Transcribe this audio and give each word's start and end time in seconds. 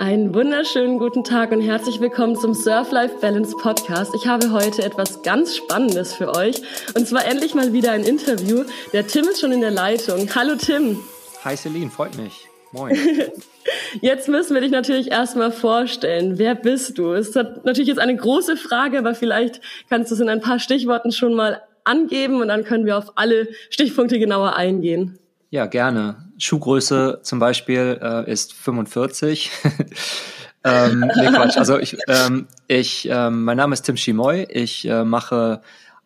Einen 0.00 0.32
wunderschönen 0.32 1.00
guten 1.00 1.24
Tag 1.24 1.50
und 1.50 1.60
herzlich 1.60 1.98
willkommen 2.00 2.36
zum 2.36 2.54
Surf 2.54 2.92
Life 2.92 3.16
Balance 3.20 3.56
Podcast. 3.60 4.14
Ich 4.14 4.28
habe 4.28 4.52
heute 4.52 4.84
etwas 4.84 5.22
ganz 5.22 5.56
Spannendes 5.56 6.14
für 6.14 6.36
euch 6.36 6.62
und 6.94 7.08
zwar 7.08 7.26
endlich 7.26 7.56
mal 7.56 7.72
wieder 7.72 7.90
ein 7.90 8.04
Interview. 8.04 8.62
Der 8.92 9.08
Tim 9.08 9.24
ist 9.24 9.40
schon 9.40 9.50
in 9.50 9.60
der 9.60 9.72
Leitung. 9.72 10.28
Hallo 10.36 10.54
Tim. 10.54 11.00
Hi 11.42 11.56
Celine, 11.56 11.90
freut 11.90 12.16
mich. 12.16 12.46
Moin. 12.70 12.96
Jetzt 14.00 14.28
müssen 14.28 14.54
wir 14.54 14.60
dich 14.60 14.70
natürlich 14.70 15.10
erstmal 15.10 15.50
vorstellen. 15.50 16.38
Wer 16.38 16.54
bist 16.54 16.96
du? 16.96 17.12
Es 17.12 17.30
ist 17.30 17.34
natürlich 17.34 17.88
jetzt 17.88 17.98
eine 17.98 18.16
große 18.16 18.56
Frage, 18.56 18.98
aber 18.98 19.14
vielleicht 19.14 19.60
kannst 19.90 20.10
du 20.10 20.14
es 20.14 20.20
in 20.20 20.28
ein 20.28 20.40
paar 20.40 20.60
Stichworten 20.60 21.10
schon 21.10 21.34
mal 21.34 21.62
angeben 21.82 22.40
und 22.40 22.48
dann 22.48 22.64
können 22.64 22.86
wir 22.86 22.96
auf 22.98 23.12
alle 23.16 23.48
Stichpunkte 23.70 24.18
genauer 24.20 24.54
eingehen. 24.54 25.18
Ja, 25.50 25.66
gerne. 25.66 26.27
Schuhgröße 26.38 27.20
zum 27.22 27.38
Beispiel 27.38 27.98
äh, 28.00 28.30
ist 28.30 28.54
45. 28.54 29.50
ähm, 30.64 31.10
nee, 31.16 31.26
Quatsch. 31.26 31.56
Also 31.56 31.78
ich, 31.78 31.96
ähm, 32.08 32.46
ich 32.66 33.08
ähm, 33.10 33.44
mein 33.44 33.56
Name 33.56 33.74
ist 33.74 33.82
Tim 33.82 33.96
Schimoy. 33.96 34.46
Ich 34.50 34.88
äh, 34.88 35.04
mache 35.04 35.60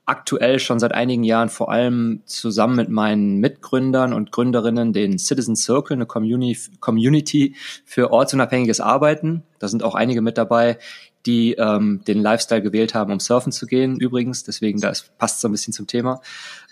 aktuell 0.04 0.58
schon 0.58 0.80
seit 0.80 0.92
einigen 0.92 1.22
Jahren 1.22 1.48
vor 1.48 1.70
allem 1.70 2.22
zusammen 2.24 2.76
mit 2.76 2.88
meinen 2.88 3.38
Mitgründern 3.38 4.12
und 4.12 4.32
Gründerinnen 4.32 4.92
den 4.92 5.18
Citizen 5.18 5.54
Circle, 5.54 5.94
eine 5.94 6.06
Community 6.06 7.54
für 7.84 8.10
ortsunabhängiges 8.10 8.80
Arbeiten. 8.80 9.44
Da 9.58 9.68
sind 9.68 9.84
auch 9.84 9.94
einige 9.94 10.20
mit 10.20 10.38
dabei, 10.38 10.78
die 11.26 11.54
ähm, 11.54 12.02
den 12.06 12.20
Lifestyle 12.22 12.62
gewählt 12.62 12.94
haben, 12.94 13.12
um 13.12 13.20
surfen 13.20 13.52
zu 13.52 13.66
gehen. 13.66 13.98
Übrigens, 13.98 14.44
deswegen 14.44 14.80
das 14.80 15.02
passt 15.18 15.40
so 15.40 15.48
ein 15.48 15.52
bisschen 15.52 15.72
zum 15.72 15.86
Thema. 15.86 16.20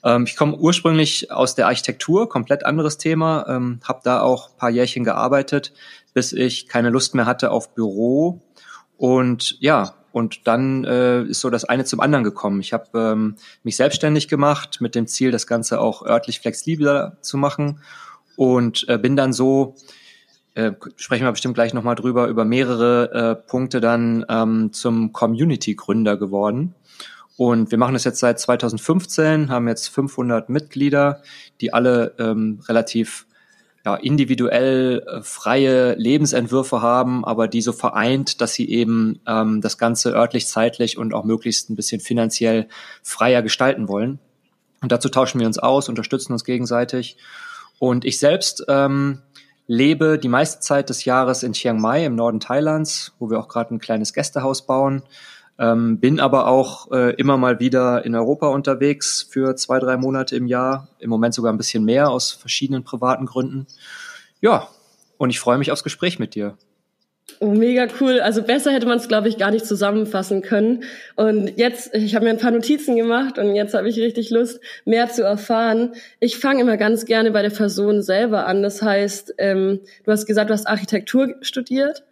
Ähm, 0.05 0.25
ich 0.25 0.37
komme 0.37 0.57
ursprünglich 0.57 1.31
aus 1.31 1.55
der 1.55 1.67
Architektur, 1.67 2.29
komplett 2.29 2.65
anderes 2.65 2.99
Thema, 2.99 3.47
ähm, 3.49 3.81
habe 3.85 4.01
da 4.03 4.21
auch 4.21 4.57
paar 4.57 4.71
Jährchen 4.71 5.05
gearbeitet, 5.05 5.73
bis 6.15 6.33
ich 6.33 6.67
keine 6.67 6.91
Lust 6.91 7.15
mehr 7.15 7.27
hatte 7.27 7.51
auf 7.51 7.75
Büro. 7.75 8.41
Und 8.97 9.57
ja, 9.61 9.95
und 10.13 10.47
dann 10.47 10.85
äh, 10.85 11.23
ist 11.23 11.41
so 11.41 11.51
das 11.51 11.65
eine 11.65 11.85
zum 11.85 12.01
anderen 12.01 12.25
gekommen. 12.25 12.61
Ich 12.61 12.73
habe 12.73 12.87
ähm, 12.95 13.37
mich 13.63 13.77
selbstständig 13.77 14.29
gemacht 14.29 14.81
mit 14.81 14.95
dem 14.95 15.07
Ziel, 15.07 15.31
das 15.31 15.47
Ganze 15.47 15.81
auch 15.81 16.05
örtlich 16.05 16.41
flexibler 16.41 17.17
zu 17.21 17.37
machen 17.37 17.81
und 18.37 18.87
äh, 18.89 18.99
bin 18.99 19.15
dann 19.17 19.33
so 19.33 19.77
äh, 20.61 20.73
sprechen 20.97 21.25
wir 21.25 21.33
bestimmt 21.33 21.55
gleich 21.55 21.73
nochmal 21.75 21.95
drüber, 21.95 22.27
über 22.29 22.45
mehrere 22.45 23.13
äh, 23.13 23.49
Punkte 23.49 23.81
dann 23.81 24.25
ähm, 24.29 24.73
zum 24.73 25.13
Community-Gründer 25.13 26.17
geworden. 26.17 26.75
Und 27.37 27.71
wir 27.71 27.79
machen 27.79 27.95
das 27.95 28.05
jetzt 28.05 28.21
seit 28.21 28.39
2015, 28.39 29.49
haben 29.49 29.67
jetzt 29.67 29.89
500 29.89 30.51
Mitglieder, 30.51 31.23
die 31.63 31.73
alle 31.73 32.15
ähm, 32.19 32.61
relativ 32.69 33.27
ja, 33.85 33.95
individuell 33.95 35.03
äh, 35.07 35.23
freie 35.23 35.95
Lebensentwürfe 35.95 36.83
haben, 36.83 37.25
aber 37.25 37.49
die 37.49 37.63
so 37.63 37.73
vereint, 37.73 38.43
dass 38.43 38.53
sie 38.53 38.69
eben 38.69 39.21
ähm, 39.27 39.63
das 39.63 39.79
Ganze 39.79 40.13
örtlich, 40.13 40.47
zeitlich 40.47 40.99
und 40.99 41.15
auch 41.15 41.25
möglichst 41.25 41.71
ein 41.71 41.77
bisschen 41.77 42.01
finanziell 42.01 42.69
freier 43.03 43.41
gestalten 43.41 43.89
wollen. 43.89 44.19
Und 44.83 44.93
dazu 44.93 45.09
tauschen 45.09 45.41
wir 45.41 45.47
uns 45.47 45.59
aus, 45.59 45.89
unterstützen 45.89 46.35
uns 46.35 46.45
gegenseitig. 46.45 47.17
Und 47.79 48.05
ich 48.05 48.19
selbst 48.19 48.65
ähm, 48.69 49.23
lebe 49.71 50.19
die 50.19 50.29
meiste 50.29 50.59
Zeit 50.59 50.91
des 50.91 51.05
Jahres 51.05 51.45
in 51.45 51.53
Chiang 51.53 51.81
Mai 51.81 52.05
im 52.05 52.17
Norden 52.17 52.41
Thailands, 52.41 53.15
wo 53.21 53.31
wir 53.31 53.39
auch 53.39 53.47
gerade 53.47 53.73
ein 53.73 53.79
kleines 53.79 54.13
Gästehaus 54.13 54.67
bauen. 54.67 55.05
Ähm, 55.61 56.01
bin 56.01 56.19
aber 56.19 56.49
auch 56.49 56.91
äh, 56.91 57.15
immer 57.15 57.37
mal 57.37 57.61
wieder 57.61 58.05
in 58.05 58.17
Europa 58.17 58.49
unterwegs 58.49 59.29
für 59.31 59.55
zwei, 59.55 59.79
drei 59.79 59.97
Monate 59.97 60.35
im 60.35 60.49
Jahr. 60.49 60.89
Im 60.99 61.09
Moment 61.09 61.35
sogar 61.35 61.53
ein 61.53 61.57
bisschen 61.57 61.85
mehr 61.85 62.11
aus 62.11 62.33
verschiedenen 62.33 62.83
privaten 62.83 63.27
Gründen. 63.27 63.69
Ja, 64.41 64.67
und 65.19 65.31
ich 65.31 65.39
freue 65.39 65.59
mich 65.59 65.71
aufs 65.71 65.85
Gespräch 65.85 66.19
mit 66.19 66.35
dir. 66.35 66.57
Oh, 67.43 67.53
mega 67.53 67.89
cool. 67.99 68.21
Also 68.21 68.43
besser 68.43 68.71
hätte 68.71 68.87
man 68.87 68.99
es, 68.99 69.09
glaube 69.09 69.29
ich, 69.29 69.39
gar 69.39 69.51
nicht 69.51 69.65
zusammenfassen 69.65 70.43
können. 70.43 70.85
Und 71.17 71.57
jetzt, 71.57 71.95
ich 71.95 72.15
habe 72.15 72.27
mir 72.27 72.33
ein 72.33 72.39
paar 72.39 72.51
Notizen 72.51 72.97
gemacht 72.97 73.39
und 73.39 73.55
jetzt 73.55 73.73
habe 73.73 73.89
ich 73.89 73.99
richtig 73.99 74.29
Lust, 74.29 74.61
mehr 74.85 75.09
zu 75.09 75.23
erfahren. 75.23 75.95
Ich 76.19 76.37
fange 76.37 76.61
immer 76.61 76.77
ganz 76.77 77.07
gerne 77.07 77.31
bei 77.31 77.41
der 77.41 77.49
Person 77.49 78.03
selber 78.03 78.47
an. 78.47 78.63
Das 78.63 78.83
heißt, 78.83 79.37
ähm, 79.39 79.81
du 80.05 80.13
hast 80.13 80.27
gesagt, 80.27 80.51
du 80.51 80.53
hast 80.53 80.69
Architektur 80.69 81.35
studiert 81.41 82.05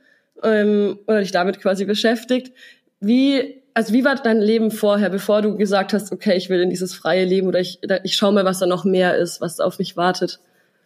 ähm, 0.42 0.98
oder 1.06 1.20
dich 1.20 1.32
damit 1.32 1.60
quasi 1.60 1.84
beschäftigt. 1.84 2.54
Wie, 2.98 3.60
also 3.74 3.92
wie 3.92 4.06
war 4.06 4.14
dein 4.14 4.40
Leben 4.40 4.70
vorher, 4.70 5.10
bevor 5.10 5.42
du 5.42 5.58
gesagt 5.58 5.92
hast, 5.92 6.10
okay, 6.10 6.38
ich 6.38 6.48
will 6.48 6.62
in 6.62 6.70
dieses 6.70 6.94
freie 6.94 7.26
Leben 7.26 7.48
oder 7.48 7.60
ich, 7.60 7.80
ich 8.02 8.16
schaue 8.16 8.32
mal, 8.32 8.46
was 8.46 8.60
da 8.60 8.66
noch 8.66 8.86
mehr 8.86 9.14
ist, 9.18 9.42
was 9.42 9.60
auf 9.60 9.78
mich 9.78 9.94
wartet? 9.94 10.40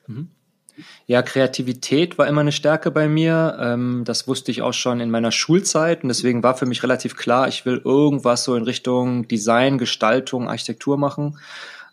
Mhm. 0.09 0.31
Ja, 1.06 1.22
Kreativität 1.22 2.19
war 2.19 2.27
immer 2.27 2.41
eine 2.41 2.53
Stärke 2.53 2.91
bei 2.91 3.09
mir. 3.09 3.56
Ähm, 3.60 4.03
das 4.05 4.27
wusste 4.27 4.50
ich 4.50 4.62
auch 4.62 4.72
schon 4.72 5.00
in 5.00 5.10
meiner 5.10 5.33
Schulzeit 5.33 6.03
und 6.03 6.09
deswegen 6.09 6.43
war 6.43 6.56
für 6.56 6.66
mich 6.66 6.83
relativ 6.83 7.16
klar, 7.16 7.49
ich 7.49 7.66
will 7.66 7.81
irgendwas 7.84 8.44
so 8.44 8.55
in 8.56 8.62
Richtung 8.62 9.28
Design, 9.28 9.78
Gestaltung, 9.78 10.49
Architektur 10.49 10.97
machen. 10.97 11.38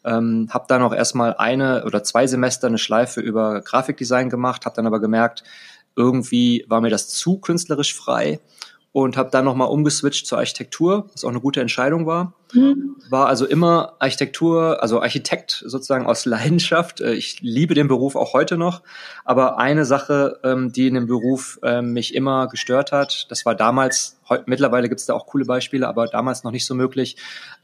Ähm, 0.06 0.48
habe 0.52 0.66
dann 0.70 0.82
auch 0.82 0.94
erstmal 0.94 1.36
eine 1.36 1.84
oder 1.86 2.04
zwei 2.04 2.26
Semester 2.26 2.68
eine 2.68 2.78
Schleife 2.78 3.20
über 3.20 3.62
Grafikdesign 3.62 4.30
gemacht, 4.30 4.66
habe 4.66 4.76
dann 4.76 4.88
aber 4.88 5.02
gemerkt, 5.02 5.44
irgendwie 5.96 6.66
war 6.70 6.80
mir 6.80 6.90
das 6.90 7.10
zu 7.10 7.40
künstlerisch 7.40 7.94
frei 7.94 8.40
und 8.92 9.18
habe 9.18 9.30
dann 9.30 9.46
nochmal 9.46 9.70
umgeswitcht 9.70 10.26
zur 10.26 10.40
Architektur, 10.40 11.08
was 11.14 11.24
auch 11.24 11.30
eine 11.30 11.40
gute 11.40 11.62
Entscheidung 11.62 12.08
war. 12.08 12.34
Mhm. 12.54 12.96
War 13.10 13.28
also 13.28 13.46
immer 13.46 13.94
Architektur, 14.00 14.82
also 14.82 15.00
Architekt 15.02 15.64
sozusagen 15.66 16.08
aus 16.08 16.26
Leidenschaft. 16.26 17.00
Äh, 17.00 17.14
ich 17.14 17.40
liebe 17.42 17.76
den 17.76 17.88
Beruf 17.88 18.16
auch 18.16 18.34
heute 18.34 18.58
noch. 18.58 18.82
Aber 19.26 19.60
eine 19.60 19.86
Sache, 19.86 20.40
ähm, 20.44 20.72
die 20.72 20.88
in 20.88 20.96
dem 20.96 21.06
Beruf 21.06 21.60
ähm, 21.62 21.94
mich 21.94 22.16
immer 22.16 22.48
gestört 22.48 22.92
hat, 22.92 23.28
das 23.30 23.46
war 23.46 23.54
damals, 23.54 24.20
mittlerweile 24.48 24.90
gibt 24.90 25.02
es 25.02 25.06
da 25.06 25.14
auch 25.14 25.28
coole 25.28 25.46
Beispiele, 25.46 25.88
aber 25.88 26.08
damals 26.08 26.44
noch 26.44 26.52
nicht 26.52 26.66
so 26.66 26.74
möglich, 26.74 27.16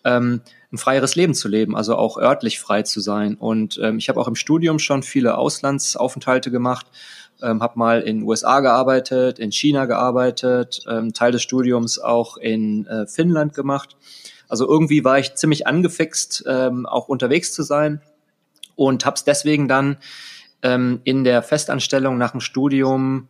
ähm, 0.04 0.42
ein 0.72 0.78
freieres 0.78 1.16
Leben 1.16 1.34
zu 1.34 1.48
leben, 1.48 1.76
also 1.76 1.96
auch 1.96 2.18
örtlich 2.18 2.60
frei 2.60 2.84
zu 2.84 3.00
sein. 3.00 3.36
Und 3.36 3.78
ich 3.78 4.10
habe 4.10 4.20
auch 4.20 4.28
im 4.28 4.36
Studium 4.36 4.78
schon 4.78 5.04
viele 5.04 5.38
Auslandsaufenthalte 5.38 6.52
gemacht 6.52 6.88
ähm, 7.42 7.62
habe 7.62 7.78
mal 7.78 8.02
in 8.02 8.24
USA 8.24 8.60
gearbeitet, 8.60 9.40
in 9.40 9.52
China 9.52 9.86
gearbeitet, 9.86 10.84
ähm, 10.90 11.14
Teil 11.14 11.32
des 11.32 11.42
Studiums 11.42 12.00
auch 12.00 12.38
in 12.38 12.86
äh, 12.88 13.08
Finnland 13.08 13.54
gemacht. 13.54 13.98
Also 14.48 14.68
irgendwie 14.68 15.04
war 15.04 15.20
ich 15.20 15.36
ziemlich 15.36 15.68
angefixt, 15.68 16.44
ähm, 16.48 16.86
auch 16.86 17.08
unterwegs 17.08 17.54
zu 17.54 17.64
sein 17.64 18.02
und 18.76 19.06
habe 19.06 19.16
es 19.16 19.24
deswegen 19.24 19.68
dann 19.68 19.98
ähm, 20.62 21.02
in 21.04 21.24
der 21.24 21.42
Festanstellung 21.42 22.18
nach 22.18 22.32
dem 22.32 22.42
Studium 22.42 23.28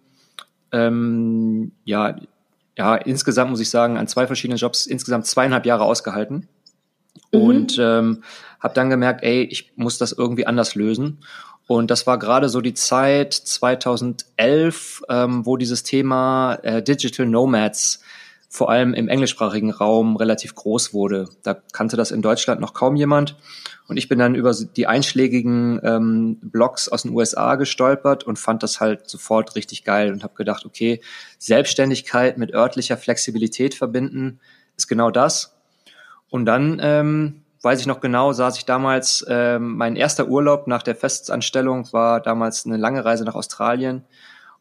ähm, 0.71 1.71
ja 1.85 2.15
ja 2.77 2.95
insgesamt 2.95 3.51
muss 3.51 3.59
ich 3.59 3.69
sagen 3.69 3.97
an 3.97 4.07
zwei 4.07 4.27
verschiedenen 4.27 4.57
Jobs 4.57 4.85
insgesamt 4.85 5.25
zweieinhalb 5.25 5.65
Jahre 5.65 5.85
ausgehalten 5.85 6.47
mhm. 7.31 7.41
und 7.41 7.77
ähm, 7.79 8.23
habe 8.59 8.73
dann 8.73 8.89
gemerkt, 8.89 9.23
ey, 9.23 9.43
ich 9.43 9.73
muss 9.75 9.97
das 9.97 10.11
irgendwie 10.11 10.47
anders 10.47 10.75
lösen 10.75 11.19
und 11.67 11.89
das 11.89 12.05
war 12.05 12.19
gerade 12.19 12.49
so 12.49 12.61
die 12.61 12.73
Zeit 12.73 13.33
2011, 13.33 15.03
ähm, 15.09 15.45
wo 15.45 15.57
dieses 15.57 15.83
Thema 15.83 16.55
äh, 16.61 16.83
Digital 16.83 17.25
Nomads 17.25 18.01
vor 18.49 18.69
allem 18.69 18.93
im 18.93 19.09
englischsprachigen 19.09 19.71
Raum 19.71 20.15
relativ 20.15 20.55
groß 20.55 20.93
wurde. 20.93 21.27
Da 21.43 21.55
kannte 21.73 21.97
das 21.97 22.11
in 22.11 22.21
Deutschland 22.21 22.61
noch 22.61 22.73
kaum 22.73 22.95
jemand. 22.95 23.35
Und 23.87 23.97
ich 23.97 24.07
bin 24.07 24.17
dann 24.17 24.33
über 24.33 24.53
die 24.53 24.87
einschlägigen 24.87 25.79
ähm, 25.83 26.37
Blogs 26.41 26.87
aus 26.87 27.03
den 27.03 27.11
USA 27.11 27.55
gestolpert 27.55 28.23
und 28.23 28.39
fand 28.39 28.63
das 28.63 28.79
halt 28.79 29.09
sofort 29.09 29.55
richtig 29.55 29.83
geil 29.83 30.11
und 30.11 30.23
habe 30.23 30.35
gedacht, 30.35 30.65
okay, 30.65 31.01
Selbstständigkeit 31.37 32.37
mit 32.37 32.53
örtlicher 32.53 32.97
Flexibilität 32.97 33.75
verbinden 33.75 34.39
ist 34.77 34.87
genau 34.87 35.11
das. 35.11 35.55
Und 36.29 36.45
dann 36.45 36.79
ähm, 36.81 37.44
weiß 37.61 37.79
ich 37.79 37.87
noch 37.87 37.99
genau, 37.99 38.31
saß 38.31 38.57
ich 38.57 38.65
damals, 38.65 39.21
äh, 39.27 39.59
mein 39.59 39.95
erster 39.95 40.27
Urlaub 40.27 40.67
nach 40.67 40.83
der 40.83 40.95
Festanstellung 40.95 41.91
war 41.93 42.21
damals 42.21 42.65
eine 42.65 42.77
lange 42.77 43.03
Reise 43.03 43.25
nach 43.25 43.35
Australien. 43.35 44.03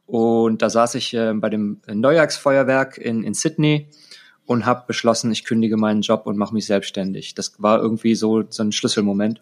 Und 0.06 0.62
da 0.62 0.70
saß 0.70 0.94
ich 0.96 1.14
äh, 1.14 1.32
bei 1.34 1.48
dem 1.48 1.80
Neujahrsfeuerwerk 1.86 2.98
in, 2.98 3.22
in 3.22 3.34
Sydney 3.34 3.88
und 4.46 4.66
habe 4.66 4.84
beschlossen, 4.86 5.32
ich 5.32 5.44
kündige 5.44 5.76
meinen 5.76 6.02
Job 6.02 6.26
und 6.26 6.36
mache 6.36 6.54
mich 6.54 6.66
selbstständig. 6.66 7.34
Das 7.34 7.54
war 7.58 7.80
irgendwie 7.80 8.14
so, 8.14 8.44
so 8.48 8.62
ein 8.62 8.72
Schlüsselmoment. 8.72 9.40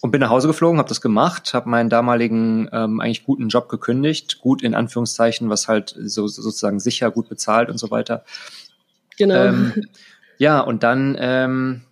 Und 0.00 0.12
bin 0.12 0.20
nach 0.20 0.30
Hause 0.30 0.46
geflogen, 0.46 0.78
habe 0.78 0.88
das 0.88 1.00
gemacht, 1.00 1.54
habe 1.54 1.68
meinen 1.68 1.90
damaligen 1.90 2.68
ähm, 2.72 3.00
eigentlich 3.00 3.24
guten 3.24 3.48
Job 3.48 3.68
gekündigt, 3.68 4.38
gut 4.40 4.62
in 4.62 4.76
Anführungszeichen, 4.76 5.50
was 5.50 5.66
halt 5.66 5.96
so 5.98 6.28
sozusagen 6.28 6.78
sicher, 6.78 7.10
gut 7.10 7.28
bezahlt 7.28 7.68
und 7.68 7.78
so 7.78 7.90
weiter. 7.90 8.24
Genau. 9.16 9.34
Ähm, 9.34 9.72
ja, 10.38 10.60
und 10.60 10.84
dann 10.84 11.16
ähm, 11.18 11.82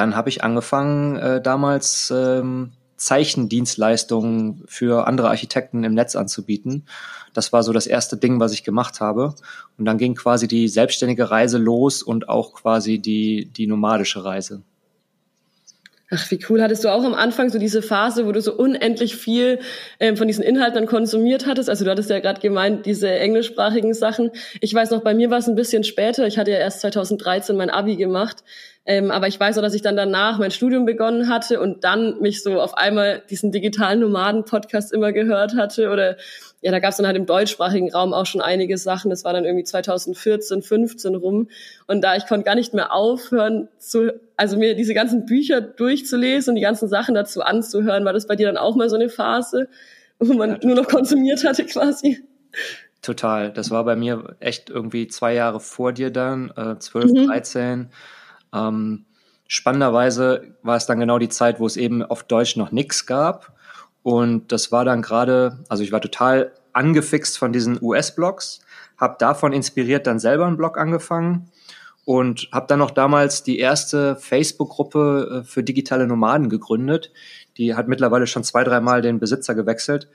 dann 0.00 0.16
habe 0.16 0.30
ich 0.30 0.42
angefangen, 0.42 1.16
äh, 1.16 1.42
damals 1.42 2.10
ähm, 2.10 2.72
Zeichendienstleistungen 2.96 4.64
für 4.66 5.06
andere 5.06 5.28
Architekten 5.28 5.84
im 5.84 5.92
Netz 5.92 6.16
anzubieten. 6.16 6.86
Das 7.34 7.52
war 7.52 7.62
so 7.62 7.74
das 7.74 7.86
erste 7.86 8.16
Ding, 8.16 8.40
was 8.40 8.54
ich 8.54 8.64
gemacht 8.64 9.02
habe. 9.02 9.34
Und 9.76 9.84
dann 9.84 9.98
ging 9.98 10.14
quasi 10.14 10.48
die 10.48 10.68
selbstständige 10.68 11.30
Reise 11.30 11.58
los 11.58 12.02
und 12.02 12.30
auch 12.30 12.54
quasi 12.54 12.98
die, 12.98 13.50
die 13.54 13.66
nomadische 13.66 14.24
Reise. 14.24 14.62
Ach, 16.12 16.28
wie 16.32 16.40
cool. 16.48 16.60
Hattest 16.60 16.82
du 16.82 16.88
auch 16.88 17.04
am 17.04 17.14
Anfang 17.14 17.50
so 17.50 17.58
diese 17.60 17.82
Phase, 17.82 18.26
wo 18.26 18.32
du 18.32 18.40
so 18.40 18.52
unendlich 18.52 19.14
viel 19.14 19.60
ähm, 20.00 20.16
von 20.16 20.26
diesen 20.26 20.42
Inhalten 20.42 20.74
dann 20.74 20.86
konsumiert 20.86 21.46
hattest? 21.46 21.70
Also 21.70 21.84
du 21.84 21.90
hattest 21.92 22.10
ja 22.10 22.18
gerade 22.18 22.40
gemeint, 22.40 22.84
diese 22.84 23.08
englischsprachigen 23.08 23.94
Sachen. 23.94 24.32
Ich 24.60 24.74
weiß 24.74 24.90
noch, 24.90 25.02
bei 25.02 25.14
mir 25.14 25.30
war 25.30 25.38
es 25.38 25.48
ein 25.48 25.54
bisschen 25.54 25.84
später. 25.84 26.26
Ich 26.26 26.36
hatte 26.36 26.50
ja 26.50 26.58
erst 26.58 26.80
2013 26.80 27.56
mein 27.56 27.70
Abi 27.70 27.94
gemacht. 27.94 28.42
Ähm, 28.86 29.12
aber 29.12 29.28
ich 29.28 29.38
weiß 29.38 29.56
auch, 29.58 29.62
dass 29.62 29.74
ich 29.74 29.82
dann 29.82 29.94
danach 29.94 30.38
mein 30.40 30.50
Studium 30.50 30.84
begonnen 30.84 31.28
hatte 31.28 31.60
und 31.60 31.84
dann 31.84 32.18
mich 32.20 32.42
so 32.42 32.60
auf 32.60 32.76
einmal 32.76 33.22
diesen 33.30 33.52
digitalen 33.52 34.00
Nomaden-Podcast 34.00 34.92
immer 34.92 35.12
gehört 35.12 35.54
hatte 35.54 35.90
oder 35.90 36.16
ja, 36.62 36.70
da 36.70 36.78
gab 36.78 36.90
es 36.90 36.98
dann 36.98 37.06
halt 37.06 37.16
im 37.16 37.24
deutschsprachigen 37.24 37.90
Raum 37.90 38.12
auch 38.12 38.26
schon 38.26 38.42
einige 38.42 38.76
Sachen. 38.76 39.08
Das 39.10 39.24
war 39.24 39.32
dann 39.32 39.44
irgendwie 39.44 39.64
2014, 39.64 40.60
15 40.62 41.14
rum. 41.14 41.48
Und 41.86 42.02
da 42.02 42.16
ich 42.16 42.26
konnte 42.26 42.44
gar 42.44 42.54
nicht 42.54 42.74
mehr 42.74 42.92
aufhören, 42.92 43.68
zu, 43.78 44.12
also 44.36 44.58
mir 44.58 44.74
diese 44.74 44.92
ganzen 44.92 45.24
Bücher 45.24 45.62
durchzulesen 45.62 46.52
und 46.52 46.56
die 46.56 46.62
ganzen 46.62 46.88
Sachen 46.88 47.14
dazu 47.14 47.42
anzuhören. 47.42 48.04
War 48.04 48.12
das 48.12 48.26
bei 48.26 48.36
dir 48.36 48.46
dann 48.46 48.58
auch 48.58 48.76
mal 48.76 48.90
so 48.90 48.96
eine 48.96 49.08
Phase, 49.08 49.68
wo 50.18 50.34
man 50.34 50.50
ja, 50.50 50.58
nur 50.62 50.76
noch 50.76 50.88
konsumiert 50.88 51.44
hatte 51.44 51.64
quasi? 51.64 52.22
Total. 53.00 53.50
Das 53.52 53.70
war 53.70 53.84
bei 53.84 53.96
mir 53.96 54.36
echt 54.40 54.68
irgendwie 54.68 55.08
zwei 55.08 55.32
Jahre 55.32 55.60
vor 55.60 55.94
dir 55.94 56.10
dann, 56.10 56.52
äh, 56.56 56.78
12, 56.78 57.12
mhm. 57.12 57.26
13. 57.26 57.88
Ähm, 58.52 59.06
spannenderweise 59.46 60.54
war 60.62 60.76
es 60.76 60.84
dann 60.84 61.00
genau 61.00 61.18
die 61.18 61.30
Zeit, 61.30 61.58
wo 61.58 61.66
es 61.66 61.78
eben 61.78 62.02
auf 62.02 62.24
Deutsch 62.24 62.56
noch 62.56 62.70
nichts 62.70 63.06
gab. 63.06 63.54
Und 64.02 64.52
das 64.52 64.72
war 64.72 64.84
dann 64.84 65.02
gerade, 65.02 65.58
also 65.68 65.82
ich 65.82 65.92
war 65.92 66.00
total 66.00 66.52
angefixt 66.72 67.38
von 67.38 67.52
diesen 67.52 67.78
US-Blogs, 67.82 68.60
habe 68.96 69.16
davon 69.18 69.52
inspiriert 69.52 70.06
dann 70.06 70.18
selber 70.18 70.46
einen 70.46 70.56
Blog 70.56 70.78
angefangen 70.78 71.50
und 72.04 72.48
habe 72.52 72.66
dann 72.66 72.78
noch 72.78 72.90
damals 72.90 73.42
die 73.42 73.58
erste 73.58 74.16
Facebook-Gruppe 74.16 75.42
äh, 75.42 75.44
für 75.44 75.62
digitale 75.62 76.06
Nomaden 76.06 76.48
gegründet. 76.48 77.12
Die 77.56 77.74
hat 77.74 77.88
mittlerweile 77.88 78.26
schon 78.26 78.44
zwei, 78.44 78.64
dreimal 78.64 79.02
den 79.02 79.18
Besitzer 79.18 79.54
gewechselt. 79.54 80.08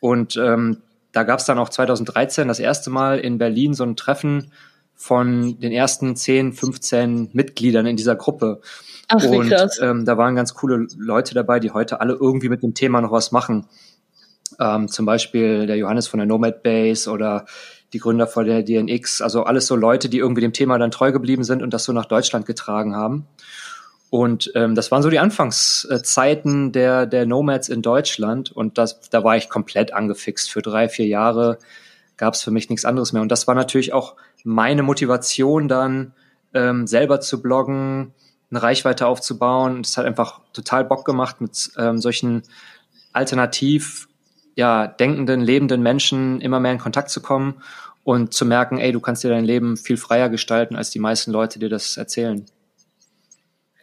Und 0.00 0.36
ähm, 0.36 0.82
da 1.12 1.24
gab 1.24 1.40
es 1.40 1.46
dann 1.46 1.58
auch 1.58 1.68
2013 1.68 2.48
das 2.48 2.60
erste 2.60 2.90
Mal 2.90 3.18
in 3.18 3.38
Berlin 3.38 3.74
so 3.74 3.84
ein 3.84 3.96
Treffen 3.96 4.52
von 5.00 5.58
den 5.58 5.72
ersten 5.72 6.14
10, 6.14 6.52
15 6.52 7.30
Mitgliedern 7.32 7.86
in 7.86 7.96
dieser 7.96 8.16
Gruppe. 8.16 8.60
Ach, 9.08 9.24
und 9.24 9.48
krass. 9.48 9.80
Ähm, 9.82 10.04
da 10.04 10.18
waren 10.18 10.36
ganz 10.36 10.52
coole 10.52 10.88
Leute 10.98 11.32
dabei, 11.32 11.58
die 11.58 11.70
heute 11.70 12.02
alle 12.02 12.12
irgendwie 12.12 12.50
mit 12.50 12.62
dem 12.62 12.74
Thema 12.74 13.00
noch 13.00 13.10
was 13.10 13.32
machen. 13.32 13.66
Ähm, 14.58 14.88
zum 14.88 15.06
Beispiel 15.06 15.66
der 15.66 15.78
Johannes 15.78 16.06
von 16.06 16.18
der 16.18 16.26
Nomad 16.26 16.62
Base 16.62 17.10
oder 17.10 17.46
die 17.94 17.98
Gründer 17.98 18.26
von 18.26 18.44
der 18.44 18.62
DNX. 18.62 19.22
Also 19.22 19.44
alles 19.44 19.66
so 19.66 19.74
Leute, 19.74 20.10
die 20.10 20.18
irgendwie 20.18 20.42
dem 20.42 20.52
Thema 20.52 20.76
dann 20.76 20.90
treu 20.90 21.12
geblieben 21.12 21.44
sind 21.44 21.62
und 21.62 21.72
das 21.72 21.84
so 21.84 21.94
nach 21.94 22.04
Deutschland 22.04 22.44
getragen 22.44 22.94
haben. 22.94 23.26
Und 24.10 24.52
ähm, 24.54 24.74
das 24.74 24.90
waren 24.90 25.02
so 25.02 25.08
die 25.08 25.18
Anfangszeiten 25.18 26.72
der, 26.72 27.06
der 27.06 27.24
Nomads 27.24 27.70
in 27.70 27.80
Deutschland. 27.80 28.52
Und 28.52 28.76
das, 28.76 29.00
da 29.08 29.24
war 29.24 29.38
ich 29.38 29.48
komplett 29.48 29.94
angefixt. 29.94 30.50
Für 30.52 30.60
drei, 30.60 30.90
vier 30.90 31.06
Jahre 31.06 31.56
gab 32.18 32.34
es 32.34 32.42
für 32.42 32.50
mich 32.50 32.68
nichts 32.68 32.84
anderes 32.84 33.14
mehr. 33.14 33.22
Und 33.22 33.32
das 33.32 33.46
war 33.46 33.54
natürlich 33.54 33.94
auch 33.94 34.14
meine 34.44 34.82
Motivation 34.82 35.68
dann, 35.68 36.12
ähm, 36.54 36.86
selber 36.86 37.20
zu 37.20 37.40
bloggen, 37.40 38.12
eine 38.50 38.62
Reichweite 38.62 39.06
aufzubauen. 39.06 39.80
Es 39.80 39.96
hat 39.96 40.06
einfach 40.06 40.40
total 40.52 40.84
Bock 40.84 41.04
gemacht, 41.04 41.40
mit 41.40 41.70
ähm, 41.76 41.98
solchen 41.98 42.42
alternativ 43.12 44.08
ja, 44.56 44.86
denkenden, 44.86 45.40
lebenden 45.40 45.82
Menschen 45.82 46.40
immer 46.40 46.60
mehr 46.60 46.72
in 46.72 46.78
Kontakt 46.78 47.10
zu 47.10 47.22
kommen 47.22 47.62
und 48.04 48.34
zu 48.34 48.44
merken, 48.44 48.78
ey, 48.78 48.92
du 48.92 49.00
kannst 49.00 49.22
dir 49.24 49.28
dein 49.28 49.44
Leben 49.44 49.76
viel 49.76 49.96
freier 49.96 50.28
gestalten, 50.28 50.76
als 50.76 50.90
die 50.90 50.98
meisten 50.98 51.30
Leute 51.30 51.58
dir 51.58 51.68
das 51.68 51.96
erzählen. 51.96 52.44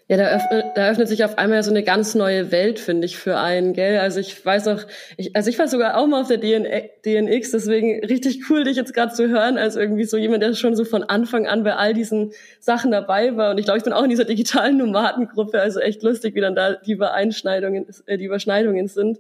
Ja, 0.10 0.16
da 0.16 0.28
öffnet, 0.30 0.66
da 0.76 0.90
öffnet 0.90 1.10
sich 1.10 1.26
auf 1.26 1.38
einmal 1.38 1.62
so 1.64 1.70
eine 1.70 1.84
ganz 1.84 2.16
neue 2.16 2.50
Welt, 2.50 2.80
finde 2.80 3.06
ich, 3.06 3.18
für 3.18 3.38
einen, 3.38 3.74
gell? 3.74 4.00
Also 4.00 4.22
ich 4.22 4.46
weiß 4.46 4.70
auch, 4.70 4.86
ich, 5.18 5.36
also 5.36 5.50
ich 5.50 5.60
war 5.60 5.68
sogar 5.68 5.98
auch 5.98 6.08
mal 6.08 6.22
auf 6.22 6.30
der 6.30 6.38
DN, 6.38 6.66
DNX, 7.06 7.52
deswegen 7.52 8.06
richtig 8.06 8.50
cool, 8.50 8.64
dich 8.64 8.78
jetzt 8.78 8.94
gerade 8.94 9.14
zu 9.14 9.28
hören, 9.28 9.58
als 9.58 9.76
irgendwie 9.76 10.06
so 10.06 10.16
jemand, 10.16 10.44
der 10.44 10.54
schon 10.54 10.78
so 10.78 10.86
von 10.86 11.04
Anfang 11.04 11.46
an 11.46 11.66
bei 11.66 11.76
all 11.76 11.94
diesen 11.94 12.32
Sachen 12.62 12.90
dabei 12.90 13.36
war. 13.36 13.52
Und 13.52 13.58
ich 13.58 13.66
glaube, 13.66 13.80
ich 13.80 13.84
bin 13.84 13.92
auch 13.92 14.04
in 14.04 14.10
dieser 14.10 14.24
digitalen 14.24 14.78
Nomadengruppe, 14.78 15.60
also 15.60 15.82
echt 15.82 16.02
lustig, 16.04 16.36
wie 16.36 16.42
dann 16.42 16.56
da 16.56 16.76
die 16.76 16.94
Übereinschneidungen, 16.94 17.86
äh, 18.06 18.18
die 18.18 18.26
Überschneidungen 18.26 18.88
sind. 18.88 19.20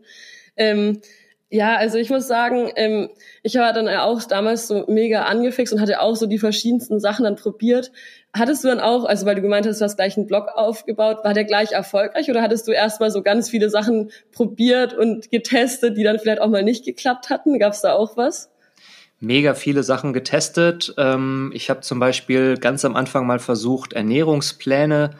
Ähm, 0.55 1.01
ja, 1.49 1.77
also 1.77 1.97
ich 1.97 2.09
muss 2.09 2.27
sagen, 2.27 2.71
ähm, 2.75 3.09
ich 3.41 3.55
war 3.55 3.71
dann 3.71 3.87
auch 3.87 4.21
damals 4.23 4.67
so 4.67 4.83
mega 4.87 5.23
angefixt 5.23 5.73
und 5.73 5.79
hatte 5.79 6.01
auch 6.01 6.15
so 6.15 6.25
die 6.25 6.39
verschiedensten 6.39 6.99
Sachen 6.99 7.23
dann 7.23 7.37
probiert. 7.37 7.91
Hattest 8.33 8.63
du 8.63 8.67
dann 8.67 8.79
auch, 8.79 9.05
also 9.05 9.25
weil 9.25 9.35
du 9.35 9.41
gemeint 9.41 9.65
hast, 9.65 9.79
du 9.79 9.85
hast 9.85 9.95
gleich 9.95 10.17
einen 10.17 10.27
Blog 10.27 10.47
aufgebaut, 10.53 11.19
war 11.23 11.33
der 11.33 11.45
gleich 11.45 11.71
erfolgreich 11.71 12.29
oder 12.29 12.41
hattest 12.41 12.67
du 12.67 12.71
erstmal 12.71 13.09
so 13.09 13.23
ganz 13.23 13.49
viele 13.49 13.69
Sachen 13.69 14.11
probiert 14.31 14.93
und 14.93 15.31
getestet, 15.31 15.97
die 15.97 16.03
dann 16.03 16.19
vielleicht 16.19 16.41
auch 16.41 16.49
mal 16.49 16.63
nicht 16.63 16.85
geklappt 16.85 17.29
hatten? 17.29 17.57
Gab 17.57 17.73
es 17.73 17.81
da 17.81 17.93
auch 17.93 18.17
was? 18.17 18.51
Mega 19.19 19.55
viele 19.55 19.81
Sachen 19.81 20.13
getestet. 20.13 20.93
Ähm, 20.97 21.51
ich 21.53 21.69
habe 21.69 21.81
zum 21.81 21.99
Beispiel 21.99 22.57
ganz 22.57 22.85
am 22.85 22.95
Anfang 22.95 23.25
mal 23.25 23.39
versucht, 23.39 23.93
Ernährungspläne 23.93 25.11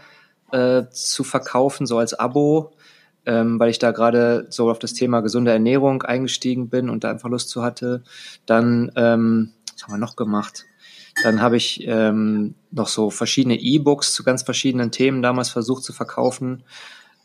äh, 0.51 0.83
zu 0.92 1.24
verkaufen, 1.24 1.88
so 1.88 1.98
als 1.98 2.13
Abo 2.13 2.74
ähm, 3.27 3.60
weil 3.60 3.69
ich 3.69 3.77
da 3.77 3.92
gerade 3.92 4.48
so 4.50 4.71
auf 4.71 4.80
das 4.80 4.94
Thema 4.94 5.19
gesunde 5.19 5.51
Ernährung 5.51 6.01
eingestiegen 6.01 6.69
bin 6.69 6.89
und 6.89 7.03
da 7.03 7.12
einfach 7.12 7.30
Lust 7.30 7.50
zu 7.50 7.62
hatte. 7.62 8.01
Dann, 8.45 8.89
ähm, 8.95 9.51
was 9.74 9.83
haben 9.83 9.94
wir 9.94 9.98
noch 9.98 10.15
gemacht? 10.15 10.65
Dann 11.24 11.42
habe 11.42 11.57
ich 11.57 11.86
noch 12.77 12.88
so 12.88 13.09
verschiedene 13.09 13.59
E-Books 13.59 14.13
zu 14.13 14.24
ganz 14.24 14.44
verschiedenen 14.44 14.91
Themen 14.91 15.21
damals 15.21 15.50
versucht 15.50 15.83
zu 15.83 15.91
verkaufen. 15.91 16.63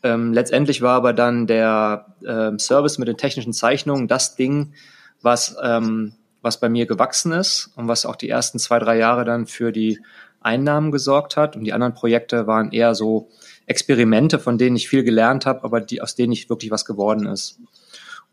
Ähm, 0.03 0.33
letztendlich 0.33 0.81
war 0.81 0.95
aber 0.95 1.13
dann 1.13 1.47
der 1.47 2.07
ähm, 2.27 2.59
Service 2.59 2.97
mit 2.97 3.07
den 3.07 3.17
technischen 3.17 3.53
Zeichnungen 3.53 4.09
das 4.09 4.35
Ding, 4.35 4.73
was, 5.21 5.55
ähm, 5.63 6.13
was 6.41 6.59
bei 6.59 6.67
mir 6.67 6.85
gewachsen 6.85 7.31
ist 7.31 7.71
und 7.77 7.87
was 7.87 8.05
auch 8.05 8.17
die 8.17 8.29
ersten 8.29 8.59
zwei, 8.59 8.79
drei 8.79 8.97
Jahre 8.97 9.23
dann 9.23 9.47
für 9.47 9.71
die 9.71 9.99
Einnahmen 10.41 10.91
gesorgt 10.91 11.37
hat. 11.37 11.55
Und 11.55 11.63
die 11.63 11.71
anderen 11.71 11.93
Projekte 11.93 12.47
waren 12.47 12.71
eher 12.71 12.95
so 12.95 13.29
Experimente, 13.65 14.39
von 14.39 14.57
denen 14.57 14.75
ich 14.75 14.89
viel 14.89 15.03
gelernt 15.03 15.45
habe, 15.45 15.63
aber 15.63 15.79
die, 15.79 16.01
aus 16.01 16.15
denen 16.15 16.31
nicht 16.31 16.49
wirklich 16.49 16.69
was 16.69 16.83
geworden 16.83 17.25
ist. 17.25 17.59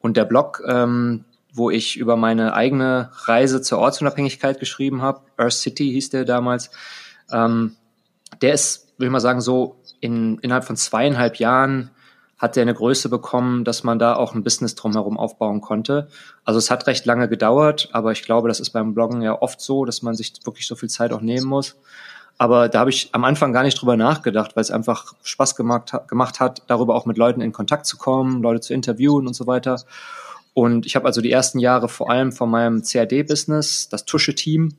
Und 0.00 0.17
der 0.17 0.25
Blog, 0.25 0.62
ähm, 0.67 1.25
wo 1.52 1.70
ich 1.70 1.96
über 1.96 2.17
meine 2.17 2.55
eigene 2.55 3.11
Reise 3.25 3.62
zur 3.62 3.78
Ortsunabhängigkeit 3.78 4.58
geschrieben 4.58 5.02
habe, 5.02 5.22
Earth 5.37 5.52
City 5.52 5.90
hieß 5.93 6.11
der 6.11 6.25
damals, 6.25 6.70
ähm, 7.32 7.77
der 8.43 8.55
ist, 8.55 8.88
würde 8.97 9.06
ich 9.06 9.12
mal 9.12 9.21
sagen, 9.21 9.41
so 9.41 9.77
in, 10.00 10.38
innerhalb 10.38 10.65
von 10.65 10.77
zweieinhalb 10.77 11.37
Jahren 11.37 11.91
hat 12.38 12.56
der 12.56 12.62
eine 12.62 12.75
Größe 12.75 13.11
bekommen, 13.11 13.65
dass 13.65 13.85
man 13.85 13.99
da 13.99 14.17
auch 14.17 14.35
ein 14.35 14.43
Business 14.43 14.75
drumherum 14.75 15.19
aufbauen 15.19 15.61
konnte. 15.61 16.09
Also 16.44 16.59
es 16.59 16.71
hat 16.71 16.87
recht 16.87 17.05
lange 17.05 17.29
gedauert, 17.29 17.91
aber 17.93 18.12
ich 18.12 18.23
glaube, 18.23 18.49
das 18.49 18.60
ist 18.60 18.70
beim 18.70 18.94
Bloggen 18.94 19.20
ja 19.20 19.41
oft 19.41 19.60
so, 19.60 19.84
dass 19.84 20.01
man 20.01 20.15
sich 20.15 20.32
wirklich 20.44 20.67
so 20.67 20.75
viel 20.75 20.89
Zeit 20.89 21.13
auch 21.13 21.20
nehmen 21.20 21.46
muss. 21.46 21.77
Aber 22.39 22.70
da 22.70 22.81
habe 22.81 22.89
ich 22.89 23.10
am 23.13 23.25
Anfang 23.25 23.53
gar 23.53 23.63
nicht 23.63 23.79
drüber 23.79 23.99
nachgedacht, 23.99 24.56
weil 24.56 24.63
es 24.63 24.70
einfach 24.70 25.13
Spaß 25.22 25.55
gemacht, 25.55 25.93
gemacht 26.08 26.41
hat, 26.41 26.63
darüber 26.69 26.94
auch 26.94 27.05
mit 27.05 27.19
Leuten 27.19 27.43
in 27.43 27.53
Kontakt 27.53 27.84
zu 27.84 27.99
kommen, 27.99 28.41
Leute 28.41 28.60
zu 28.60 28.72
interviewen 28.72 29.27
und 29.27 29.34
so 29.34 29.46
weiter. 29.46 29.84
Und 30.55 30.87
ich 30.87 30.96
habe 30.96 31.05
also 31.05 31.20
die 31.20 31.31
ersten 31.31 31.58
Jahre 31.58 31.91
vor 31.91 32.10
allem 32.10 32.32
von 32.32 32.49
meinem 32.49 32.82
CAD-Business, 32.82 33.91
das 33.91 34.06
Tusche-Team, 34.06 34.75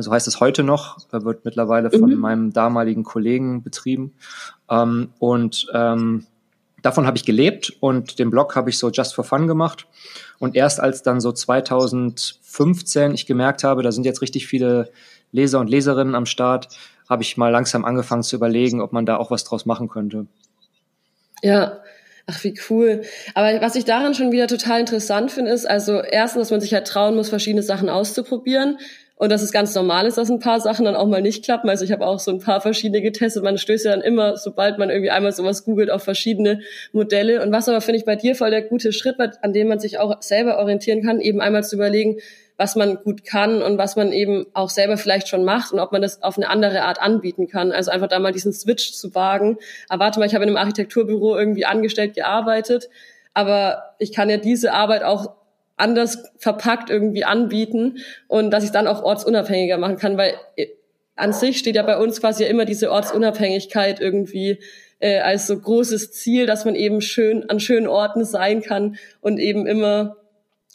so 0.00 0.12
heißt 0.12 0.26
es 0.26 0.40
heute 0.40 0.62
noch, 0.62 0.98
wird 1.10 1.44
mittlerweile 1.44 1.90
von 1.90 2.10
mhm. 2.10 2.18
meinem 2.18 2.52
damaligen 2.52 3.04
Kollegen 3.04 3.62
betrieben. 3.62 4.14
Ähm, 4.70 5.10
und 5.18 5.66
ähm, 5.74 6.26
davon 6.82 7.06
habe 7.06 7.16
ich 7.16 7.24
gelebt 7.24 7.72
und 7.80 8.18
den 8.18 8.30
Blog 8.30 8.56
habe 8.56 8.70
ich 8.70 8.78
so 8.78 8.90
just 8.90 9.14
for 9.14 9.24
fun 9.24 9.46
gemacht. 9.46 9.86
Und 10.38 10.56
erst 10.56 10.80
als 10.80 11.02
dann 11.02 11.20
so 11.20 11.32
2015 11.32 13.14
ich 13.14 13.26
gemerkt 13.26 13.64
habe, 13.64 13.82
da 13.82 13.92
sind 13.92 14.04
jetzt 14.04 14.22
richtig 14.22 14.46
viele 14.46 14.90
Leser 15.32 15.60
und 15.60 15.68
Leserinnen 15.68 16.14
am 16.14 16.26
Start, 16.26 16.68
habe 17.08 17.22
ich 17.22 17.36
mal 17.36 17.50
langsam 17.50 17.84
angefangen 17.84 18.22
zu 18.22 18.36
überlegen, 18.36 18.80
ob 18.80 18.92
man 18.92 19.04
da 19.04 19.16
auch 19.16 19.30
was 19.30 19.44
draus 19.44 19.66
machen 19.66 19.88
könnte. 19.88 20.26
Ja, 21.42 21.80
Ach, 22.26 22.42
wie 22.42 22.54
cool. 22.70 23.02
Aber 23.34 23.60
was 23.60 23.76
ich 23.76 23.84
daran 23.84 24.14
schon 24.14 24.32
wieder 24.32 24.46
total 24.46 24.80
interessant 24.80 25.30
finde, 25.30 25.50
ist, 25.50 25.68
also 25.68 26.00
erstens, 26.00 26.40
dass 26.40 26.50
man 26.50 26.62
sich 26.62 26.72
halt 26.72 26.86
trauen 26.86 27.16
muss, 27.16 27.28
verschiedene 27.28 27.62
Sachen 27.62 27.90
auszuprobieren. 27.90 28.78
Und 29.16 29.30
dass 29.30 29.42
es 29.42 29.52
ganz 29.52 29.74
normal 29.74 30.06
ist, 30.06 30.18
dass 30.18 30.28
ein 30.28 30.40
paar 30.40 30.60
Sachen 30.60 30.84
dann 30.84 30.96
auch 30.96 31.06
mal 31.06 31.22
nicht 31.22 31.44
klappen. 31.44 31.68
Also 31.68 31.84
ich 31.84 31.92
habe 31.92 32.04
auch 32.04 32.18
so 32.18 32.32
ein 32.32 32.40
paar 32.40 32.60
verschiedene 32.60 33.00
getestet. 33.00 33.44
Man 33.44 33.58
stößt 33.58 33.84
ja 33.84 33.92
dann 33.92 34.00
immer, 34.00 34.36
sobald 34.36 34.76
man 34.78 34.90
irgendwie 34.90 35.10
einmal 35.10 35.30
sowas 35.30 35.64
googelt, 35.64 35.88
auf 35.90 36.02
verschiedene 36.02 36.60
Modelle. 36.92 37.40
Und 37.40 37.52
was 37.52 37.68
aber, 37.68 37.80
finde 37.80 37.98
ich, 37.98 38.04
bei 38.04 38.16
dir 38.16 38.34
voll 38.34 38.50
der 38.50 38.62
gute 38.62 38.92
Schritt 38.92 39.18
war, 39.18 39.30
an 39.42 39.52
dem 39.52 39.68
man 39.68 39.78
sich 39.78 39.98
auch 39.98 40.20
selber 40.20 40.58
orientieren 40.58 41.02
kann, 41.02 41.20
eben 41.20 41.40
einmal 41.40 41.62
zu 41.62 41.76
überlegen, 41.76 42.16
was 42.56 42.74
man 42.76 42.96
gut 42.96 43.24
kann 43.24 43.62
und 43.62 43.78
was 43.78 43.96
man 43.96 44.12
eben 44.12 44.46
auch 44.52 44.70
selber 44.70 44.96
vielleicht 44.96 45.28
schon 45.28 45.44
macht 45.44 45.72
und 45.72 45.78
ob 45.78 45.92
man 45.92 46.02
das 46.02 46.22
auf 46.22 46.36
eine 46.36 46.48
andere 46.48 46.82
Art 46.82 47.00
anbieten 47.00 47.48
kann. 47.48 47.72
Also 47.72 47.92
einfach 47.92 48.08
da 48.08 48.18
mal 48.18 48.32
diesen 48.32 48.52
Switch 48.52 48.92
zu 48.92 49.14
wagen. 49.14 49.58
Aber 49.88 50.04
warte 50.04 50.18
mal, 50.18 50.26
ich 50.26 50.34
habe 50.34 50.44
in 50.44 50.50
einem 50.50 50.58
Architekturbüro 50.58 51.36
irgendwie 51.36 51.66
angestellt 51.66 52.14
gearbeitet, 52.14 52.88
aber 53.32 53.94
ich 53.98 54.12
kann 54.12 54.30
ja 54.30 54.36
diese 54.36 54.72
Arbeit 54.72 55.02
auch 55.02 55.34
anders 55.76 56.24
verpackt 56.38 56.90
irgendwie 56.90 57.24
anbieten 57.24 57.98
und 58.28 58.50
dass 58.50 58.64
ich 58.64 58.70
dann 58.70 58.86
auch 58.86 59.02
ortsunabhängiger 59.02 59.78
machen 59.78 59.96
kann, 59.96 60.16
weil 60.16 60.34
an 61.16 61.32
sich 61.32 61.58
steht 61.58 61.76
ja 61.76 61.82
bei 61.82 61.98
uns 61.98 62.20
quasi 62.20 62.44
ja 62.44 62.48
immer 62.48 62.64
diese 62.64 62.90
Ortsunabhängigkeit 62.90 64.00
irgendwie 64.00 64.58
äh, 64.98 65.18
als 65.20 65.46
so 65.46 65.58
großes 65.58 66.12
Ziel, 66.12 66.46
dass 66.46 66.64
man 66.64 66.74
eben 66.74 67.00
schön 67.00 67.48
an 67.50 67.60
schönen 67.60 67.86
Orten 67.86 68.24
sein 68.24 68.62
kann 68.62 68.96
und 69.20 69.38
eben 69.38 69.66
immer 69.66 70.16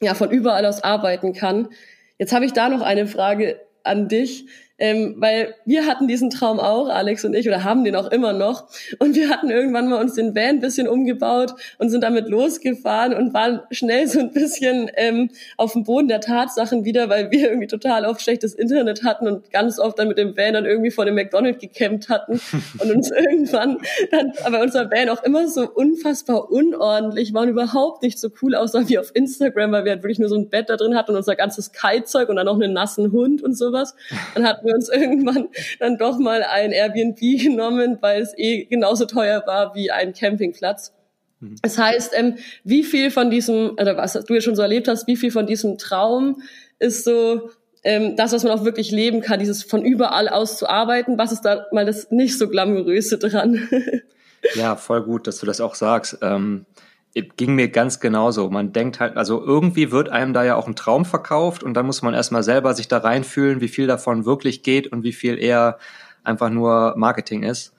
ja 0.02 0.14
von 0.14 0.32
überall 0.32 0.66
aus 0.66 0.84
arbeiten 0.84 1.34
kann. 1.34 1.70
Jetzt 2.18 2.34
habe 2.34 2.46
ich 2.46 2.54
da 2.54 2.70
noch 2.70 2.82
eine 2.82 3.08
Frage 3.08 3.60
an 3.84 4.08
dich. 4.08 4.46
Ähm, 4.80 5.16
weil 5.18 5.56
wir 5.66 5.86
hatten 5.86 6.08
diesen 6.08 6.30
Traum 6.30 6.60
auch, 6.60 6.90
Alex 6.90 7.26
und 7.26 7.34
ich, 7.34 7.48
oder 7.48 7.64
haben 7.64 7.84
den 7.84 7.96
auch 7.96 8.12
immer 8.12 8.34
noch. 8.34 8.68
Und 9.00 9.16
wir 9.16 9.30
hatten 9.30 9.50
irgendwann 9.50 9.90
mal 9.90 10.00
uns 10.00 10.16
den 10.16 10.36
Van 10.36 10.44
ein 10.44 10.60
bisschen 10.60 10.88
umgebaut 10.88 11.54
und 11.78 11.90
sind 11.90 12.02
damit 12.02 12.28
losgefahren 12.28 13.14
und 13.14 13.34
waren 13.34 13.62
schnell 13.72 14.08
so 14.08 14.20
ein 14.20 14.32
bisschen 14.32 14.90
ähm, 14.96 15.30
auf 15.58 15.74
dem 15.74 15.84
Boden 15.84 16.08
der 16.08 16.22
Tatsachen 16.22 16.86
wieder, 16.86 17.10
weil 17.10 17.32
wir 17.32 17.50
irgendwie 17.50 17.68
total 17.68 18.06
oft 18.06 18.22
schlechtes 18.22 18.54
Internet 18.54 19.04
hatten 19.04 19.28
und 19.28 19.52
ganz 19.52 19.80
oft 19.80 20.00
dann 20.00 20.08
mit 20.08 20.18
dem 20.18 20.36
Van 20.36 20.54
dann 20.54 20.66
irgendwie 20.66 20.92
vor 20.92 21.06
dem 21.06 21.16
McDonald's 21.16 21.60
gecampt 21.60 22.10
hatten 22.10 22.40
und 22.80 22.92
uns 22.92 23.12
irgendwann 23.30 23.78
dann, 24.12 24.34
aber 24.44 24.62
unser 24.62 24.90
Van 24.90 25.10
auch 25.10 25.24
immer 25.24 25.48
so 25.48 25.70
unfassbar 25.70 26.52
unordentlich 26.52 27.34
war 27.34 27.44
und 27.44 27.50
überhaupt 27.50 28.04
nicht 28.04 28.20
so 28.20 28.30
cool 28.42 28.56
aussah 28.56 28.88
wie 28.88 28.98
auf 28.98 29.12
Instagram, 29.14 29.72
weil 29.72 29.86
wir 29.86 29.92
halt 29.92 30.04
wirklich 30.04 30.20
nur 30.20 30.30
so 30.30 30.36
ein 30.36 30.50
Bett 30.50 30.70
da 30.70 30.78
drin 30.78 30.96
hatten 30.96 31.12
und 31.12 31.18
unser 31.18 31.36
ganzes 31.36 31.72
Kitezeug 31.72 32.30
und 32.30 32.36
dann 32.36 32.46
noch 32.46 32.56
einen 32.56 32.74
nassen 32.74 33.12
Hund 33.12 33.42
und 33.42 33.58
sowas. 33.58 33.96
Dann 34.36 34.46
hatten 34.46 34.69
wir 34.70 34.76
uns 34.76 34.90
irgendwann 34.90 35.50
dann 35.80 35.98
doch 35.98 36.18
mal 36.18 36.44
ein 36.44 36.72
Airbnb 36.72 37.20
genommen, 37.44 37.98
weil 38.02 38.22
es 38.22 38.38
eh 38.38 38.66
genauso 38.66 39.06
teuer 39.06 39.44
war 39.46 39.76
wie 39.76 39.92
ein 39.92 40.14
Campingplatz. 40.14 40.94
Mhm. 41.40 41.56
Das 41.62 41.78
heißt, 41.78 42.14
ähm, 42.16 42.36
wie 42.64 42.84
viel 42.84 43.12
von 43.12 43.30
diesem, 43.30 43.72
oder 43.72 43.98
was 43.98 44.14
du 44.14 44.34
jetzt 44.34 44.44
schon 44.44 44.56
so 44.56 44.62
erlebt 44.62 44.88
hast, 44.88 45.08
wie 45.08 45.18
viel 45.18 45.32
von 45.32 45.48
diesem 45.48 45.78
Traum 45.78 46.42
ist 46.80 47.04
so 47.04 47.50
ähm, 47.84 48.16
das, 48.16 48.34
was 48.34 48.44
man 48.44 48.52
auch 48.52 48.66
wirklich 48.66 48.92
leben 48.92 49.22
kann, 49.22 49.40
dieses 49.40 49.64
von 49.64 49.84
überall 49.84 50.28
aus 50.28 50.58
zu 50.58 50.68
arbeiten, 50.68 51.18
was 51.18 51.32
ist 51.32 51.42
da 51.42 51.66
mal 51.72 51.86
das 51.86 52.12
nicht 52.12 52.38
so 52.38 52.50
glamouröse 52.50 53.18
dran? 53.18 53.70
ja, 54.56 54.76
voll 54.76 55.04
gut, 55.04 55.28
dass 55.28 55.40
du 55.40 55.46
das 55.46 55.62
auch 55.62 55.76
sagst. 55.76 56.18
Ähm, 56.22 56.66
ging 57.14 57.56
mir 57.56 57.70
ganz 57.70 58.00
genauso. 58.00 58.50
Man 58.50 58.72
denkt 58.72 59.00
halt, 59.00 59.18
also 59.18 59.44
irgendwie 59.44 59.92
wird 59.92 60.10
einem 60.10 60.34
da 60.34 60.44
ja 60.44 60.56
auch 60.56 60.68
ein 60.68 60.76
Traum 60.76 61.06
verkauft 61.06 61.64
und 61.64 61.74
dann 61.74 61.86
muss 61.86 62.02
man 62.02 62.14
erstmal 62.14 62.44
selber 62.44 62.74
sich 62.74 62.88
da 62.88 63.00
reinfühlen, 63.00 63.62
wie 63.62 63.68
viel 63.68 63.88
davon 63.88 64.26
wirklich 64.26 64.64
geht 64.64 64.88
und 64.92 65.04
wie 65.04 65.14
viel 65.14 65.38
eher 65.38 65.80
einfach 66.24 66.50
nur 66.50 66.94
Marketing 66.98 67.44
ist. 67.44 67.74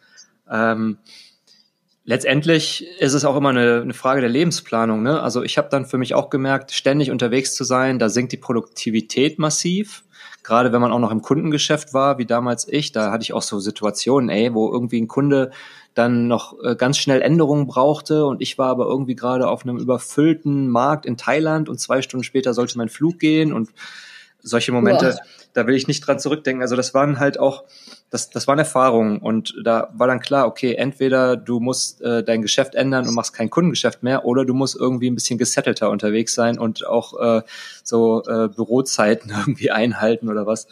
Ähm, 0.51 0.99
letztendlich 2.05 2.87
ist 2.99 3.15
es 3.15 3.25
auch 3.25 3.37
immer 3.37 3.51
eine, 3.51 3.83
eine 3.83 3.95
Frage 3.95 4.21
der 4.21 4.31
Lebensplanung. 4.31 5.03
Ne? 5.03 5.21
Also 5.23 5.43
ich 5.43 5.59
habe 5.59 5.69
dann 5.71 5.87
für 5.87 5.99
mich 5.99 6.15
auch 6.15 6.29
gemerkt, 6.31 6.73
ständig 6.73 7.11
unterwegs 7.11 7.55
zu 7.55 7.65
sein, 7.65 7.99
da 7.99 8.09
sinkt 8.09 8.33
die 8.33 8.37
Produktivität 8.37 9.39
massiv. 9.39 10.03
Gerade 10.43 10.73
wenn 10.73 10.81
man 10.81 10.91
auch 10.91 10.99
noch 10.99 11.13
im 11.13 11.23
Kundengeschäft 11.23 11.93
war, 11.93 12.19
wie 12.19 12.27
damals 12.27 12.67
ich, 12.67 12.93
da 12.93 13.13
hatte 13.13 13.23
ich 13.23 13.33
auch 13.33 13.43
so 13.43 13.61
Situationen, 13.61 14.31
ey, 14.31 14.53
wo 14.55 14.73
irgendwie 14.73 15.01
ein 15.01 15.07
Kunde 15.07 15.51
dann 15.95 16.29
noch 16.29 16.57
äh, 16.63 16.77
ganz 16.77 16.99
schnell 16.99 17.23
Änderungen 17.23 17.67
brauchte 17.67 18.25
und 18.27 18.41
ich 18.41 18.59
war 18.59 18.69
aber 18.69 18.87
irgendwie 18.87 19.17
gerade 19.17 19.49
auf 19.49 19.65
einem 19.65 19.79
überfüllten 19.79 20.69
Markt 20.69 21.05
in 21.07 21.17
Thailand 21.17 21.69
und 21.69 21.79
zwei 21.81 22.03
Stunden 22.03 22.25
später 22.25 22.55
sollte 22.55 22.79
mein 22.79 22.89
Flug 22.89 23.19
gehen 23.19 23.53
und 23.53 23.71
solche 24.43 24.73
Momente, 24.73 25.07
Boah. 25.07 25.23
da 25.53 25.67
will 25.67 25.75
ich 25.75 25.89
nicht 25.89 26.07
dran 26.07 26.19
zurückdenken. 26.19 26.63
Also 26.63 26.77
das 26.77 26.95
waren 26.95 27.19
halt 27.19 27.39
auch, 27.39 27.65
das, 28.11 28.31
das 28.31 28.47
waren 28.47 28.59
Erfahrungen 28.59 29.19
und 29.19 29.55
da 29.63 29.91
war 29.93 30.07
dann 30.07 30.21
klar, 30.21 30.47
okay, 30.47 30.75
entweder 30.75 31.37
du 31.37 31.61
musst 31.61 32.01
äh, 32.03 32.23
dein 32.23 32.43
Geschäft 32.43 32.75
ändern 32.75 33.07
und 33.07 33.15
machst 33.15 33.35
kein 33.35 33.51
Kundengeschäft 33.51 34.03
mehr 34.03 34.25
oder 34.25 34.45
du 34.45 34.55
musst 34.55 34.77
irgendwie 34.77 35.11
ein 35.11 35.15
bisschen 35.15 35.39
gesettelter 35.39 35.91
unterwegs 35.91 36.35
sein 36.35 36.59
und 36.59 36.87
auch 36.87 37.19
äh, 37.21 37.43
so 37.83 38.23
äh, 38.25 38.49
Bürozeiten 38.49 39.31
irgendwie 39.37 39.71
einhalten 39.71 40.29
oder 40.29 40.47
was. 40.47 40.67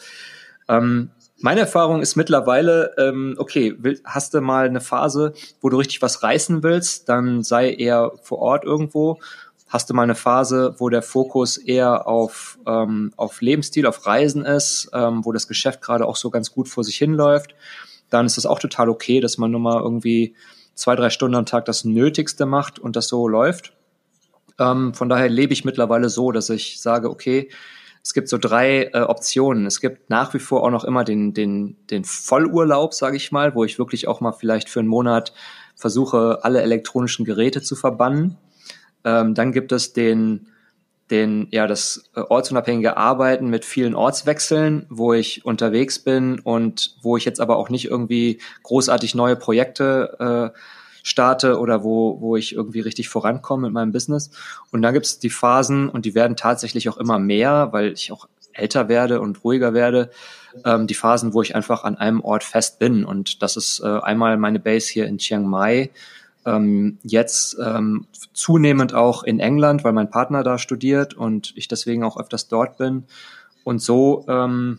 Ähm, 0.68 1.10
meine 1.40 1.60
Erfahrung 1.60 2.02
ist 2.02 2.16
mittlerweile, 2.16 2.94
ähm, 2.98 3.34
okay, 3.38 3.74
will, 3.78 4.00
hast 4.04 4.34
du 4.34 4.40
mal 4.40 4.66
eine 4.66 4.80
Phase, 4.80 5.34
wo 5.60 5.68
du 5.68 5.76
richtig 5.76 6.02
was 6.02 6.22
reißen 6.22 6.62
willst, 6.62 7.08
dann 7.08 7.42
sei 7.42 7.72
eher 7.72 8.12
vor 8.22 8.38
Ort 8.38 8.64
irgendwo. 8.64 9.20
Hast 9.68 9.88
du 9.88 9.94
mal 9.94 10.02
eine 10.02 10.14
Phase, 10.14 10.74
wo 10.78 10.88
der 10.88 11.02
Fokus 11.02 11.56
eher 11.58 12.08
auf, 12.08 12.58
ähm, 12.66 13.12
auf 13.16 13.40
Lebensstil, 13.40 13.86
auf 13.86 14.06
Reisen 14.06 14.44
ist, 14.44 14.90
ähm, 14.92 15.24
wo 15.24 15.32
das 15.32 15.46
Geschäft 15.46 15.80
gerade 15.82 16.06
auch 16.06 16.16
so 16.16 16.30
ganz 16.30 16.50
gut 16.50 16.68
vor 16.68 16.82
sich 16.84 16.96
hinläuft, 16.96 17.54
dann 18.10 18.26
ist 18.26 18.36
das 18.36 18.46
auch 18.46 18.58
total 18.58 18.88
okay, 18.88 19.20
dass 19.20 19.38
man 19.38 19.50
nur 19.50 19.60
mal 19.60 19.80
irgendwie 19.80 20.34
zwei, 20.74 20.96
drei 20.96 21.10
Stunden 21.10 21.36
am 21.36 21.46
Tag 21.46 21.66
das 21.66 21.84
Nötigste 21.84 22.46
macht 22.46 22.78
und 22.78 22.96
das 22.96 23.08
so 23.08 23.28
läuft. 23.28 23.74
Ähm, 24.58 24.94
von 24.94 25.08
daher 25.08 25.28
lebe 25.28 25.52
ich 25.52 25.64
mittlerweile 25.64 26.08
so, 26.08 26.32
dass 26.32 26.50
ich 26.50 26.80
sage, 26.80 27.10
okay, 27.10 27.50
es 28.08 28.14
gibt 28.14 28.30
so 28.30 28.38
drei 28.38 28.84
äh, 28.94 29.00
Optionen. 29.00 29.66
Es 29.66 29.82
gibt 29.82 30.08
nach 30.08 30.32
wie 30.32 30.38
vor 30.38 30.64
auch 30.64 30.70
noch 30.70 30.84
immer 30.84 31.04
den, 31.04 31.34
den, 31.34 31.76
den 31.90 32.04
Vollurlaub, 32.04 32.94
sage 32.94 33.18
ich 33.18 33.32
mal, 33.32 33.54
wo 33.54 33.64
ich 33.64 33.78
wirklich 33.78 34.08
auch 34.08 34.22
mal 34.22 34.32
vielleicht 34.32 34.70
für 34.70 34.80
einen 34.80 34.88
Monat 34.88 35.34
versuche, 35.76 36.38
alle 36.40 36.62
elektronischen 36.62 37.26
Geräte 37.26 37.60
zu 37.60 37.76
verbannen. 37.76 38.38
Ähm, 39.04 39.34
dann 39.34 39.52
gibt 39.52 39.72
es 39.72 39.92
den, 39.92 40.46
den, 41.10 41.48
ja, 41.50 41.66
das 41.66 42.10
äh, 42.16 42.20
ortsunabhängige 42.20 42.96
Arbeiten 42.96 43.50
mit 43.50 43.66
vielen 43.66 43.94
Ortswechseln, 43.94 44.86
wo 44.88 45.12
ich 45.12 45.44
unterwegs 45.44 45.98
bin 45.98 46.40
und 46.40 46.96
wo 47.02 47.18
ich 47.18 47.26
jetzt 47.26 47.42
aber 47.42 47.58
auch 47.58 47.68
nicht 47.68 47.90
irgendwie 47.90 48.40
großartig 48.62 49.16
neue 49.16 49.36
Projekte 49.36 50.54
äh, 50.54 50.58
starte 51.02 51.58
oder 51.58 51.84
wo, 51.84 52.20
wo 52.20 52.36
ich 52.36 52.54
irgendwie 52.54 52.80
richtig 52.80 53.08
vorankomme 53.08 53.68
mit 53.68 53.72
meinem 53.72 53.92
Business. 53.92 54.30
Und 54.70 54.82
dann 54.82 54.94
gibt 54.94 55.06
es 55.06 55.18
die 55.18 55.30
Phasen, 55.30 55.88
und 55.88 56.04
die 56.04 56.14
werden 56.14 56.36
tatsächlich 56.36 56.88
auch 56.88 56.96
immer 56.96 57.18
mehr, 57.18 57.68
weil 57.72 57.92
ich 57.92 58.12
auch 58.12 58.28
älter 58.52 58.88
werde 58.88 59.20
und 59.20 59.44
ruhiger 59.44 59.74
werde, 59.74 60.10
ähm, 60.64 60.86
die 60.86 60.94
Phasen, 60.94 61.32
wo 61.34 61.42
ich 61.42 61.54
einfach 61.54 61.84
an 61.84 61.96
einem 61.96 62.20
Ort 62.20 62.44
fest 62.44 62.78
bin. 62.78 63.04
Und 63.04 63.42
das 63.42 63.56
ist 63.56 63.80
äh, 63.80 63.86
einmal 63.86 64.36
meine 64.36 64.58
Base 64.58 64.92
hier 64.92 65.06
in 65.06 65.18
Chiang 65.18 65.46
Mai, 65.46 65.90
ähm, 66.44 66.98
jetzt 67.02 67.56
ähm, 67.62 68.06
zunehmend 68.32 68.94
auch 68.94 69.22
in 69.22 69.40
England, 69.40 69.84
weil 69.84 69.92
mein 69.92 70.10
Partner 70.10 70.42
da 70.42 70.58
studiert 70.58 71.14
und 71.14 71.52
ich 71.56 71.68
deswegen 71.68 72.04
auch 72.04 72.18
öfters 72.18 72.48
dort 72.48 72.78
bin. 72.78 73.04
Und 73.64 73.80
so 73.82 74.24
ähm, 74.28 74.78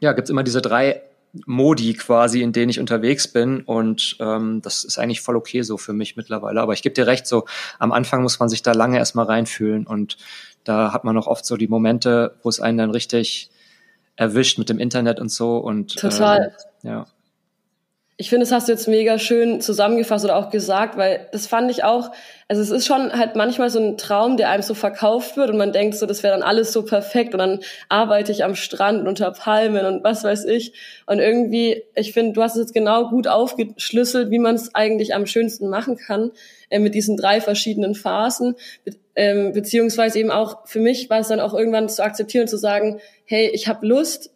ja, 0.00 0.12
gibt's 0.12 0.30
immer 0.30 0.42
diese 0.42 0.62
drei 0.62 1.02
Modi 1.44 1.94
quasi, 1.94 2.42
in 2.42 2.52
denen 2.52 2.70
ich 2.70 2.80
unterwegs 2.80 3.28
bin. 3.28 3.60
Und 3.60 4.16
ähm, 4.20 4.60
das 4.62 4.84
ist 4.84 4.98
eigentlich 4.98 5.20
voll 5.20 5.36
okay 5.36 5.62
so 5.62 5.76
für 5.76 5.92
mich 5.92 6.16
mittlerweile. 6.16 6.60
Aber 6.60 6.72
ich 6.72 6.82
gebe 6.82 6.94
dir 6.94 7.06
recht, 7.06 7.26
so 7.26 7.44
am 7.78 7.92
Anfang 7.92 8.22
muss 8.22 8.38
man 8.38 8.48
sich 8.48 8.62
da 8.62 8.72
lange 8.72 8.98
erstmal 8.98 9.26
reinfühlen. 9.26 9.86
Und 9.86 10.16
da 10.64 10.92
hat 10.92 11.04
man 11.04 11.14
noch 11.14 11.26
oft 11.26 11.44
so 11.44 11.56
die 11.56 11.68
Momente, 11.68 12.36
wo 12.42 12.48
es 12.48 12.60
einen 12.60 12.78
dann 12.78 12.90
richtig 12.90 13.50
erwischt 14.16 14.58
mit 14.58 14.68
dem 14.68 14.78
Internet 14.78 15.20
und 15.20 15.30
so. 15.30 15.58
Und 15.58 15.96
total. 15.96 16.54
Ähm, 16.82 16.90
ja. 16.90 17.06
Ich 18.18 18.30
finde, 18.30 18.44
das 18.46 18.52
hast 18.52 18.68
du 18.68 18.72
jetzt 18.72 18.88
mega 18.88 19.18
schön 19.18 19.60
zusammengefasst 19.60 20.24
oder 20.24 20.36
auch 20.36 20.48
gesagt, 20.48 20.96
weil 20.96 21.28
das 21.32 21.46
fand 21.46 21.70
ich 21.70 21.84
auch, 21.84 22.12
also 22.48 22.62
es 22.62 22.70
ist 22.70 22.86
schon 22.86 23.12
halt 23.12 23.36
manchmal 23.36 23.68
so 23.68 23.78
ein 23.78 23.98
Traum, 23.98 24.38
der 24.38 24.48
einem 24.48 24.62
so 24.62 24.72
verkauft 24.72 25.36
wird 25.36 25.50
und 25.50 25.58
man 25.58 25.70
denkt 25.70 25.96
so, 25.96 26.06
das 26.06 26.22
wäre 26.22 26.32
dann 26.32 26.42
alles 26.42 26.72
so 26.72 26.82
perfekt 26.82 27.34
und 27.34 27.40
dann 27.40 27.60
arbeite 27.90 28.32
ich 28.32 28.42
am 28.42 28.54
Strand 28.54 29.06
unter 29.06 29.32
Palmen 29.32 29.84
und 29.84 30.02
was 30.02 30.24
weiß 30.24 30.46
ich. 30.46 30.72
Und 31.04 31.18
irgendwie, 31.18 31.82
ich 31.94 32.14
finde, 32.14 32.32
du 32.32 32.42
hast 32.42 32.56
es 32.56 32.62
jetzt 32.62 32.74
genau 32.74 33.10
gut 33.10 33.28
aufgeschlüsselt, 33.28 34.30
wie 34.30 34.38
man 34.38 34.54
es 34.54 34.74
eigentlich 34.74 35.14
am 35.14 35.26
schönsten 35.26 35.68
machen 35.68 35.98
kann 35.98 36.30
äh, 36.70 36.78
mit 36.78 36.94
diesen 36.94 37.18
drei 37.18 37.42
verschiedenen 37.42 37.94
Phasen. 37.94 38.54
Ähm, 39.14 39.52
beziehungsweise 39.52 40.18
eben 40.18 40.30
auch, 40.30 40.66
für 40.66 40.80
mich 40.80 41.10
war 41.10 41.20
es 41.20 41.28
dann 41.28 41.40
auch 41.40 41.52
irgendwann 41.52 41.90
zu 41.90 42.02
akzeptieren 42.02 42.42
und 42.42 42.48
zu 42.48 42.58
sagen, 42.58 42.98
hey, 43.26 43.50
ich 43.52 43.68
habe 43.68 43.86
Lust, 43.86 44.30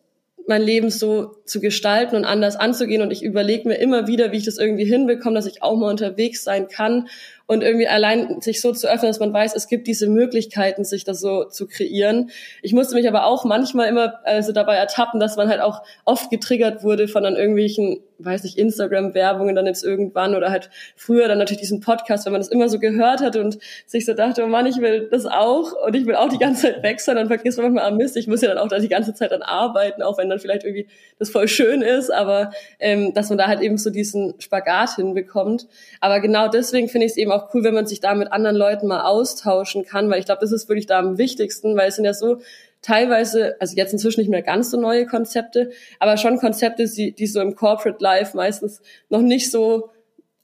mein 0.50 0.62
Leben 0.62 0.90
so 0.90 1.36
zu 1.44 1.60
gestalten 1.60 2.16
und 2.16 2.24
anders 2.24 2.56
anzugehen. 2.56 3.02
Und 3.02 3.12
ich 3.12 3.22
überlege 3.22 3.68
mir 3.68 3.76
immer 3.76 4.08
wieder, 4.08 4.32
wie 4.32 4.36
ich 4.36 4.44
das 4.44 4.58
irgendwie 4.58 4.84
hinbekomme, 4.84 5.36
dass 5.36 5.46
ich 5.46 5.62
auch 5.62 5.76
mal 5.76 5.88
unterwegs 5.88 6.42
sein 6.42 6.66
kann 6.66 7.08
und 7.46 7.62
irgendwie 7.62 7.86
allein 7.86 8.40
sich 8.40 8.60
so 8.60 8.72
zu 8.72 8.88
öffnen, 8.88 9.10
dass 9.10 9.20
man 9.20 9.32
weiß, 9.32 9.54
es 9.54 9.68
gibt 9.68 9.86
diese 9.86 10.08
Möglichkeiten, 10.08 10.84
sich 10.84 11.04
das 11.04 11.20
so 11.20 11.44
zu 11.44 11.68
kreieren. 11.68 12.30
Ich 12.62 12.72
musste 12.72 12.96
mich 12.96 13.06
aber 13.06 13.26
auch 13.26 13.44
manchmal 13.44 13.88
immer 13.88 14.20
also 14.24 14.50
dabei 14.50 14.74
ertappen, 14.74 15.20
dass 15.20 15.36
man 15.36 15.48
halt 15.48 15.60
auch 15.60 15.82
oft 16.04 16.30
getriggert 16.30 16.82
wurde 16.82 17.06
von 17.06 17.22
dann 17.22 17.36
irgendwelchen, 17.36 18.00
weiß 18.24 18.44
nicht, 18.44 18.58
Instagram-Werbungen 18.58 19.54
dann 19.54 19.66
jetzt 19.66 19.84
irgendwann 19.84 20.34
oder 20.34 20.50
halt 20.50 20.70
früher 20.96 21.28
dann 21.28 21.38
natürlich 21.38 21.60
diesen 21.60 21.80
Podcast, 21.80 22.26
wenn 22.26 22.32
man 22.32 22.40
das 22.40 22.48
immer 22.48 22.68
so 22.68 22.78
gehört 22.78 23.20
hat 23.20 23.36
und 23.36 23.58
sich 23.86 24.04
so 24.06 24.14
dachte, 24.14 24.44
oh 24.44 24.46
Mann, 24.46 24.66
ich 24.66 24.80
will 24.80 25.08
das 25.10 25.26
auch 25.26 25.72
und 25.86 25.94
ich 25.94 26.06
will 26.06 26.14
auch 26.14 26.28
die 26.28 26.38
ganze 26.38 26.62
Zeit 26.62 26.82
weg 26.82 27.00
sein, 27.00 27.16
dann 27.16 27.28
vergisst 27.28 27.58
man 27.58 27.72
manchmal, 27.72 27.92
ah 27.92 27.96
Mist, 27.96 28.16
ich 28.16 28.26
muss 28.26 28.40
ja 28.40 28.48
dann 28.48 28.58
auch 28.58 28.68
da 28.68 28.78
die 28.78 28.88
ganze 28.88 29.14
Zeit 29.14 29.32
dann 29.32 29.42
arbeiten, 29.42 30.02
auch 30.02 30.18
wenn 30.18 30.28
dann 30.28 30.38
vielleicht 30.38 30.64
irgendwie 30.64 30.86
das 31.18 31.30
voll 31.30 31.48
schön 31.48 31.82
ist, 31.82 32.10
aber 32.10 32.50
ähm, 32.78 33.14
dass 33.14 33.28
man 33.28 33.38
da 33.38 33.46
halt 33.46 33.60
eben 33.60 33.78
so 33.78 33.90
diesen 33.90 34.34
Spagat 34.38 34.96
hinbekommt. 34.96 35.66
Aber 36.00 36.20
genau 36.20 36.48
deswegen 36.48 36.88
finde 36.88 37.06
ich 37.06 37.12
es 37.12 37.18
eben 37.18 37.32
auch 37.32 37.52
cool, 37.54 37.64
wenn 37.64 37.74
man 37.74 37.86
sich 37.86 38.00
da 38.00 38.14
mit 38.14 38.32
anderen 38.32 38.56
Leuten 38.56 38.86
mal 38.86 39.02
austauschen 39.02 39.84
kann, 39.84 40.10
weil 40.10 40.20
ich 40.20 40.26
glaube, 40.26 40.40
das 40.40 40.52
ist 40.52 40.68
wirklich 40.68 40.86
da 40.86 40.98
am 40.98 41.18
wichtigsten, 41.18 41.76
weil 41.76 41.88
es 41.88 41.96
sind 41.96 42.04
ja 42.04 42.14
so 42.14 42.40
teilweise, 42.82 43.56
also 43.60 43.76
jetzt 43.76 43.92
inzwischen 43.92 44.20
nicht 44.20 44.30
mehr 44.30 44.42
ganz 44.42 44.70
so 44.70 44.80
neue 44.80 45.06
Konzepte, 45.06 45.70
aber 45.98 46.16
schon 46.16 46.38
Konzepte, 46.38 46.86
die, 46.86 47.12
die 47.12 47.26
so 47.26 47.40
im 47.40 47.54
Corporate 47.54 48.02
Life 48.02 48.36
meistens 48.36 48.82
noch 49.08 49.22
nicht 49.22 49.50
so 49.50 49.90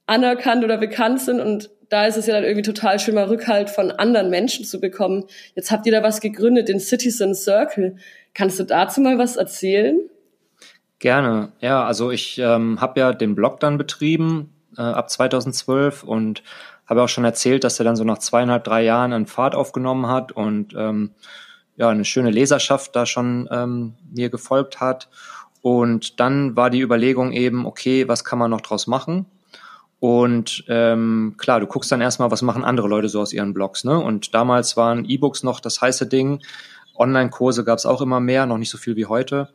anerkannt 0.07 0.65
oder 0.65 0.79
bekannt 0.79 1.21
sind 1.21 1.41
und 1.41 1.71
da 1.89 2.07
ist 2.07 2.17
es 2.17 2.27
ja 2.27 2.35
dann 2.35 2.45
irgendwie 2.45 2.63
total 2.63 2.99
schön, 2.99 3.15
mal 3.15 3.25
Rückhalt 3.25 3.71
von 3.71 3.93
anderen 3.93 4.29
Menschen 4.29 4.65
zu 4.65 4.81
bekommen. 4.81 5.25
Jetzt 5.55 5.71
habt 5.71 5.87
ihr 5.87 5.93
da 5.93 6.03
was 6.03 6.21
gegründet, 6.21 6.69
den 6.69 6.81
Citizen 6.81 7.35
Circle. 7.35 7.97
Kannst 8.35 8.59
du 8.59 8.65
dazu 8.65 9.01
mal 9.01 9.19
was 9.19 9.37
erzählen? 9.37 10.01
Gerne. 10.99 11.53
Ja, 11.61 11.85
also 11.85 12.11
ich 12.11 12.39
ähm, 12.39 12.81
habe 12.81 12.99
ja 12.99 13.13
den 13.13 13.35
Blog 13.35 13.61
dann 13.61 13.79
betrieben, 13.79 14.53
äh, 14.77 14.83
ab 14.83 15.11
2012 15.11 16.03
und 16.03 16.43
habe 16.87 17.03
auch 17.03 17.09
schon 17.09 17.25
erzählt, 17.25 17.65
dass 17.65 17.79
er 17.79 17.85
dann 17.85 17.97
so 17.97 18.05
nach 18.05 18.19
zweieinhalb, 18.19 18.65
drei 18.65 18.83
Jahren 18.83 19.13
einen 19.13 19.27
Fahrt 19.27 19.55
aufgenommen 19.55 20.09
hat 20.09 20.33
und 20.33 20.75
ähm, 20.77 21.13
ja, 21.77 21.89
eine 21.89 22.05
schöne 22.05 22.31
Leserschaft 22.31 22.97
da 22.97 23.07
schon 23.07 23.49
ähm, 23.51 23.95
mir 24.13 24.31
gefolgt 24.31 24.81
hat. 24.81 25.09
Und 25.63 26.21
dann 26.21 26.57
war 26.57 26.71
die 26.71 26.81
Überlegung 26.81 27.33
eben, 27.33 27.67
okay, 27.67 28.09
was 28.09 28.25
kann 28.25 28.39
man 28.39 28.51
noch 28.51 28.61
draus 28.61 28.87
machen? 28.87 29.27
Und 29.99 30.65
ähm, 30.69 31.35
klar, 31.39 31.61
du 31.61 31.67
guckst 31.67 31.91
dann 31.91 32.01
erstmal, 32.01 32.31
was 32.31 32.43
machen 32.43 32.65
andere 32.65 32.89
Leute 32.89 33.09
so 33.09 33.21
aus 33.21 33.33
ihren 33.33 33.55
Blogs. 33.55 33.85
Ne? 33.85 33.99
Und 33.99 34.35
damals 34.35 34.77
waren 34.77 35.05
E-Books 35.05 35.43
noch 35.43 35.61
das 35.61 35.81
heiße 35.81 36.07
Ding. 36.07 36.41
Online-Kurse 36.97 37.65
gab 37.65 37.79
es 37.79 37.87
auch 37.87 38.01
immer 38.01 38.21
mehr, 38.21 38.47
noch 38.47 38.59
nicht 38.59 38.71
so 38.71 38.79
viel 38.79 38.97
wie 38.97 39.07
heute. 39.07 39.49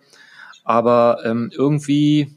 Aber 0.63 1.19
ähm, 1.23 1.51
irgendwie 1.53 2.35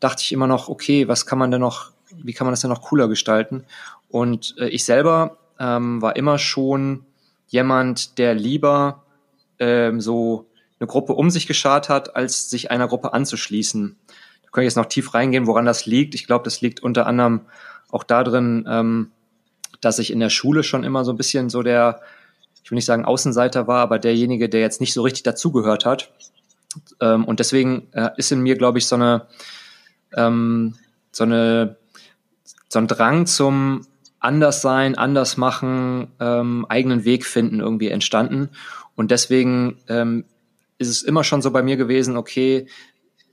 dachte 0.00 0.22
ich 0.22 0.32
immer 0.32 0.46
noch, 0.46 0.68
okay, 0.68 1.08
was 1.08 1.26
kann 1.26 1.38
man 1.38 1.50
denn 1.50 1.60
noch, 1.60 1.90
wie 2.14 2.32
kann 2.32 2.46
man 2.46 2.52
das 2.52 2.60
denn 2.60 2.70
noch 2.70 2.82
cooler 2.82 3.08
gestalten? 3.08 3.64
Und 4.08 4.54
äh, 4.58 4.68
ich 4.68 4.84
selber 4.84 5.38
ähm, 5.58 6.00
war 6.00 6.16
immer 6.16 6.38
schon 6.38 7.04
jemand, 7.48 8.18
der 8.18 8.34
lieber 8.34 9.04
ähm, 9.58 10.00
so 10.00 10.46
eine 10.80 10.86
Gruppe 10.86 11.14
um 11.14 11.30
sich 11.30 11.46
geschart 11.46 11.88
hat, 11.88 12.16
als 12.16 12.50
sich 12.50 12.70
einer 12.70 12.88
Gruppe 12.88 13.12
anzuschließen. 13.12 13.96
Da 14.42 14.48
kann 14.50 14.62
ich 14.62 14.68
jetzt 14.68 14.76
noch 14.76 14.86
tief 14.86 15.14
reingehen, 15.14 15.46
woran 15.46 15.66
das 15.66 15.86
liegt. 15.86 16.14
Ich 16.14 16.26
glaube, 16.26 16.44
das 16.44 16.60
liegt 16.60 16.80
unter 16.82 17.06
anderem 17.06 17.42
auch 17.90 18.04
darin, 18.04 18.66
ähm, 18.68 19.10
dass 19.80 19.98
ich 19.98 20.12
in 20.12 20.20
der 20.20 20.30
Schule 20.30 20.62
schon 20.62 20.84
immer 20.84 21.04
so 21.04 21.12
ein 21.12 21.16
bisschen 21.16 21.50
so 21.50 21.62
der, 21.62 22.00
ich 22.62 22.70
will 22.70 22.76
nicht 22.76 22.84
sagen 22.84 23.04
Außenseiter 23.04 23.66
war, 23.66 23.80
aber 23.80 23.98
derjenige, 23.98 24.48
der 24.48 24.60
jetzt 24.60 24.80
nicht 24.80 24.92
so 24.92 25.02
richtig 25.02 25.22
dazugehört 25.22 25.84
hat. 25.84 26.12
Ähm, 27.00 27.24
und 27.24 27.40
deswegen 27.40 27.88
äh, 27.92 28.10
ist 28.16 28.32
in 28.32 28.40
mir, 28.40 28.56
glaube 28.56 28.78
ich, 28.78 28.86
so 28.86 28.96
eine, 28.96 29.26
ähm, 30.16 30.76
so 31.12 31.24
eine, 31.24 31.76
so 32.68 32.78
ein 32.78 32.86
Drang 32.86 33.26
zum 33.26 33.86
anders 34.20 34.62
sein, 34.62 34.96
anders 34.96 35.36
machen, 35.36 36.08
ähm, 36.20 36.66
eigenen 36.68 37.04
Weg 37.04 37.24
finden 37.24 37.60
irgendwie 37.60 37.88
entstanden. 37.88 38.50
Und 38.98 39.12
deswegen 39.12 39.78
ähm, 39.86 40.24
ist 40.76 40.88
es 40.88 41.04
immer 41.04 41.22
schon 41.22 41.40
so 41.40 41.52
bei 41.52 41.62
mir 41.62 41.76
gewesen, 41.76 42.16
okay, 42.16 42.66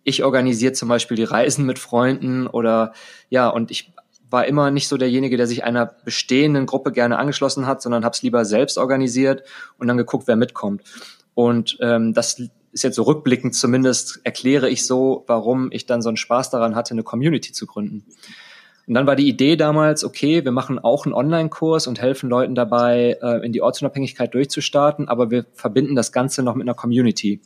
ich 0.03 0.23
organisiere 0.23 0.73
zum 0.73 0.89
Beispiel 0.89 1.17
die 1.17 1.23
Reisen 1.23 1.65
mit 1.65 1.79
Freunden 1.79 2.45
oder 2.45 2.93
ja, 3.31 3.49
und 3.49 3.71
ich 3.71 3.91
war 4.29 4.45
immer 4.45 4.69
nicht 4.69 4.87
so 4.87 4.95
derjenige, 4.95 5.37
der 5.37 5.47
sich 5.47 5.63
einer 5.63 5.87
bestehenden 5.87 6.67
Gruppe 6.67 6.91
gerne 6.91 7.17
angeschlossen 7.17 7.65
hat, 7.65 7.81
sondern 7.81 8.05
habe 8.05 8.13
es 8.13 8.21
lieber 8.21 8.45
selbst 8.45 8.77
organisiert 8.77 9.41
und 9.79 9.87
dann 9.87 9.97
geguckt, 9.97 10.27
wer 10.27 10.35
mitkommt. 10.35 10.83
Und 11.33 11.79
ähm, 11.81 12.13
das 12.13 12.39
ist 12.71 12.83
jetzt 12.83 12.95
so 12.95 13.01
rückblickend 13.01 13.55
zumindest, 13.55 14.19
erkläre 14.23 14.69
ich 14.69 14.85
so, 14.85 15.23
warum 15.25 15.71
ich 15.71 15.87
dann 15.87 16.03
so 16.03 16.09
einen 16.09 16.17
Spaß 16.17 16.51
daran 16.51 16.75
hatte, 16.75 16.93
eine 16.93 17.01
Community 17.01 17.53
zu 17.53 17.65
gründen. 17.65 18.05
Und 18.87 18.93
dann 18.93 19.07
war 19.07 19.15
die 19.15 19.27
Idee 19.27 19.55
damals, 19.55 20.03
okay, 20.03 20.43
wir 20.43 20.51
machen 20.51 20.77
auch 20.77 21.05
einen 21.05 21.13
Online-Kurs 21.13 21.87
und 21.87 21.99
helfen 22.01 22.29
Leuten 22.29 22.53
dabei, 22.53 23.17
äh, 23.21 23.45
in 23.45 23.51
die 23.51 23.61
Ortsunabhängigkeit 23.61 24.33
durchzustarten, 24.33 25.07
aber 25.07 25.31
wir 25.31 25.45
verbinden 25.53 25.95
das 25.95 26.11
Ganze 26.11 26.43
noch 26.43 26.55
mit 26.55 26.67
einer 26.67 26.75
Community, 26.75 27.41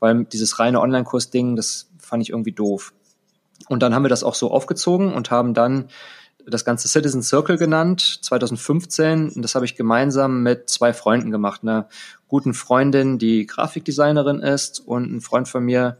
weil 0.00 0.24
dieses 0.24 0.58
reine 0.58 0.80
Online-Kurs-Ding, 0.80 1.56
das 1.56 1.90
fand 1.98 2.22
ich 2.22 2.30
irgendwie 2.30 2.52
doof. 2.52 2.92
Und 3.68 3.82
dann 3.82 3.94
haben 3.94 4.04
wir 4.04 4.10
das 4.10 4.24
auch 4.24 4.34
so 4.34 4.50
aufgezogen 4.50 5.14
und 5.14 5.30
haben 5.30 5.54
dann 5.54 5.88
das 6.46 6.64
ganze 6.64 6.88
Citizen 6.88 7.22
Circle 7.22 7.56
genannt, 7.56 8.18
2015. 8.22 9.30
Und 9.30 9.42
das 9.42 9.54
habe 9.54 9.64
ich 9.64 9.76
gemeinsam 9.76 10.42
mit 10.42 10.68
zwei 10.68 10.92
Freunden 10.92 11.30
gemacht. 11.30 11.60
Einer 11.62 11.88
guten 12.28 12.52
Freundin, 12.52 13.18
die 13.18 13.46
Grafikdesignerin 13.46 14.40
ist 14.40 14.80
und 14.80 15.12
ein 15.12 15.20
Freund 15.20 15.48
von 15.48 15.64
mir, 15.64 15.98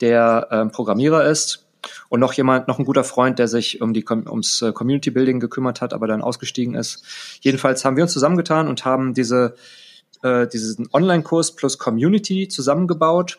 der 0.00 0.46
äh, 0.50 0.66
Programmierer 0.66 1.24
ist 1.24 1.66
und 2.08 2.20
noch 2.20 2.32
jemand, 2.32 2.68
noch 2.68 2.78
ein 2.78 2.84
guter 2.84 3.04
Freund, 3.04 3.38
der 3.38 3.48
sich 3.48 3.80
um 3.80 3.92
die 3.92 4.04
ums 4.08 4.62
äh, 4.62 4.72
Community 4.72 5.10
Building 5.10 5.40
gekümmert 5.40 5.80
hat, 5.80 5.92
aber 5.92 6.06
dann 6.06 6.22
ausgestiegen 6.22 6.74
ist. 6.74 7.04
Jedenfalls 7.40 7.84
haben 7.84 7.96
wir 7.96 8.04
uns 8.04 8.12
zusammengetan 8.12 8.68
und 8.68 8.84
haben 8.84 9.14
diese 9.14 9.54
äh, 10.22 10.46
diesen 10.46 10.88
Online-Kurs 10.92 11.56
plus 11.56 11.78
Community 11.78 12.48
zusammengebaut. 12.48 13.38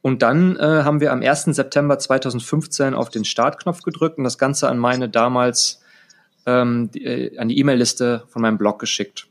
Und 0.00 0.22
dann 0.22 0.56
äh, 0.56 0.62
haben 0.84 1.00
wir 1.00 1.12
am 1.12 1.22
1. 1.22 1.44
September 1.44 1.98
2015 1.98 2.94
auf 2.94 3.10
den 3.10 3.24
Startknopf 3.24 3.82
gedrückt 3.82 4.18
und 4.18 4.24
das 4.24 4.38
Ganze 4.38 4.68
an 4.68 4.78
meine 4.78 5.08
damals 5.08 5.80
ähm, 6.46 6.90
die, 6.92 7.04
äh, 7.04 7.38
an 7.38 7.48
die 7.48 7.58
E-Mail-Liste 7.58 8.24
von 8.28 8.42
meinem 8.42 8.58
Blog 8.58 8.78
geschickt. 8.78 9.27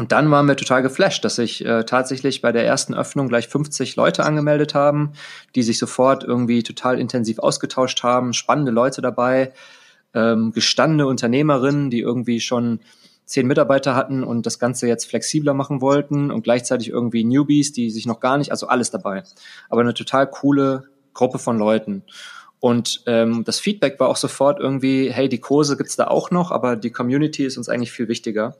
Und 0.00 0.12
dann 0.12 0.30
waren 0.30 0.46
wir 0.46 0.56
total 0.56 0.80
geflasht, 0.80 1.26
dass 1.26 1.34
sich 1.34 1.62
äh, 1.62 1.84
tatsächlich 1.84 2.40
bei 2.40 2.52
der 2.52 2.64
ersten 2.64 2.94
Öffnung 2.94 3.28
gleich 3.28 3.48
50 3.48 3.96
Leute 3.96 4.24
angemeldet 4.24 4.74
haben, 4.74 5.12
die 5.54 5.62
sich 5.62 5.78
sofort 5.78 6.24
irgendwie 6.24 6.62
total 6.62 6.98
intensiv 6.98 7.38
ausgetauscht 7.38 8.02
haben, 8.02 8.32
spannende 8.32 8.72
Leute 8.72 9.02
dabei, 9.02 9.52
ähm, 10.14 10.52
gestandene 10.52 11.06
Unternehmerinnen, 11.06 11.90
die 11.90 12.00
irgendwie 12.00 12.40
schon 12.40 12.80
zehn 13.26 13.46
Mitarbeiter 13.46 13.94
hatten 13.94 14.24
und 14.24 14.46
das 14.46 14.58
Ganze 14.58 14.88
jetzt 14.88 15.04
flexibler 15.04 15.52
machen 15.52 15.82
wollten 15.82 16.30
und 16.30 16.44
gleichzeitig 16.44 16.88
irgendwie 16.88 17.22
Newbies, 17.22 17.74
die 17.74 17.90
sich 17.90 18.06
noch 18.06 18.20
gar 18.20 18.38
nicht, 18.38 18.52
also 18.52 18.68
alles 18.68 18.90
dabei. 18.90 19.24
Aber 19.68 19.82
eine 19.82 19.92
total 19.92 20.30
coole 20.30 20.84
Gruppe 21.12 21.38
von 21.38 21.58
Leuten. 21.58 22.04
Und 22.58 23.02
ähm, 23.04 23.44
das 23.44 23.60
Feedback 23.60 24.00
war 24.00 24.08
auch 24.08 24.16
sofort 24.16 24.60
irgendwie, 24.60 25.12
hey, 25.12 25.28
die 25.28 25.40
Kurse 25.40 25.76
gibt's 25.76 25.96
da 25.96 26.06
auch 26.06 26.30
noch, 26.30 26.52
aber 26.52 26.76
die 26.76 26.90
Community 26.90 27.44
ist 27.44 27.58
uns 27.58 27.68
eigentlich 27.68 27.92
viel 27.92 28.08
wichtiger. 28.08 28.56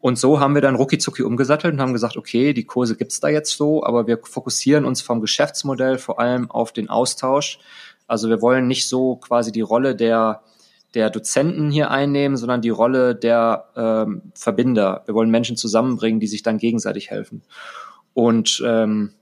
Und 0.00 0.16
so 0.18 0.38
haben 0.38 0.54
wir 0.54 0.62
dann 0.62 0.76
rucki 0.76 1.22
umgesattelt 1.22 1.74
und 1.74 1.80
haben 1.80 1.92
gesagt, 1.92 2.16
okay, 2.16 2.52
die 2.52 2.64
Kurse 2.64 2.96
gibt's 2.96 3.18
da 3.18 3.28
jetzt 3.28 3.56
so, 3.56 3.82
aber 3.82 4.06
wir 4.06 4.18
fokussieren 4.22 4.84
uns 4.84 5.02
vom 5.02 5.20
Geschäftsmodell 5.20 5.98
vor 5.98 6.20
allem 6.20 6.50
auf 6.50 6.72
den 6.72 6.88
Austausch. 6.88 7.58
Also 8.06 8.28
wir 8.28 8.40
wollen 8.40 8.68
nicht 8.68 8.86
so 8.86 9.16
quasi 9.16 9.50
die 9.50 9.60
Rolle 9.60 9.96
der, 9.96 10.42
der 10.94 11.10
Dozenten 11.10 11.70
hier 11.70 11.90
einnehmen, 11.90 12.36
sondern 12.36 12.62
die 12.62 12.70
Rolle 12.70 13.16
der 13.16 13.66
ähm, 13.76 14.32
Verbinder. 14.34 15.02
Wir 15.06 15.14
wollen 15.14 15.30
Menschen 15.30 15.56
zusammenbringen, 15.56 16.20
die 16.20 16.28
sich 16.28 16.44
dann 16.44 16.58
gegenseitig 16.58 17.10
helfen. 17.10 17.42
Und 18.14 18.62
ähm, 18.64 19.14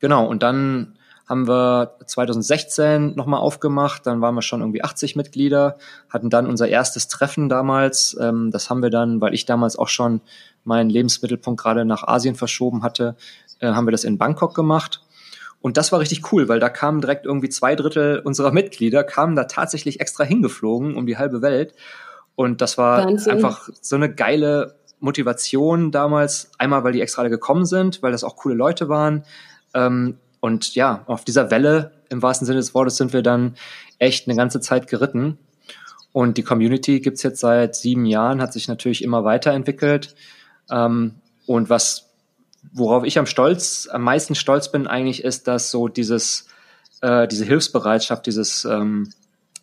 genau, 0.00 0.26
und 0.26 0.42
dann 0.42 0.97
haben 1.28 1.46
wir 1.46 1.96
2016 2.06 3.14
nochmal 3.14 3.40
aufgemacht. 3.40 4.06
Dann 4.06 4.20
waren 4.20 4.34
wir 4.34 4.42
schon 4.42 4.60
irgendwie 4.60 4.82
80 4.82 5.14
Mitglieder, 5.14 5.76
hatten 6.08 6.30
dann 6.30 6.46
unser 6.46 6.68
erstes 6.68 7.08
Treffen 7.08 7.48
damals. 7.48 8.16
Ähm, 8.18 8.50
das 8.50 8.70
haben 8.70 8.82
wir 8.82 8.90
dann, 8.90 9.20
weil 9.20 9.34
ich 9.34 9.44
damals 9.44 9.78
auch 9.78 9.88
schon 9.88 10.20
meinen 10.64 10.90
Lebensmittelpunkt 10.90 11.60
gerade 11.60 11.84
nach 11.84 12.02
Asien 12.02 12.34
verschoben 12.34 12.82
hatte, 12.82 13.16
äh, 13.60 13.68
haben 13.68 13.86
wir 13.86 13.92
das 13.92 14.04
in 14.04 14.18
Bangkok 14.18 14.54
gemacht. 14.54 15.02
Und 15.60 15.76
das 15.76 15.92
war 15.92 16.00
richtig 16.00 16.32
cool, 16.32 16.48
weil 16.48 16.60
da 16.60 16.68
kamen 16.68 17.00
direkt 17.00 17.26
irgendwie 17.26 17.48
zwei 17.48 17.74
Drittel 17.74 18.20
unserer 18.20 18.52
Mitglieder, 18.52 19.02
kamen 19.02 19.34
da 19.34 19.44
tatsächlich 19.44 20.00
extra 20.00 20.24
hingeflogen 20.24 20.94
um 20.94 21.06
die 21.06 21.18
halbe 21.18 21.42
Welt. 21.42 21.74
Und 22.36 22.60
das 22.60 22.78
war 22.78 23.04
Wahnsinn. 23.04 23.32
einfach 23.32 23.68
so 23.80 23.96
eine 23.96 24.14
geile 24.14 24.76
Motivation 25.00 25.90
damals. 25.90 26.52
Einmal, 26.58 26.84
weil 26.84 26.92
die 26.92 27.00
extra 27.00 27.22
alle 27.22 27.30
gekommen 27.30 27.66
sind, 27.66 28.02
weil 28.02 28.12
das 28.12 28.24
auch 28.24 28.36
coole 28.36 28.54
Leute 28.54 28.88
waren. 28.88 29.24
Ähm, 29.74 30.18
und 30.40 30.74
ja, 30.74 31.04
auf 31.06 31.24
dieser 31.24 31.50
Welle 31.50 31.92
im 32.08 32.22
wahrsten 32.22 32.46
Sinne 32.46 32.58
des 32.58 32.74
Wortes 32.74 32.96
sind 32.96 33.12
wir 33.12 33.22
dann 33.22 33.56
echt 33.98 34.28
eine 34.28 34.36
ganze 34.36 34.60
Zeit 34.60 34.86
geritten. 34.86 35.38
Und 36.12 36.38
die 36.38 36.42
Community 36.42 37.00
gibt's 37.00 37.22
jetzt 37.22 37.40
seit 37.40 37.74
sieben 37.74 38.06
Jahren, 38.06 38.40
hat 38.40 38.52
sich 38.52 38.68
natürlich 38.68 39.02
immer 39.02 39.24
weiterentwickelt. 39.24 40.14
Ähm, 40.70 41.16
und 41.46 41.70
was, 41.70 42.10
worauf 42.72 43.04
ich 43.04 43.18
am 43.18 43.26
stolz, 43.26 43.88
am 43.90 44.02
meisten 44.02 44.34
stolz 44.34 44.70
bin 44.70 44.86
eigentlich, 44.86 45.22
ist, 45.24 45.48
dass 45.48 45.70
so 45.70 45.88
dieses, 45.88 46.46
äh, 47.02 47.28
diese 47.28 47.44
Hilfsbereitschaft, 47.44 48.26
dieses 48.26 48.64
ähm, 48.64 49.10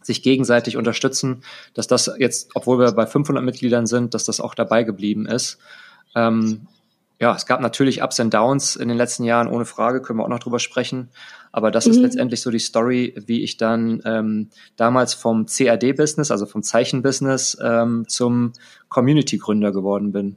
sich 0.02 0.22
gegenseitig 0.22 0.78
unterstützen, 0.78 1.44
dass 1.74 1.88
das 1.88 2.12
jetzt, 2.20 2.52
obwohl 2.54 2.80
wir 2.80 2.92
bei 2.92 3.08
500 3.08 3.44
Mitgliedern 3.44 3.88
sind, 3.88 4.14
dass 4.14 4.26
das 4.26 4.40
auch 4.40 4.54
dabei 4.54 4.84
geblieben 4.84 5.26
ist. 5.26 5.58
Ähm, 6.16 6.68
ja, 7.20 7.34
es 7.34 7.46
gab 7.46 7.62
natürlich 7.62 8.04
Ups 8.04 8.20
und 8.20 8.34
Downs 8.34 8.76
in 8.76 8.90
den 8.90 8.98
letzten 8.98 9.24
Jahren, 9.24 9.48
ohne 9.48 9.66
Frage, 9.66 10.02
können 10.02 10.20
wir 10.20 10.24
auch 10.24 10.30
noch 10.30 10.40
drüber 10.40 10.60
sprechen. 10.60 11.10
Aber 11.52 11.72
das 11.72 11.86
mhm. 11.86 11.92
ist 11.92 12.00
letztendlich 12.00 12.42
so 12.42 12.52
die 12.52 12.60
Story, 12.60 13.16
wie 13.26 13.44
ich 13.44 13.56
dann 13.56 14.02
ähm, 14.06 14.50
damals 14.76 15.14
vom 15.14 15.46
CAD-Business, 15.46 16.30
also 16.30 16.46
vom 16.46 16.62
Zeichen-Business, 16.62 17.58
ähm, 17.64 18.06
zum 18.10 18.52
Community-Gründer 18.90 19.72
geworden 19.72 20.12
bin. 20.12 20.36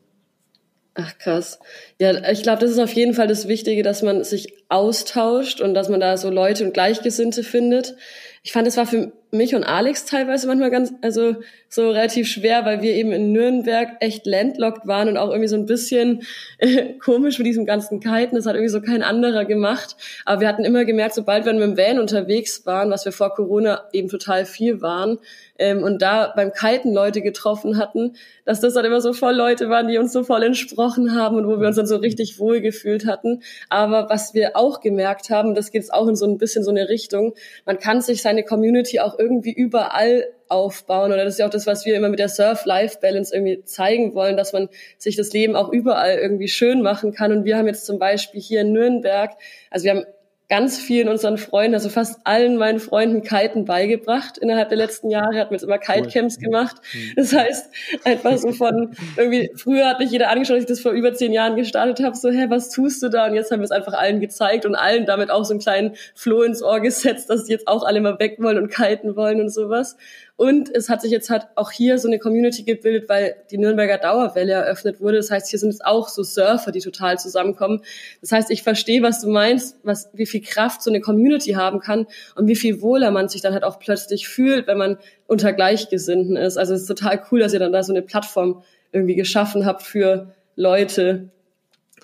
Ach 0.95 1.17
krass. 1.19 1.59
Ja, 2.01 2.29
ich 2.31 2.43
glaube, 2.43 2.61
das 2.61 2.71
ist 2.71 2.79
auf 2.79 2.93
jeden 2.93 3.15
Fall 3.15 3.29
das 3.29 3.47
Wichtige, 3.47 3.83
dass 3.83 4.03
man 4.03 4.25
sich 4.25 4.53
austauscht 4.69 5.61
und 5.61 5.75
dass 5.75 5.89
man 5.89 6.01
da 6.01 6.17
so 6.17 6.31
Leute 6.31 6.65
und 6.65 6.75
Gleichgesinnte 6.75 7.45
findet. 7.45 7.97
Ich 8.43 8.53
fand, 8.53 8.67
es 8.67 8.77
war 8.77 8.87
für 8.87 9.13
mich 9.31 9.55
und 9.55 9.65
Alex 9.65 10.07
teilweise 10.07 10.47
manchmal 10.47 10.71
ganz, 10.71 10.93
also 11.03 11.37
so 11.69 11.91
relativ 11.91 12.29
schwer, 12.29 12.65
weil 12.65 12.81
wir 12.81 12.95
eben 12.95 13.13
in 13.13 13.33
Nürnberg 13.33 13.91
echt 14.01 14.27
landlocked 14.27 14.87
waren 14.87 15.09
und 15.09 15.17
auch 15.19 15.29
irgendwie 15.29 15.49
so 15.49 15.57
ein 15.57 15.67
bisschen 15.67 16.23
äh, 16.59 16.95
komisch 17.05 17.39
mit 17.39 17.47
diesem 17.47 17.67
ganzen 17.67 18.01
Kiten. 18.01 18.37
Das 18.37 18.47
hat 18.47 18.55
irgendwie 18.55 18.71
so 18.71 18.81
kein 18.81 19.03
anderer 19.03 19.45
gemacht. 19.45 19.97
Aber 20.25 20.41
wir 20.41 20.49
hatten 20.49 20.65
immer 20.65 20.85
gemerkt, 20.85 21.15
sobald 21.15 21.45
wir 21.45 21.53
mit 21.53 21.63
dem 21.63 21.77
Van 21.77 21.99
unterwegs 21.99 22.65
waren, 22.65 22.91
was 22.91 23.05
wir 23.05 23.13
vor 23.13 23.35
Corona 23.35 23.83
eben 23.93 24.09
total 24.09 24.47
viel 24.47 24.81
waren, 24.81 25.19
ähm, 25.59 25.83
und 25.83 26.01
da 26.01 26.33
beim 26.35 26.53
Kiten 26.53 26.95
Leute 26.95 27.21
getroffen 27.21 27.77
hatten, 27.77 28.15
dass 28.45 28.61
das 28.61 28.75
dann 28.75 28.85
immer 28.85 29.01
so 29.01 29.13
voll 29.13 29.35
Leute 29.35 29.69
waren, 29.69 29.89
die 29.89 29.99
uns 29.99 30.13
so 30.13 30.23
voll 30.23 30.43
entsprochen 30.43 31.15
haben 31.15 31.37
und 31.37 31.47
wo 31.49 31.61
wir 31.61 31.67
uns 31.67 31.77
dann 31.77 31.87
so 31.87 31.97
richtig 31.97 32.39
wohl 32.39 32.61
gefühlt 32.61 33.07
hatten. 33.07 33.43
Aber 33.69 34.09
was 34.09 34.35
wir 34.35 34.57
auch 34.57 34.81
gemerkt 34.81 35.31
haben, 35.31 35.55
das 35.55 35.71
geht 35.71 35.93
auch 35.93 36.07
in 36.07 36.17
so 36.17 36.27
ein 36.27 36.39
bisschen 36.39 36.65
so 36.65 36.71
eine 36.71 36.89
Richtung, 36.89 37.35
man 37.67 37.79
kann 37.79 38.01
sich 38.01 38.23
seine 38.23 38.45
Community 38.45 39.01
auch 39.01 39.18
irgendwie 39.19 39.53
überall 39.53 40.27
aufbauen. 40.49 41.13
Oder 41.13 41.25
das 41.25 41.35
ist 41.35 41.39
ja 41.41 41.47
auch 41.47 41.51
das, 41.51 41.67
was 41.67 41.85
wir 41.85 41.97
immer 41.97 42.09
mit 42.09 42.19
der 42.19 42.29
Surf-Life-Balance 42.29 43.35
irgendwie 43.35 43.65
zeigen 43.65 44.15
wollen, 44.15 44.37
dass 44.37 44.53
man 44.53 44.69
sich 44.97 45.17
das 45.17 45.33
Leben 45.33 45.57
auch 45.57 45.71
überall 45.71 46.19
irgendwie 46.19 46.49
schön 46.49 46.83
machen 46.83 47.13
kann. 47.13 47.33
Und 47.33 47.45
wir 47.45 47.57
haben 47.57 47.67
jetzt 47.67 47.87
zum 47.87 47.99
Beispiel 47.99 48.41
hier 48.41 48.63
in 48.63 48.73
Nürnberg, 48.73 49.33
also 49.71 49.85
wir 49.85 49.91
haben 49.93 50.05
ganz 50.49 50.79
vielen 50.79 51.09
unseren 51.09 51.37
Freunden, 51.37 51.75
also 51.75 51.91
fast 51.91 52.21
allen 52.25 52.57
meinen 52.57 52.81
Freunden 52.81 53.23
Kiten 53.23 53.67
beigebracht 53.67 54.39
innerhalb 54.39 54.71
der 54.71 54.79
letzten 54.79 55.11
Jahre, 55.11 55.39
hat 55.39 55.51
mir 55.51 55.57
jetzt 55.57 55.63
immer 55.63 55.79
Kitecamps 55.79 56.39
gemacht. 56.39 56.77
Mhm. 56.95 57.13
Das 57.17 57.35
heißt, 57.35 57.71
einfach 58.05 58.37
so 58.39 58.53
von 58.53 58.97
irgendwie, 59.17 59.51
früher 59.57 59.87
hat 59.87 59.99
mich 59.99 60.11
jeder 60.11 60.31
angeschaut, 60.31 60.55
als 60.55 60.65
ich 60.65 60.69
das 60.69 60.81
vor 60.81 60.93
über 60.93 61.13
zehn 61.13 61.33
Jahren 61.33 61.57
gestartet 61.57 62.05
habe, 62.05 62.17
so, 62.17 62.31
hä, 62.31 62.47
was 62.49 62.71
tust 62.71 63.03
du 63.03 63.11
da? 63.11 63.27
Und 63.27 63.35
jetzt 63.35 63.51
haben 63.51 63.61
wir 63.61 63.65
es 63.65 63.71
einfach 63.71 63.93
allen 63.93 64.21
gezeigt 64.21 64.65
und 64.65 64.75
allen 64.75 65.05
damit 65.05 65.31
auch 65.31 65.45
so 65.45 65.53
einen 65.53 65.61
kleinen 65.61 65.97
Floh 66.15 66.43
ins 66.43 66.63
Ohr 66.63 66.81
gesetzt, 66.81 67.29
dass 67.29 67.45
die 67.45 67.53
jetzt 67.53 67.69
auch 67.69 67.85
alle 67.85 68.01
mal 68.01 68.19
weg 68.19 68.37
wollen 68.39 68.59
und 68.59 68.73
kiten 68.73 69.17
wollen 69.17 69.41
und 69.41 69.51
sowas. 69.51 69.97
Und 70.39 70.73
es 70.73 70.89
hat 70.89 71.03
sich 71.03 71.11
jetzt 71.11 71.31
halt 71.31 71.49
auch 71.57 71.73
hier 71.73 71.99
so 71.99 72.07
eine 72.07 72.21
Community 72.21 72.63
gebildet, 72.63 73.09
weil 73.09 73.35
die 73.51 73.59
Nürnberger 73.59 73.99
Dauerwelle 73.99 74.53
eröffnet 74.53 75.01
wurde. 75.01 75.17
Das 75.17 75.33
heißt, 75.33 75.51
hier 75.51 75.59
sind 75.59 75.71
es 75.71 75.81
auch 75.81 76.09
so 76.09 76.23
Surfer, 76.23 76.71
die 76.71 76.79
total 76.79 77.19
zusammenkommen. 77.19 77.83
Das 78.21 78.31
heißt, 78.31 78.53
ich 78.53 78.63
verstehe, 78.63 79.03
was 79.03 79.21
du 79.21 79.29
meinst, 79.31 79.79
was, 79.83 80.11
wie 80.13 80.27
viel 80.27 80.41
Kraft 80.41 80.81
so 80.85 80.91
eine 80.91 81.01
Community 81.01 81.55
haben 81.55 81.81
kann 81.81 82.07
und 82.37 82.47
wie 82.47 82.55
viel 82.55 82.81
wohler 82.83 83.11
man 83.11 83.29
sich 83.29 83.43
dann 83.43 83.53
halt 83.53 83.65
auch 83.65 83.81
plötzlich 83.81 84.29
fühlt, 84.29 84.69
wenn 84.69 84.79
man 84.79 84.99
unter 85.27 85.53
Gleichgesinnten 85.53 86.37
ist. 86.37 86.57
Also 86.57 86.73
es 86.73 86.83
ist 86.83 86.87
total 86.87 87.21
cool, 87.33 87.41
dass 87.41 87.53
ihr 87.53 87.59
dann 87.59 87.73
da 87.73 87.83
so 87.83 87.93
eine 87.93 88.03
Plattform 88.03 88.63
irgendwie 88.93 89.17
geschaffen 89.17 89.67
habt 89.67 89.83
für 89.83 90.33
Leute, 90.55 91.31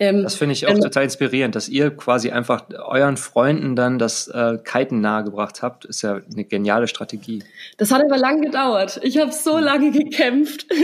ähm, 0.00 0.22
das 0.22 0.34
finde 0.34 0.52
ich 0.52 0.66
auch 0.66 0.72
ähm, 0.72 0.80
total 0.80 1.04
inspirierend, 1.04 1.54
dass 1.54 1.68
ihr 1.68 1.90
quasi 1.90 2.30
einfach 2.30 2.64
euren 2.70 3.16
Freunden 3.16 3.76
dann 3.76 3.98
das 3.98 4.28
äh, 4.28 4.58
Kiten 4.62 5.00
nahegebracht 5.00 5.62
habt, 5.62 5.84
ist 5.84 6.02
ja 6.02 6.20
eine 6.32 6.44
geniale 6.44 6.88
Strategie. 6.88 7.42
Das 7.76 7.90
hat 7.90 8.02
aber 8.02 8.16
lang 8.16 8.40
gedauert. 8.40 9.00
Ich 9.02 9.18
habe 9.18 9.32
so 9.32 9.56
hm. 9.56 9.64
lange 9.64 9.90
gekämpft. 9.90 10.66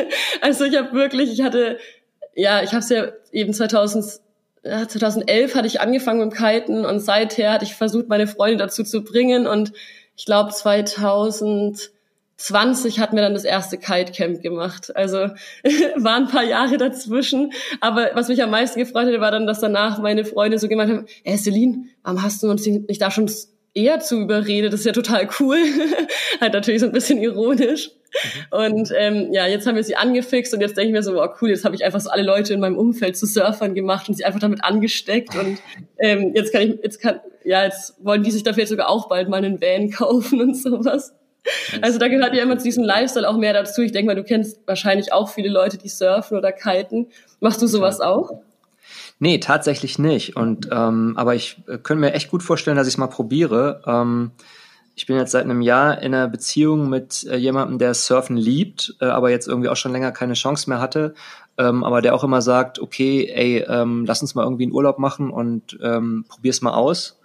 Also 0.42 0.64
ich 0.64 0.76
habe 0.76 0.92
wirklich, 0.92 1.32
ich 1.32 1.42
hatte, 1.42 1.78
ja, 2.34 2.62
ich 2.62 2.70
habe 2.70 2.78
es 2.78 2.88
ja 2.88 3.08
eben 3.32 3.52
2000, 3.52 4.20
ja, 4.64 4.88
2011 4.88 5.54
hatte 5.54 5.66
ich 5.66 5.80
angefangen 5.80 6.20
mit 6.20 6.32
dem 6.32 6.36
Kiten 6.36 6.84
und 6.84 7.00
seither 7.00 7.52
hatte 7.52 7.64
ich 7.64 7.74
versucht, 7.74 8.08
meine 8.08 8.26
Freunde 8.26 8.56
dazu 8.56 8.82
zu 8.82 9.04
bringen 9.04 9.46
und 9.46 9.72
ich 10.16 10.24
glaube 10.24 10.50
2000 10.50 11.90
20 12.40 13.00
hatten 13.00 13.16
wir 13.16 13.22
dann 13.22 13.34
das 13.34 13.44
erste 13.44 13.76
Kitecamp 13.76 14.40
gemacht. 14.40 14.96
Also 14.96 15.18
waren 15.96 16.24
ein 16.24 16.28
paar 16.28 16.44
Jahre 16.44 16.78
dazwischen. 16.78 17.52
Aber 17.82 18.10
was 18.14 18.28
mich 18.28 18.42
am 18.42 18.50
meisten 18.50 18.80
gefreut 18.80 19.12
hat, 19.12 19.20
war 19.20 19.30
dann, 19.30 19.46
dass 19.46 19.60
danach 19.60 19.98
meine 19.98 20.24
Freunde 20.24 20.58
so 20.58 20.66
gemeint 20.66 20.90
haben, 20.90 21.06
ey 21.24 21.36
Celine, 21.36 21.84
warum 22.02 22.22
hast 22.22 22.42
du 22.42 22.50
uns 22.50 22.66
nicht 22.66 23.02
da 23.02 23.10
schon 23.10 23.30
eher 23.74 24.00
zu 24.00 24.18
überredet? 24.22 24.72
Das 24.72 24.80
ist 24.80 24.86
ja 24.86 24.92
total 24.92 25.28
cool. 25.38 25.58
halt 26.40 26.54
natürlich 26.54 26.80
so 26.80 26.86
ein 26.86 26.92
bisschen 26.92 27.18
ironisch. 27.18 27.90
Und 28.50 28.90
ähm, 28.96 29.32
ja, 29.32 29.46
jetzt 29.46 29.66
haben 29.66 29.76
wir 29.76 29.84
sie 29.84 29.96
angefixt 29.96 30.54
und 30.54 30.62
jetzt 30.62 30.78
denke 30.78 30.88
ich 30.88 30.92
mir 30.94 31.02
so, 31.02 31.14
wow, 31.14 31.30
cool, 31.42 31.50
jetzt 31.50 31.66
habe 31.66 31.74
ich 31.74 31.84
einfach 31.84 32.00
so 32.00 32.08
alle 32.08 32.22
Leute 32.22 32.54
in 32.54 32.60
meinem 32.60 32.78
Umfeld 32.78 33.18
zu 33.18 33.26
Surfern 33.26 33.74
gemacht 33.74 34.08
und 34.08 34.14
sie 34.14 34.24
einfach 34.24 34.40
damit 34.40 34.64
angesteckt. 34.64 35.36
Und 35.36 35.58
ähm, 35.98 36.32
jetzt 36.34 36.54
kann 36.54 36.62
ich, 36.62 36.78
jetzt 36.82 37.02
kann, 37.02 37.20
ja, 37.44 37.64
jetzt 37.64 38.02
wollen 38.02 38.22
die 38.22 38.30
sich 38.30 38.44
dafür 38.44 38.62
jetzt 38.62 38.70
sogar 38.70 38.88
auch 38.88 39.10
bald 39.10 39.28
mal 39.28 39.44
einen 39.44 39.60
Van 39.60 39.90
kaufen 39.90 40.40
und 40.40 40.56
sowas. 40.56 41.14
Also 41.82 41.98
da 41.98 42.08
gehört 42.08 42.34
ja 42.34 42.42
immer 42.42 42.58
zu 42.58 42.64
diesem 42.64 42.84
Lifestyle 42.84 43.28
auch 43.28 43.36
mehr 43.36 43.52
dazu. 43.52 43.82
Ich 43.82 43.92
denke 43.92 44.06
mal, 44.06 44.16
du 44.16 44.24
kennst 44.24 44.60
wahrscheinlich 44.66 45.12
auch 45.12 45.28
viele 45.28 45.48
Leute, 45.48 45.78
die 45.78 45.88
surfen 45.88 46.36
oder 46.36 46.52
kiten. 46.52 47.08
Machst 47.40 47.62
du 47.62 47.66
sowas 47.66 48.00
auch? 48.00 48.30
Nee, 49.18 49.38
tatsächlich 49.38 49.98
nicht. 49.98 50.36
Und 50.36 50.68
ähm, 50.72 51.14
aber 51.16 51.34
ich 51.34 51.62
äh, 51.68 51.78
könnte 51.78 52.00
mir 52.00 52.14
echt 52.14 52.30
gut 52.30 52.42
vorstellen, 52.42 52.76
dass 52.76 52.86
ich 52.86 52.94
es 52.94 52.98
mal 52.98 53.06
probiere. 53.06 53.82
Ähm, 53.86 54.32
ich 54.94 55.06
bin 55.06 55.16
jetzt 55.16 55.30
seit 55.30 55.44
einem 55.44 55.62
Jahr 55.62 56.02
in 56.02 56.14
einer 56.14 56.28
Beziehung 56.28 56.90
mit 56.90 57.26
äh, 57.26 57.36
jemandem, 57.36 57.78
der 57.78 57.94
Surfen 57.94 58.36
liebt, 58.36 58.96
äh, 59.00 59.06
aber 59.06 59.30
jetzt 59.30 59.48
irgendwie 59.48 59.68
auch 59.68 59.76
schon 59.76 59.92
länger 59.92 60.12
keine 60.12 60.34
Chance 60.34 60.68
mehr 60.68 60.80
hatte. 60.80 61.14
Ähm, 61.58 61.84
aber 61.84 62.02
der 62.02 62.14
auch 62.14 62.24
immer 62.24 62.42
sagt, 62.42 62.78
okay, 62.78 63.30
ey, 63.32 63.64
ähm, 63.68 64.04
lass 64.06 64.22
uns 64.22 64.34
mal 64.34 64.44
irgendwie 64.44 64.64
einen 64.64 64.72
Urlaub 64.72 64.98
machen 64.98 65.30
und 65.30 65.78
ähm, 65.82 66.24
probier's 66.28 66.62
mal 66.62 66.74
aus. 66.74 67.18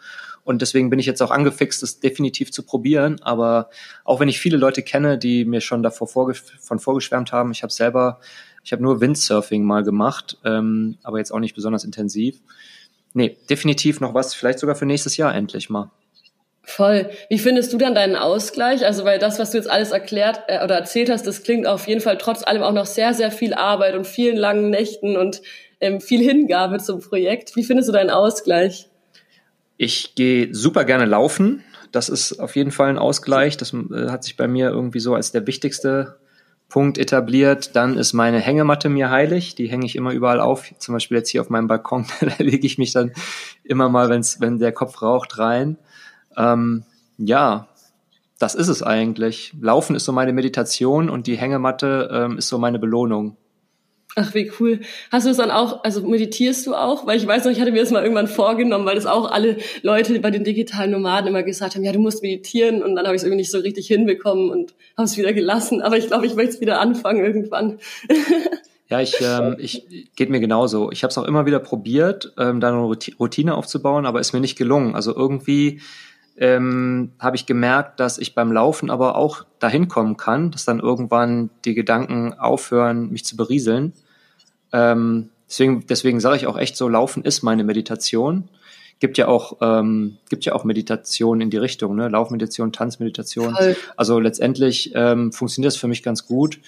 Und 0.45 0.62
deswegen 0.62 0.89
bin 0.89 0.99
ich 0.99 1.08
jetzt 1.08 1.21
auch 1.21 1.31
angefixt, 1.31 1.84
es 1.84 1.99
definitiv 1.99 2.51
zu 2.51 2.63
probieren. 2.63 3.17
Aber 3.21 3.69
auch 4.05 4.19
wenn 4.19 4.29
ich 4.29 4.39
viele 4.39 4.58
Leute 4.58 4.84
kenne, 4.84 5.17
die 5.17 5.43
mir 5.43 5.60
schon 5.60 5.84
davor 5.84 6.08
vorge 6.08 6.36
von 6.36 6.79
vorgeschwärmt 6.79 7.34
haben, 7.34 7.51
ich 7.51 7.63
habe 7.63 7.73
selber, 7.73 8.19
ich 8.63 8.71
habe 8.71 8.84
nur 8.84 9.01
Windsurfing 9.01 9.63
mal 9.63 9.84
gemacht, 9.84 10.38
ähm, 10.45 10.97
aber 11.03 11.17
jetzt 11.17 11.31
auch 11.31 11.39
nicht 11.39 11.55
besonders 11.55 11.84
intensiv. 11.84 12.39
Nee, 13.13 13.38
definitiv 13.49 13.99
noch 13.99 14.13
was, 14.13 14.34
vielleicht 14.34 14.60
sogar 14.60 14.75
für 14.75 14.86
nächstes 14.86 15.17
Jahr 15.17 15.34
endlich 15.34 15.69
mal. 15.69 15.89
Voll. 16.62 17.10
Wie 17.29 17.38
findest 17.38 17.71
du 17.73 17.77
dann 17.77 17.93
deinen 17.93 18.15
Ausgleich? 18.15 18.86
Also, 18.86 19.05
weil 19.05 19.19
das, 19.19 19.38
was 19.39 19.51
du 19.51 19.58
jetzt 19.58 19.69
alles 19.69 19.91
erklärt 19.91 20.41
äh, 20.47 20.63
oder 20.63 20.75
erzählt 20.75 21.10
hast, 21.10 21.25
das 21.25 21.43
klingt 21.43 21.67
auf 21.67 21.88
jeden 21.88 22.01
Fall 22.01 22.17
trotz 22.17 22.45
allem 22.45 22.63
auch 22.63 22.73
noch 22.73 22.88
sehr, 22.88 23.13
sehr 23.13 23.31
viel 23.31 23.53
Arbeit 23.53 23.95
und 23.95 24.05
vielen 24.05 24.36
langen 24.36 24.69
Nächten 24.69 25.15
und 25.15 25.41
ähm, 25.79 26.01
viel 26.01 26.21
Hingabe 26.21 26.79
zum 26.79 27.01
Projekt. 27.01 27.55
Wie 27.55 27.63
findest 27.63 27.89
du 27.89 27.93
deinen 27.93 28.10
Ausgleich? 28.10 28.89
Ich 29.77 30.15
gehe 30.15 30.53
super 30.53 30.85
gerne 30.85 31.05
laufen. 31.05 31.63
Das 31.91 32.09
ist 32.09 32.39
auf 32.39 32.55
jeden 32.55 32.71
Fall 32.71 32.89
ein 32.89 32.97
Ausgleich. 32.97 33.57
Das 33.57 33.73
äh, 33.73 34.09
hat 34.09 34.23
sich 34.23 34.38
bei 34.38 34.47
mir 34.47 34.69
irgendwie 34.69 34.99
so 34.99 35.15
als 35.15 35.31
der 35.31 35.47
wichtigste 35.47 36.17
Punkt 36.69 36.97
etabliert. 36.97 37.75
Dann 37.75 37.97
ist 37.97 38.13
meine 38.13 38.39
Hängematte 38.39 38.89
mir 38.89 39.09
heilig. 39.09 39.55
Die 39.55 39.67
hänge 39.67 39.85
ich 39.85 39.95
immer 39.95 40.11
überall 40.11 40.39
auf. 40.39 40.73
Zum 40.77 40.93
Beispiel 40.93 41.17
jetzt 41.17 41.29
hier 41.29 41.41
auf 41.41 41.49
meinem 41.49 41.67
Balkon. 41.67 42.05
da 42.19 42.31
lege 42.38 42.65
ich 42.65 42.77
mich 42.77 42.93
dann 42.93 43.13
immer 43.63 43.89
mal, 43.89 44.09
wenn's, 44.09 44.41
wenn 44.41 44.59
der 44.59 44.71
Kopf 44.71 45.01
raucht, 45.01 45.38
rein. 45.38 45.77
Ähm, 46.38 46.83
ja, 47.17 47.67
das 48.39 48.55
ist 48.55 48.67
es 48.67 48.83
eigentlich. 48.83 49.53
Laufen 49.59 49.95
ist 49.95 50.05
so 50.05 50.11
meine 50.11 50.33
Meditation 50.33 51.09
und 51.09 51.27
die 51.27 51.38
Hängematte 51.38 52.09
ähm, 52.11 52.38
ist 52.38 52.49
so 52.49 52.57
meine 52.57 52.79
Belohnung. 52.79 53.38
Ach, 54.17 54.34
wie 54.34 54.49
cool. 54.60 54.80
Hast 55.12 55.25
du 55.25 55.30
das 55.30 55.38
dann 55.38 55.51
auch, 55.51 55.84
also 55.84 56.01
meditierst 56.01 56.65
du 56.65 56.73
auch? 56.73 57.06
Weil 57.06 57.17
ich 57.17 57.28
weiß 57.28 57.43
noch, 57.43 57.51
ich 57.51 57.60
hatte 57.60 57.73
mir 57.73 57.82
das 57.82 57.91
mal 57.91 58.01
irgendwann 58.01 58.30
vorgenommen, 58.30 58.86
weil 58.86 58.95
das 58.95 59.06
auch 59.06 59.30
alle 59.30 59.58
Leute 59.82 60.17
bei 60.21 60.32
den 60.32 60.45
digitalen 60.45 60.91
Nomaden 60.91 61.28
immer 61.28 61.43
gesagt 61.43 61.75
haben, 61.75 61.84
ja, 61.84 61.91
du 61.91 61.99
musst 61.99 62.23
meditieren 62.23 62.82
und 62.82 62.95
dann 62.95 63.06
habe 63.06 63.15
ich 63.15 63.21
es 63.21 63.23
irgendwie 63.23 63.41
nicht 63.41 63.51
so 63.51 63.60
richtig 63.60 63.88
hinbekommen 63.88 64.49
und 64.49 64.73
habe 64.95 65.06
es 65.06 65.17
wieder 65.17 65.34
gelassen. 65.34 65.82
Aber 65.82 65.97
ich 65.97 66.08
glaube, 66.08 66.25
ich 66.25 66.36
möchte 66.36 66.56
es 66.56 66.62
wieder 66.62 66.80
anfangen 66.80 67.23
irgendwann. 67.23 67.80
Ja, 68.88 69.01
ich, 69.01 69.15
ähm, 69.19 69.56
ich 69.58 70.12
geht 70.15 70.30
mir 70.30 70.39
genauso. 70.39 70.91
Ich 70.91 71.04
habe 71.04 71.10
es 71.10 71.17
auch 71.17 71.23
immer 71.23 71.47
wieder 71.47 71.58
probiert, 71.58 72.34
ähm, 72.38 72.60
da 72.60 72.67
eine 72.67 72.97
Routine 73.19 73.56
aufzubauen, 73.56 74.06
aber 74.06 74.19
ist 74.19 74.32
mir 74.32 74.39
nicht 74.39 74.60
gelungen. 74.60 74.93
Also 74.93 75.15
irgendwie 75.15 75.82
ähm, 76.38 77.12
habe 77.17 77.36
ich 77.36 77.45
gemerkt, 77.45 77.99
dass 77.99 78.17
ich 78.17 78.36
beim 78.36 78.51
Laufen 78.51 78.91
aber 78.91 79.15
auch 79.15 79.43
dahin 79.60 79.88
kommen 79.88 80.17
kann, 80.17 80.51
dass 80.51 80.65
dann 80.65 80.80
irgendwann 80.80 81.49
die 81.63 81.73
Gedanken 81.73 82.34
aufhören, 82.34 83.10
mich 83.10 83.25
zu 83.25 83.36
berieseln. 83.36 83.93
Ähm, 84.71 85.30
deswegen 85.49 85.86
deswegen 85.88 86.19
sage 86.19 86.38
ich 86.38 86.47
auch 86.47 86.58
echt 86.58 86.78
so, 86.78 86.88
Laufen 86.88 87.23
ist 87.23 87.43
meine 87.43 87.63
Meditation. 87.63 88.49
Gibt 88.99 89.17
ja 89.17 89.28
auch 89.28 89.58
ähm, 89.62 90.17
gibt 90.30 90.45
ja 90.45 90.54
auch 90.54 90.63
Meditation 90.63 91.41
in 91.41 91.49
die 91.49 91.58
Richtung, 91.58 91.95
ne? 91.95 92.08
Laufmeditation, 92.08 92.71
Tanzmeditation. 92.71 93.54
Voll. 93.56 93.75
Also 93.97 94.19
letztendlich 94.19 94.93
ähm, 94.95 95.32
funktioniert 95.34 95.73
das 95.73 95.80
für 95.80 95.88
mich 95.88 96.01
ganz 96.01 96.25
gut. 96.25 96.60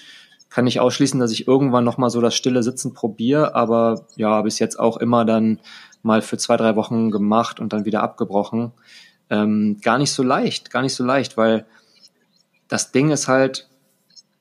Kann 0.50 0.64
nicht 0.64 0.80
ausschließen, 0.80 1.20
dass 1.20 1.32
ich 1.32 1.46
irgendwann 1.46 1.84
noch 1.84 1.98
mal 1.98 2.10
so 2.10 2.20
das 2.20 2.34
stille 2.34 2.62
Sitzen 2.62 2.94
probiere, 2.94 3.54
aber 3.54 4.06
ja, 4.16 4.40
bis 4.42 4.58
jetzt 4.58 4.78
auch 4.78 4.96
immer 4.98 5.24
dann 5.24 5.60
mal 6.02 6.22
für 6.22 6.38
zwei 6.38 6.56
drei 6.56 6.76
Wochen 6.76 7.10
gemacht 7.10 7.60
und 7.60 7.72
dann 7.72 7.84
wieder 7.84 8.02
abgebrochen. 8.02 8.72
Ähm, 9.30 9.78
gar 9.82 9.98
nicht 9.98 10.12
so 10.12 10.22
leicht, 10.22 10.70
gar 10.70 10.82
nicht 10.82 10.94
so 10.94 11.04
leicht, 11.04 11.36
weil 11.36 11.66
das 12.68 12.92
Ding 12.92 13.10
ist 13.10 13.28
halt, 13.28 13.68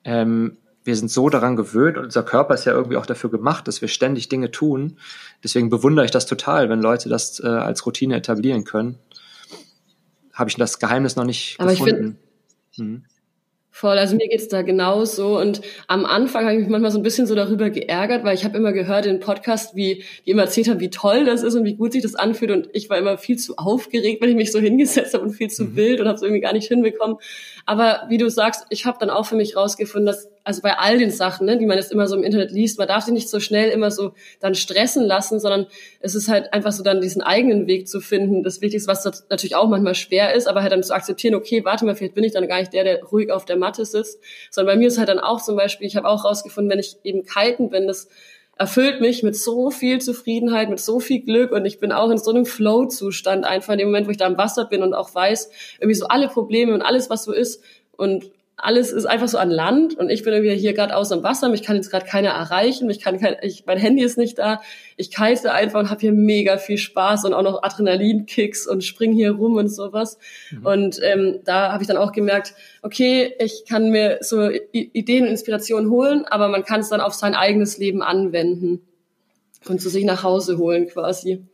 ähm, 0.03 0.57
wir 0.87 0.95
sind 0.95 1.11
so 1.11 1.29
daran 1.29 1.55
gewöhnt 1.57 1.97
und 1.97 2.05
unser 2.05 2.23
Körper 2.23 2.53
ist 2.53 2.65
ja 2.65 2.71
irgendwie 2.73 2.97
auch 2.97 3.05
dafür 3.05 3.29
gemacht, 3.29 3.67
dass 3.67 3.81
wir 3.81 3.89
ständig 3.89 4.29
Dinge 4.29 4.51
tun. 4.51 4.97
Deswegen 5.43 5.69
bewundere 5.69 6.05
ich 6.05 6.11
das 6.11 6.25
total, 6.25 6.69
wenn 6.69 6.81
Leute 6.81 7.09
das 7.09 7.41
äh, 7.41 7.47
als 7.47 7.85
Routine 7.85 8.15
etablieren 8.15 8.63
können. 8.63 8.97
Habe 10.33 10.49
ich 10.49 10.55
das 10.55 10.79
Geheimnis 10.79 11.15
noch 11.15 11.25
nicht 11.25 11.57
Aber 11.59 11.71
gefunden. 11.71 12.17
Ich 12.71 12.77
find, 12.77 12.87
hm. 12.89 13.03
Voll, 13.77 13.99
also 13.99 14.15
mir 14.15 14.27
geht's 14.27 14.47
da 14.47 14.63
genauso. 14.63 15.37
Und 15.39 15.61
am 15.85 16.05
Anfang 16.05 16.45
habe 16.45 16.55
ich 16.55 16.61
mich 16.61 16.69
manchmal 16.69 16.89
so 16.89 16.97
ein 16.97 17.03
bisschen 17.03 17.27
so 17.27 17.35
darüber 17.35 17.69
geärgert, 17.69 18.23
weil 18.23 18.33
ich 18.33 18.43
habe 18.43 18.57
immer 18.57 18.73
gehört 18.73 19.05
in 19.05 19.19
Podcast, 19.19 19.75
wie 19.75 20.03
die 20.25 20.31
immer 20.31 20.41
erzählt 20.41 20.67
haben, 20.67 20.79
wie 20.79 20.89
toll 20.89 21.25
das 21.25 21.43
ist 21.43 21.53
und 21.53 21.63
wie 21.63 21.75
gut 21.75 21.91
sich 21.91 22.01
das 22.01 22.15
anfühlt. 22.15 22.49
Und 22.49 22.69
ich 22.73 22.89
war 22.89 22.97
immer 22.97 23.19
viel 23.19 23.37
zu 23.37 23.55
aufgeregt, 23.57 24.19
wenn 24.19 24.29
ich 24.29 24.35
mich 24.35 24.51
so 24.51 24.57
hingesetzt 24.59 25.13
habe 25.13 25.23
und 25.23 25.33
viel 25.33 25.51
zu 25.51 25.65
mhm. 25.65 25.75
wild 25.75 25.99
und 25.99 26.07
habe 26.07 26.15
es 26.15 26.23
irgendwie 26.23 26.41
gar 26.41 26.53
nicht 26.53 26.67
hinbekommen. 26.67 27.17
Aber 27.67 28.01
wie 28.09 28.17
du 28.17 28.31
sagst, 28.31 28.65
ich 28.71 28.87
habe 28.87 28.97
dann 28.99 29.11
auch 29.11 29.27
für 29.27 29.35
mich 29.35 29.55
rausgefunden, 29.55 30.07
dass 30.07 30.27
also 30.47 30.61
bei 30.61 30.77
all 30.77 30.97
den 30.97 31.11
Sachen, 31.11 31.45
ne, 31.45 31.57
die 31.57 31.65
man 31.65 31.77
jetzt 31.77 31.91
immer 31.91 32.07
so 32.07 32.15
im 32.15 32.23
Internet 32.23 32.51
liest, 32.51 32.79
man 32.79 32.87
darf 32.87 33.03
sich 33.03 33.13
nicht 33.13 33.27
so 33.27 33.41
schnell 33.41 33.69
immer 33.69 33.91
so 33.91 34.13
dann 34.39 34.55
stressen 34.55 35.03
lassen, 35.03 35.41
sondern 35.41 35.67
es 35.99 36.15
ist 36.15 36.29
halt 36.29 36.53
einfach 36.53 36.71
so 36.71 36.83
dann 36.83 37.01
diesen 37.01 37.21
eigenen 37.21 37.67
Weg 37.67 37.89
zu 37.89 37.99
finden. 37.99 38.43
Das 38.43 38.61
Wichtigste, 38.61 38.89
was 38.89 39.03
natürlich 39.29 39.57
auch 39.57 39.67
manchmal 39.67 39.93
schwer 39.93 40.33
ist, 40.33 40.47
aber 40.47 40.61
halt 40.61 40.71
dann 40.71 40.83
zu 40.83 40.95
akzeptieren, 40.95 41.35
okay, 41.35 41.65
warte 41.65 41.83
mal, 41.83 41.95
vielleicht 41.95 42.15
bin 42.15 42.23
ich 42.23 42.31
dann 42.31 42.47
gar 42.47 42.59
nicht 42.59 42.71
der, 42.71 42.85
der 42.85 43.03
ruhig 43.03 43.29
auf 43.29 43.43
der 43.43 43.57
Matte 43.57 43.83
sitzt, 43.83 44.21
sondern 44.49 44.75
bei 44.75 44.79
mir 44.79 44.87
ist 44.87 44.97
halt 44.97 45.09
dann 45.09 45.19
auch 45.19 45.41
zum 45.41 45.57
Beispiel, 45.57 45.85
ich 45.85 45.97
habe 45.97 46.07
auch 46.07 46.23
rausgefunden, 46.23 46.71
wenn 46.71 46.79
ich 46.79 46.95
eben 47.03 47.23
kiten 47.25 47.69
bin, 47.69 47.85
das 47.85 48.07
erfüllt 48.57 49.01
mich 49.01 49.23
mit 49.23 49.35
so 49.35 49.69
viel 49.69 49.99
Zufriedenheit, 49.99 50.69
mit 50.69 50.79
so 50.79 51.01
viel 51.01 51.23
Glück 51.23 51.51
und 51.51 51.65
ich 51.65 51.81
bin 51.81 51.91
auch 51.91 52.09
in 52.09 52.17
so 52.17 52.31
einem 52.31 52.45
Flow-Zustand 52.45 53.43
einfach 53.43 53.73
in 53.73 53.79
dem 53.79 53.89
Moment, 53.89 54.07
wo 54.07 54.11
ich 54.11 54.17
da 54.17 54.25
am 54.25 54.37
Wasser 54.37 54.63
bin 54.63 54.81
und 54.81 54.93
auch 54.93 55.13
weiß, 55.13 55.51
irgendwie 55.81 55.95
so 55.95 56.07
alle 56.07 56.29
Probleme 56.29 56.73
und 56.73 56.83
alles, 56.83 57.09
was 57.09 57.25
so 57.25 57.33
ist 57.33 57.61
und 57.97 58.31
alles 58.59 58.91
ist 58.91 59.05
einfach 59.05 59.27
so 59.27 59.37
an 59.37 59.51
Land 59.51 59.95
und 59.95 60.09
ich 60.09 60.23
bin 60.23 60.33
irgendwie 60.33 60.55
hier 60.55 60.73
gerade 60.73 60.95
aus 60.95 61.11
am 61.11 61.21
Wasser, 61.21 61.47
mich 61.47 61.61
kann 61.61 61.75
jetzt 61.75 61.91
gerade 61.91 62.07
keiner 62.07 62.29
erreichen, 62.29 62.87
mich 62.87 62.99
kann 62.99 63.19
kein, 63.19 63.35
ich, 63.43 63.65
mein 63.67 63.77
Handy 63.77 64.03
ist 64.03 64.17
nicht 64.17 64.39
da, 64.39 64.61
ich 64.95 65.11
kite 65.11 65.51
einfach 65.53 65.79
und 65.79 65.91
habe 65.91 66.01
hier 66.01 66.11
mega 66.11 66.57
viel 66.57 66.79
Spaß 66.79 67.25
und 67.25 67.35
auch 67.35 67.43
noch 67.43 67.61
Adrenalinkicks 67.61 68.65
und 68.65 68.83
spring 68.83 69.13
hier 69.13 69.33
rum 69.33 69.57
und 69.57 69.67
sowas. 69.67 70.17
Mhm. 70.49 70.65
Und 70.65 70.99
ähm, 71.03 71.39
da 71.45 71.71
habe 71.71 71.83
ich 71.83 71.87
dann 71.87 71.97
auch 71.97 72.11
gemerkt, 72.11 72.55
okay, 72.81 73.31
ich 73.37 73.65
kann 73.69 73.91
mir 73.91 74.17
so 74.21 74.49
Ideen 74.71 75.25
und 75.25 75.29
Inspirationen 75.29 75.91
holen, 75.91 76.25
aber 76.25 76.47
man 76.47 76.63
kann 76.63 76.79
es 76.79 76.89
dann 76.89 76.99
auf 76.99 77.13
sein 77.13 77.35
eigenes 77.35 77.77
Leben 77.77 78.01
anwenden 78.01 78.81
und 79.69 79.79
zu 79.81 79.89
sich 79.89 80.03
nach 80.03 80.23
Hause 80.23 80.57
holen 80.57 80.87
quasi. 80.87 81.45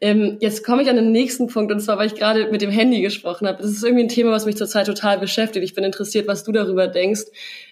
Ähm, 0.00 0.38
jetzt 0.40 0.64
komme 0.64 0.82
ich 0.82 0.88
an 0.88 0.96
den 0.96 1.12
nächsten 1.12 1.48
Punkt 1.48 1.70
und 1.70 1.80
zwar, 1.80 1.98
weil 1.98 2.06
ich 2.06 2.14
gerade 2.14 2.50
mit 2.50 2.62
dem 2.62 2.70
Handy 2.70 3.00
gesprochen 3.02 3.46
habe. 3.46 3.62
Das 3.62 3.70
ist 3.70 3.84
irgendwie 3.84 4.04
ein 4.04 4.08
Thema, 4.08 4.30
was 4.30 4.46
mich 4.46 4.56
zurzeit 4.56 4.86
total 4.86 5.18
beschäftigt. 5.18 5.64
Ich 5.64 5.74
bin 5.74 5.84
interessiert, 5.84 6.26
was 6.26 6.44
du 6.44 6.52
darüber 6.52 6.86
denkst. 6.86 7.22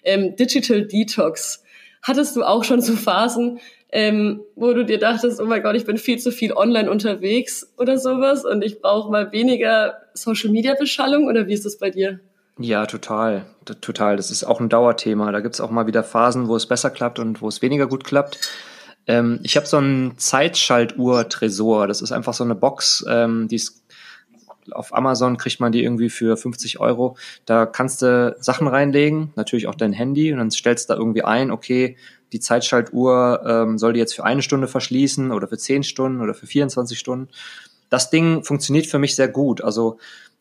Ähm, 0.03 0.35
Digital 0.35 0.85
Detox. 0.85 1.63
Hattest 2.01 2.35
du 2.35 2.43
auch 2.43 2.63
schon 2.63 2.81
so 2.81 2.93
Phasen, 2.93 3.59
ähm, 3.91 4.41
wo 4.55 4.73
du 4.73 4.85
dir 4.85 4.99
dachtest, 4.99 5.41
oh 5.41 5.45
mein 5.45 5.63
Gott, 5.63 5.75
ich 5.75 5.85
bin 5.85 5.97
viel 5.97 6.19
zu 6.19 6.31
viel 6.31 6.53
online 6.53 6.89
unterwegs 6.89 7.73
oder 7.77 7.97
sowas 7.97 8.45
und 8.45 8.63
ich 8.63 8.81
brauche 8.81 9.11
mal 9.11 9.31
weniger 9.31 9.97
Social 10.13 10.51
Media 10.51 10.75
Beschallung 10.79 11.27
oder 11.27 11.47
wie 11.47 11.53
ist 11.53 11.65
das 11.65 11.77
bei 11.77 11.89
dir? 11.89 12.19
Ja, 12.59 12.85
total. 12.85 13.45
Total. 13.81 14.17
Das 14.17 14.31
ist 14.31 14.43
auch 14.43 14.59
ein 14.59 14.69
Dauerthema. 14.69 15.31
Da 15.31 15.39
gibt 15.39 15.55
es 15.55 15.61
auch 15.61 15.71
mal 15.71 15.87
wieder 15.87 16.03
Phasen, 16.03 16.47
wo 16.47 16.55
es 16.55 16.65
besser 16.65 16.89
klappt 16.89 17.17
und 17.17 17.41
wo 17.41 17.47
es 17.47 17.61
weniger 17.61 17.87
gut 17.87 18.03
klappt. 18.03 18.51
Ähm, 19.09 19.39
ich 19.41 19.57
habe 19.57 19.65
so 19.65 19.77
einen 19.77 20.19
Zeitschaltuhr-Tresor. 20.19 21.87
Das 21.87 22.03
ist 22.03 22.11
einfach 22.11 22.35
so 22.35 22.43
eine 22.43 22.53
Box, 22.53 23.03
ähm, 23.09 23.47
die 23.47 23.55
ist 23.55 23.83
auf 24.71 24.93
Amazon 24.93 25.37
kriegt 25.37 25.59
man 25.59 25.71
die 25.71 25.83
irgendwie 25.83 26.11
für 26.11 26.37
50 26.37 26.79
Euro. 26.79 27.17
Da 27.47 27.65
kannst 27.65 28.03
du 28.03 28.35
Sachen 28.39 28.67
reinlegen, 28.67 29.33
natürlich 29.35 29.65
auch 29.65 29.73
dein 29.73 29.93
Handy 29.93 30.31
und 30.31 30.37
dann 30.37 30.51
stellst 30.51 30.87
du 30.87 30.93
da 30.93 30.99
irgendwie 30.99 31.23
ein, 31.23 31.49
okay, 31.49 31.97
die 32.33 32.39
Zeitschaltuhr 32.39 33.41
ähm, 33.47 33.79
soll 33.79 33.93
die 33.93 33.99
jetzt 33.99 34.13
für 34.13 34.25
eine 34.25 34.43
Stunde 34.43 34.67
verschließen 34.67 35.31
oder 35.31 35.47
für 35.47 35.57
10 35.57 35.81
Stunden 35.81 36.21
oder 36.21 36.35
für 36.35 36.45
24 36.45 36.99
Stunden. 36.99 37.29
Das 37.89 38.11
Ding 38.11 38.43
funktioniert 38.43 38.85
für 38.85 38.99
mich 38.99 39.15
sehr 39.15 39.27
gut. 39.27 39.63
Also 39.63 39.97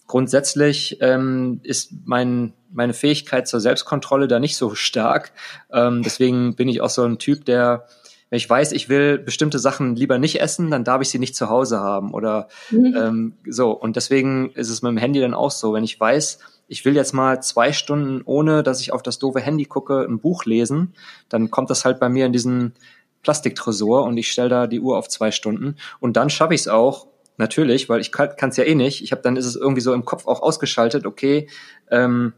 grundsätzlich 0.07 0.99
ähm, 1.01 1.61
ist 1.63 1.93
mein, 2.05 2.53
meine 2.71 2.93
Fähigkeit 2.93 3.49
zur 3.49 3.61
Selbstkontrolle 3.61 4.29
da 4.29 4.39
nicht 4.39 4.59
so 4.59 4.75
stark. 4.75 5.33
Ähm, 5.73 6.03
deswegen 6.03 6.55
bin 6.55 6.69
ich 6.69 6.83
auch 6.83 6.91
so 6.91 7.05
ein 7.05 7.19
Typ, 7.19 7.47
der 7.47 7.87
wenn 8.31 8.37
ich 8.37 8.49
weiß, 8.49 8.73
ich 8.73 8.89
will 8.89 9.19
bestimmte 9.19 9.59
Sachen 9.59 9.97
lieber 9.97 10.19
nicht 10.19 10.41
essen, 10.41 10.71
dann 10.71 10.85
darf 10.85 11.01
ich 11.03 11.09
sie 11.09 11.19
nicht 11.19 11.37
zu 11.37 11.49
Hause 11.49 11.81
haben 11.81 12.13
oder 12.13 12.49
mhm. 12.71 12.97
ähm, 12.97 13.33
so. 13.47 13.71
Und 13.71 13.97
deswegen 13.97 14.51
ist 14.51 14.71
es 14.71 14.83
mit 14.83 14.91
dem 14.91 14.99
Handy 14.99 15.21
dann 15.21 15.35
auch 15.35 15.51
so, 15.51 15.73
wenn 15.73 15.85
ich 15.85 15.99
weiß, 15.99 16.39
ich 16.69 16.85
will 16.85 16.95
jetzt 16.95 17.15
mal 17.15 17.43
zwei 17.43 17.73
Stunden, 17.73 18.23
ohne 18.25 18.63
dass 18.63 18.81
ich 18.81 18.93
auf 18.93 19.03
das 19.03 19.19
doofe 19.19 19.41
Handy 19.41 19.65
gucke, 19.65 20.07
ein 20.09 20.21
Buch 20.21 20.45
lesen, 20.45 20.95
dann 21.29 21.51
kommt 21.51 21.71
das 21.71 21.85
halt 21.85 21.99
bei 21.99 22.09
mir 22.09 22.27
in 22.27 22.33
diesen 22.33 22.75
Plastiktresor 23.23 24.05
und 24.05 24.17
ich 24.17 24.31
stelle 24.31 24.49
da 24.49 24.67
die 24.67 24.81
Uhr 24.81 24.99
auf 24.99 25.09
zwei 25.09 25.31
Stunden 25.31 25.77
und 25.99 26.17
dann 26.17 26.31
schaffe 26.31 26.55
ich 26.55 26.61
es 26.61 26.69
auch, 26.69 27.09
natürlich, 27.39 27.89
weil 27.89 28.01
ich 28.01 28.13
kann 28.13 28.51
es 28.51 28.57
ja 28.57 28.65
eh 28.65 28.75
nicht. 28.75 29.03
Ich 29.03 29.13
habe 29.13 29.23
dann 29.23 29.37
ist 29.37 29.47
es 29.47 29.57
irgendwie 29.57 29.81
so 29.81 29.95
im 29.95 30.05
Kopf 30.05 30.27
auch 30.27 30.43
ausgeschaltet, 30.43 31.07
okay, 31.07 31.49
ähm, 31.91 32.35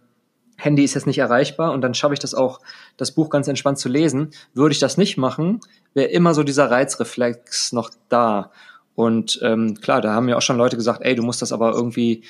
Handy 0.61 0.85
ist 0.85 0.94
jetzt 0.94 1.07
nicht 1.07 1.18
erreichbar 1.18 1.73
und 1.73 1.81
dann 1.81 1.94
schaffe 1.94 2.14
ich 2.14 2.20
das 2.20 2.35
auch, 2.35 2.61
das 2.96 3.12
Buch 3.12 3.31
ganz 3.31 3.49
entspannt 3.49 3.79
zu 3.79 3.88
lesen. 3.88 4.31
Würde 4.55 4.73
ich 4.73 4.79
das 4.79 4.96
nicht 4.96 5.16
machen, 5.16 5.61
wäre 5.94 6.09
immer 6.09 6.35
so 6.35 6.42
dieser 6.42 6.70
Reizreflex 6.70 7.73
noch 7.73 7.90
da. 8.09 8.51
Und 8.94 9.40
ähm, 9.42 9.81
klar, 9.81 10.01
da 10.01 10.12
haben 10.12 10.27
mir 10.27 10.37
auch 10.37 10.42
schon 10.42 10.59
Leute 10.59 10.77
gesagt, 10.77 11.01
ey, 11.03 11.14
du 11.14 11.23
musst 11.23 11.40
das 11.40 11.53
aber 11.53 11.73
irgendwie 11.73 12.25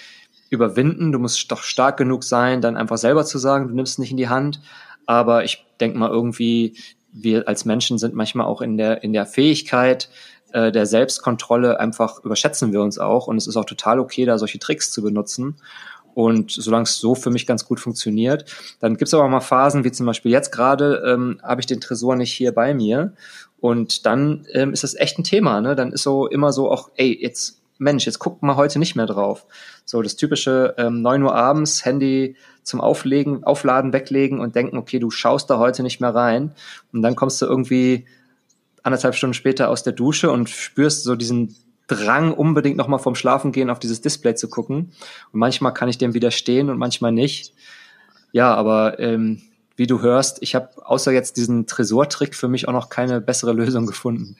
überwinden, 0.50 1.12
du 1.12 1.18
musst 1.18 1.50
doch 1.50 1.62
stark 1.62 1.96
genug 1.96 2.22
sein, 2.22 2.60
dann 2.60 2.76
einfach 2.76 2.98
selber 2.98 3.24
zu 3.24 3.38
sagen, 3.38 3.68
du 3.68 3.74
nimmst 3.74 3.94
es 3.94 3.98
nicht 3.98 4.10
in 4.10 4.16
die 4.16 4.28
Hand. 4.28 4.60
Aber 5.06 5.44
ich 5.44 5.64
denke 5.80 5.98
mal 5.98 6.10
irgendwie, 6.10 6.76
wir 7.12 7.48
als 7.48 7.64
Menschen 7.64 7.98
sind 7.98 8.14
manchmal 8.14 8.46
auch 8.46 8.60
in 8.60 8.76
der, 8.76 9.02
in 9.02 9.12
der 9.12 9.26
Fähigkeit 9.26 10.08
äh, 10.52 10.70
der 10.70 10.86
Selbstkontrolle 10.86 11.80
einfach 11.80 12.22
überschätzen 12.24 12.72
wir 12.72 12.82
uns 12.82 12.98
auch. 12.98 13.26
Und 13.26 13.36
es 13.36 13.46
ist 13.46 13.56
auch 13.56 13.64
total 13.64 13.98
okay, 13.98 14.24
da 14.24 14.38
solche 14.38 14.58
Tricks 14.58 14.92
zu 14.92 15.02
benutzen. 15.02 15.56
Und 16.20 16.50
solange 16.50 16.82
es 16.82 16.98
so 16.98 17.14
für 17.14 17.30
mich 17.30 17.46
ganz 17.46 17.64
gut 17.64 17.80
funktioniert, 17.80 18.44
dann 18.78 18.98
gibt 18.98 19.08
es 19.08 19.14
aber 19.14 19.26
mal 19.26 19.40
Phasen, 19.40 19.84
wie 19.84 19.90
zum 19.90 20.04
Beispiel 20.04 20.30
jetzt 20.30 20.52
gerade, 20.52 21.02
ähm, 21.06 21.40
habe 21.42 21.62
ich 21.62 21.66
den 21.66 21.80
Tresor 21.80 22.14
nicht 22.14 22.30
hier 22.30 22.52
bei 22.52 22.74
mir. 22.74 23.14
Und 23.58 24.04
dann 24.04 24.46
ähm, 24.52 24.74
ist 24.74 24.84
das 24.84 24.94
echt 24.94 25.18
ein 25.18 25.24
Thema. 25.24 25.62
Ne? 25.62 25.74
Dann 25.74 25.92
ist 25.92 26.02
so 26.02 26.26
immer 26.26 26.52
so 26.52 26.70
auch, 26.70 26.90
ey, 26.96 27.18
jetzt, 27.18 27.62
Mensch, 27.78 28.04
jetzt 28.04 28.18
guckt 28.18 28.42
mal 28.42 28.56
heute 28.56 28.78
nicht 28.78 28.96
mehr 28.96 29.06
drauf. 29.06 29.46
So 29.86 30.02
das 30.02 30.16
typische 30.16 30.74
ähm, 30.76 31.00
9 31.00 31.22
Uhr 31.22 31.34
abends, 31.34 31.86
Handy 31.86 32.36
zum 32.64 32.82
Auflegen, 32.82 33.42
Aufladen, 33.44 33.94
weglegen 33.94 34.40
und 34.40 34.54
denken, 34.54 34.76
okay, 34.76 34.98
du 34.98 35.10
schaust 35.10 35.48
da 35.48 35.56
heute 35.56 35.82
nicht 35.82 36.02
mehr 36.02 36.14
rein. 36.14 36.52
Und 36.92 37.00
dann 37.00 37.16
kommst 37.16 37.40
du 37.40 37.46
irgendwie 37.46 38.04
anderthalb 38.82 39.14
Stunden 39.14 39.32
später 39.32 39.70
aus 39.70 39.84
der 39.84 39.94
Dusche 39.94 40.30
und 40.30 40.50
spürst 40.50 41.04
so 41.04 41.16
diesen 41.16 41.56
Drang, 41.94 42.32
unbedingt 42.32 42.76
nochmal 42.76 42.98
vorm 42.98 43.14
Schlafengehen 43.14 43.70
auf 43.70 43.78
dieses 43.78 44.00
Display 44.00 44.34
zu 44.34 44.48
gucken. 44.48 44.92
Und 45.32 45.40
manchmal 45.40 45.74
kann 45.74 45.88
ich 45.88 45.98
dem 45.98 46.14
widerstehen 46.14 46.70
und 46.70 46.78
manchmal 46.78 47.12
nicht. 47.12 47.52
Ja, 48.32 48.54
aber 48.54 48.98
ähm, 49.00 49.42
wie 49.76 49.86
du 49.86 50.00
hörst, 50.00 50.38
ich 50.42 50.54
habe 50.54 50.68
außer 50.84 51.12
jetzt 51.12 51.36
diesen 51.36 51.66
Tresortrick 51.66 52.34
für 52.34 52.48
mich 52.48 52.68
auch 52.68 52.72
noch 52.72 52.88
keine 52.88 53.20
bessere 53.20 53.52
Lösung 53.52 53.86
gefunden. 53.86 54.36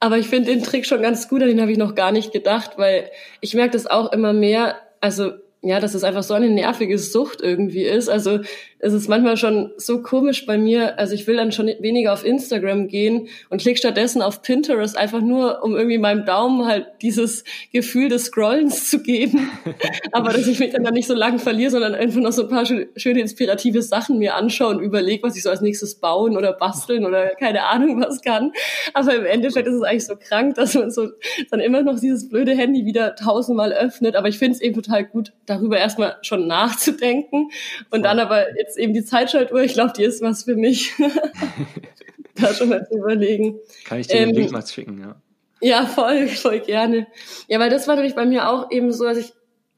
Aber 0.00 0.18
ich 0.18 0.28
finde 0.28 0.52
den 0.52 0.62
Trick 0.62 0.86
schon 0.86 1.02
ganz 1.02 1.28
gut, 1.28 1.42
an 1.42 1.48
den 1.48 1.60
habe 1.60 1.72
ich 1.72 1.78
noch 1.78 1.94
gar 1.94 2.12
nicht 2.12 2.32
gedacht, 2.32 2.72
weil 2.76 3.10
ich 3.40 3.54
merke 3.54 3.72
das 3.72 3.86
auch 3.86 4.12
immer 4.12 4.32
mehr. 4.32 4.76
Also 5.00 5.32
ja, 5.62 5.80
dass 5.80 5.94
es 5.94 6.04
einfach 6.04 6.22
so 6.22 6.34
eine 6.34 6.50
nervige 6.50 6.98
Sucht 6.98 7.40
irgendwie 7.40 7.84
ist. 7.84 8.10
Also 8.10 8.40
es 8.84 8.92
ist 8.92 9.08
manchmal 9.08 9.38
schon 9.38 9.72
so 9.78 10.02
komisch 10.02 10.44
bei 10.44 10.58
mir. 10.58 10.98
Also 10.98 11.14
ich 11.14 11.26
will 11.26 11.36
dann 11.36 11.52
schon 11.52 11.68
weniger 11.80 12.12
auf 12.12 12.22
Instagram 12.22 12.88
gehen 12.88 13.28
und 13.48 13.62
klicke 13.62 13.78
stattdessen 13.78 14.20
auf 14.20 14.42
Pinterest 14.42 14.94
einfach 14.94 15.22
nur, 15.22 15.62
um 15.62 15.74
irgendwie 15.74 15.96
meinem 15.96 16.26
Daumen 16.26 16.66
halt 16.66 16.88
dieses 17.00 17.44
Gefühl 17.72 18.10
des 18.10 18.26
Scrollens 18.26 18.90
zu 18.90 19.02
geben. 19.02 19.50
Aber 20.12 20.34
dass 20.34 20.46
ich 20.46 20.58
mich 20.58 20.72
dann, 20.72 20.84
dann 20.84 20.92
nicht 20.92 21.08
so 21.08 21.14
lang 21.14 21.38
verliere, 21.38 21.70
sondern 21.70 21.94
einfach 21.94 22.20
noch 22.20 22.32
so 22.32 22.42
ein 22.42 22.50
paar 22.50 22.66
schöne 22.66 23.20
inspirative 23.20 23.80
Sachen 23.80 24.18
mir 24.18 24.34
anschaue 24.34 24.76
und 24.76 24.82
überlege, 24.82 25.22
was 25.22 25.34
ich 25.34 25.42
so 25.42 25.48
als 25.48 25.62
nächstes 25.62 25.94
bauen 25.94 26.36
oder 26.36 26.52
basteln 26.52 27.06
oder 27.06 27.28
keine 27.36 27.64
Ahnung 27.64 28.02
was 28.02 28.20
kann. 28.20 28.52
Aber 28.92 29.14
im 29.14 29.24
Endeffekt 29.24 29.66
ist 29.66 29.76
es 29.76 29.82
eigentlich 29.82 30.04
so 30.04 30.16
krank, 30.16 30.56
dass 30.56 30.74
man 30.74 30.90
so 30.90 31.08
dann 31.50 31.60
immer 31.60 31.82
noch 31.82 31.98
dieses 31.98 32.28
blöde 32.28 32.52
Handy 32.52 32.84
wieder 32.84 33.14
tausendmal 33.14 33.72
öffnet. 33.72 34.14
Aber 34.14 34.28
ich 34.28 34.38
finde 34.38 34.56
es 34.56 34.60
eben 34.60 34.74
total 34.74 35.04
gut, 35.04 35.32
darüber 35.46 35.78
erstmal 35.78 36.16
schon 36.20 36.46
nachzudenken 36.46 37.48
und 37.90 38.02
dann 38.02 38.18
aber 38.18 38.54
jetzt 38.58 38.73
eben 38.76 38.94
die 38.94 39.04
Zeitschaltuhr, 39.04 39.62
ich 39.62 39.74
glaube, 39.74 39.92
die 39.96 40.04
ist 40.04 40.22
was 40.22 40.44
für 40.44 40.56
mich. 40.56 40.92
da 42.34 42.52
schon 42.52 42.68
mal 42.68 42.86
zu 42.86 42.96
überlegen. 42.96 43.58
Kann 43.84 44.00
ich 44.00 44.08
dir 44.08 44.16
ähm, 44.16 44.30
den 44.30 44.36
Link 44.36 44.52
mal 44.52 44.66
schicken, 44.66 45.00
ja. 45.00 45.16
Ja, 45.60 45.86
voll, 45.86 46.28
voll 46.28 46.60
gerne. 46.60 47.06
Ja, 47.48 47.58
weil 47.58 47.70
das 47.70 47.88
war 47.88 47.94
nämlich 47.94 48.14
bei 48.14 48.26
mir 48.26 48.50
auch 48.50 48.70
eben 48.70 48.92
so, 48.92 49.04
dass 49.04 49.16
ich 49.16 49.32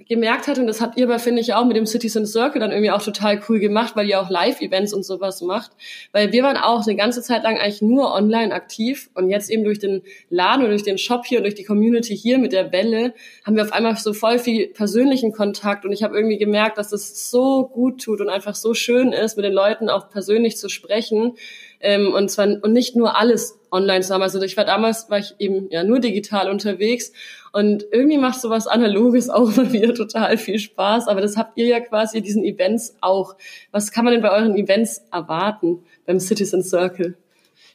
gemerkt 0.09 0.47
hat, 0.47 0.59
und 0.59 0.67
das 0.67 0.81
habt 0.81 0.97
ihr 0.97 1.07
aber, 1.07 1.19
finde 1.19 1.41
ich, 1.41 1.55
auch 1.55 1.65
mit 1.65 1.77
dem 1.77 1.87
Citizen 1.87 2.27
Circle 2.27 2.61
dann 2.61 2.71
irgendwie 2.71 2.91
auch 2.91 3.03
total 3.03 3.41
cool 3.49 3.59
gemacht, 3.59 3.97
weil 3.97 4.09
ihr 4.09 4.21
auch 4.21 4.31
Live-Events 4.31 4.93
und 4.93 5.05
sowas 5.05 5.43
macht. 5.43 5.73
Weil 6.13 6.33
wir 6.33 6.43
waren 6.45 6.57
auch 6.57 6.87
eine 6.87 6.97
ganze 6.97 7.23
Zeit 7.23 7.43
lang 7.43 7.59
eigentlich 7.59 7.83
nur 7.83 8.15
online 8.15 8.55
aktiv 8.55 9.11
und 9.15 9.31
jetzt 9.31 9.51
eben 9.51 9.65
durch 9.65 9.79
den 9.79 10.03
Laden 10.31 10.63
und 10.63 10.71
durch 10.71 10.85
den 10.85 10.99
Shop 10.99 11.27
hier 11.27 11.39
und 11.39 11.45
durch 11.45 11.55
die 11.55 11.65
Community 11.65 12.17
hier 12.17 12.39
mit 12.39 12.53
der 12.53 12.73
Welle 12.73 13.15
haben 13.45 13.57
wir 13.57 13.65
auf 13.65 13.73
einmal 13.73 13.97
so 13.97 14.13
voll 14.13 14.39
viel 14.39 14.69
persönlichen 14.69 15.33
Kontakt 15.33 15.85
und 15.85 15.93
ich 15.93 16.03
habe 16.03 16.17
irgendwie 16.17 16.39
gemerkt, 16.39 16.79
dass 16.79 16.91
das 16.91 17.31
so 17.31 17.67
gut 17.67 18.03
tut 18.03 18.21
und 18.21 18.29
einfach 18.29 18.55
so 18.55 18.75
schön 18.75 19.13
ist, 19.13 19.37
mit 19.37 19.45
den 19.45 19.53
Leuten 19.53 19.89
auch 19.89 20.09
persönlich 20.09 20.57
zu 20.57 20.69
sprechen 20.69 21.37
ähm, 21.81 22.13
und 22.13 22.31
zwar 22.31 22.47
und 22.47 22.73
nicht 22.73 22.97
nur 22.97 23.17
alles 23.19 23.59
online 23.71 24.01
zu 24.01 24.15
haben. 24.15 24.23
Also 24.23 24.41
ich 24.43 24.57
war 24.57 24.65
damals 24.65 25.11
war 25.11 25.19
ich 25.19 25.35
eben 25.39 25.69
ja 25.71 25.85
nur 25.85 26.01
digital 26.01 26.51
unterwegs 26.51 27.13
und 27.53 27.87
irgendwie 27.91 28.19
macht 28.19 28.41
sowas 28.41 28.67
Analoges 28.67 29.31
auch 29.31 29.49
mal 29.57 29.73
wieder 29.73 29.95
total 29.95 30.39
viel 30.39 30.59
Spaß. 30.59 31.09
Aber 31.09 31.21
das 31.21 31.37
habt 31.37 31.57
ihr 31.57 31.67
ja 31.67 31.81
quasi 31.81 32.23
diesen 32.23 32.45
Events 32.45 32.97
auch. 33.01 33.37
Was 33.73 33.93
kann 33.93 34.05
man 34.05 34.13
denn 34.13 34.23
bei 34.23 34.31
euren 34.31 34.57
Events 34.57 35.03
erwarten 35.13 35.85
beim 36.07 36.21
Citizen 36.21 36.63
Circle? 36.63 37.17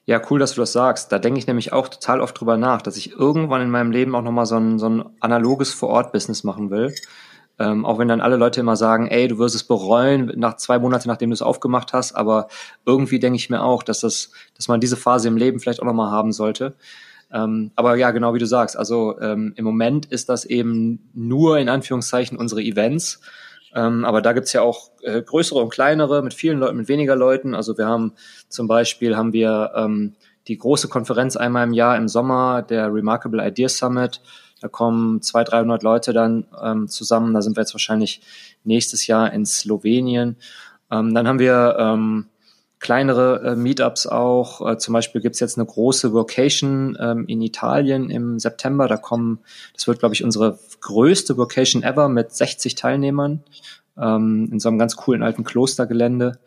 Ja, 0.06 0.20
cool, 0.30 0.40
dass 0.40 0.56
du 0.56 0.62
das 0.62 0.74
sagst. 0.74 1.12
Da 1.12 1.20
denke 1.20 1.40
ich 1.40 1.48
nämlich 1.48 1.74
auch 1.74 1.88
total 1.88 2.22
oft 2.22 2.40
drüber 2.40 2.58
nach, 2.58 2.82
dass 2.82 2.98
ich 2.98 3.12
irgendwann 3.12 3.62
in 3.62 3.70
meinem 3.70 3.92
Leben 3.92 4.16
auch 4.16 4.24
nochmal 4.24 4.46
so 4.48 4.56
ein, 4.58 4.80
so 4.80 4.90
ein 4.90 5.06
analoges 5.20 5.74
Vor-Ort-Business 5.74 6.44
machen 6.44 6.72
will. 6.72 6.94
Ähm, 7.60 7.86
auch 7.86 8.00
wenn 8.00 8.08
dann 8.08 8.22
alle 8.22 8.38
Leute 8.38 8.60
immer 8.60 8.76
sagen, 8.76 9.08
ey, 9.08 9.28
du 9.28 9.38
wirst 9.38 9.56
es 9.56 9.64
bereuen 9.64 10.32
nach 10.36 10.56
zwei 10.56 10.80
Monate, 10.80 11.08
nachdem 11.08 11.30
du 11.30 11.34
es 11.34 11.42
aufgemacht 11.42 11.94
hast. 11.94 12.14
Aber 12.14 12.48
irgendwie 12.86 13.20
denke 13.20 13.38
ich 13.38 13.50
mir 13.50 13.62
auch, 13.62 13.84
dass 13.84 14.00
das, 14.02 14.32
dass 14.56 14.68
man 14.68 14.80
diese 14.80 14.98
Phase 14.98 15.28
im 15.28 15.38
Leben 15.38 15.60
vielleicht 15.60 15.82
auch 15.82 15.86
nochmal 15.86 16.12
haben 16.12 16.32
sollte. 16.32 16.76
Ähm, 17.32 17.72
aber 17.76 17.96
ja, 17.96 18.12
genau 18.12 18.34
wie 18.34 18.40
du 18.40 18.48
sagst. 18.48 18.78
Also 18.78 19.20
ähm, 19.20 19.54
im 19.56 19.66
Moment 19.66 20.06
ist 20.08 20.30
das 20.30 20.46
eben 20.46 21.10
nur 21.14 21.60
in 21.60 21.70
Anführungszeichen 21.70 22.38
unsere 22.38 22.62
Events. 22.62 23.22
Ähm, 23.74 24.04
aber 24.06 24.22
da 24.22 24.34
gibt's 24.34 24.54
ja 24.54 24.62
auch 24.62 24.92
äh, 25.02 25.22
größere 25.22 25.60
und 25.60 25.70
kleinere 25.70 26.22
mit 26.22 26.34
vielen 26.34 26.60
Leuten, 26.60 26.78
mit 26.78 26.88
weniger 26.88 27.16
Leuten. 27.16 27.56
Also 27.56 27.78
wir 27.78 27.86
haben 27.86 28.14
zum 28.50 28.68
Beispiel 28.68 29.16
haben 29.16 29.34
wir 29.34 29.72
ähm, 29.76 30.16
die 30.48 30.58
große 30.58 30.90
Konferenz 30.90 31.38
einmal 31.38 31.66
im 31.66 31.74
Jahr 31.74 31.96
im 31.98 32.08
Sommer, 32.08 32.64
der 32.64 32.94
Remarkable 32.94 33.46
Ideas 33.46 33.78
Summit 33.78 34.22
Da 34.62 34.68
kommen 34.68 35.22
200, 35.22 35.54
300 35.54 35.84
Leute 35.84 36.14
dann 36.14 36.46
ähm, 36.64 36.88
zusammen. 36.88 37.34
Da 37.34 37.42
sind 37.42 37.58
wir 37.58 37.62
jetzt 37.62 37.74
wahrscheinlich 37.74 38.22
nächstes 38.64 39.08
Jahr 39.08 39.34
in 39.34 39.46
Slowenien. 39.46 40.38
Ähm, 40.90 41.14
dann 41.14 41.28
haben 41.28 41.40
wir 41.40 41.76
ähm, 41.80 42.28
kleinere 42.80 43.42
äh, 43.44 43.56
Meetups 43.56 44.08
auch. 44.08 44.68
Äh, 44.68 44.78
zum 44.78 44.94
Beispiel 44.94 45.22
gibt's 45.22 45.40
jetzt 45.40 45.58
eine 45.58 45.66
große 45.66 46.14
Vocation 46.14 46.98
ähm, 47.00 47.26
in 47.28 47.42
Italien 47.42 48.10
im 48.10 48.40
September. 48.40 48.88
Da 48.88 48.98
kommen, 48.98 49.40
das 49.74 49.88
wird, 49.88 50.00
glaube 50.00 50.16
ich, 50.16 50.24
unsere 50.24 50.60
größte 50.82 51.38
Vocation 51.38 51.84
ever 51.84 52.10
mit 52.10 52.32
60 52.32 52.76
Teilnehmern 52.76 53.44
ähm, 53.98 54.50
in 54.52 54.60
so 54.60 54.70
einem 54.70 54.80
ganz 54.80 54.96
coolen 54.96 55.24
alten 55.24 55.44
Klostergelände. 55.44 56.40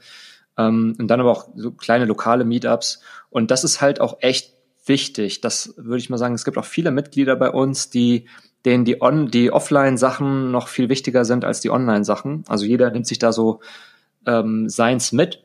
Ähm, 0.58 0.96
und 0.98 1.08
dann 1.08 1.20
aber 1.20 1.30
auch 1.30 1.48
so 1.56 1.70
kleine 1.70 2.04
lokale 2.04 2.44
Meetups. 2.44 3.00
Und 3.30 3.50
das 3.50 3.64
ist 3.64 3.80
halt 3.80 4.00
auch 4.00 4.18
echt 4.20 4.53
wichtig. 4.86 5.40
Das 5.40 5.74
würde 5.76 5.98
ich 5.98 6.10
mal 6.10 6.18
sagen. 6.18 6.34
Es 6.34 6.44
gibt 6.44 6.58
auch 6.58 6.64
viele 6.64 6.90
Mitglieder 6.90 7.36
bei 7.36 7.50
uns, 7.50 7.90
die 7.90 8.26
denen 8.64 8.84
die, 8.84 9.02
On 9.02 9.30
die 9.30 9.52
Offline-Sachen 9.52 10.50
noch 10.50 10.68
viel 10.68 10.88
wichtiger 10.88 11.24
sind 11.24 11.44
als 11.44 11.60
die 11.60 11.70
Online-Sachen. 11.70 12.44
Also 12.48 12.64
jeder 12.64 12.90
nimmt 12.90 13.06
sich 13.06 13.18
da 13.18 13.32
so 13.32 13.60
ähm, 14.26 14.68
seins 14.68 15.12
mit. 15.12 15.42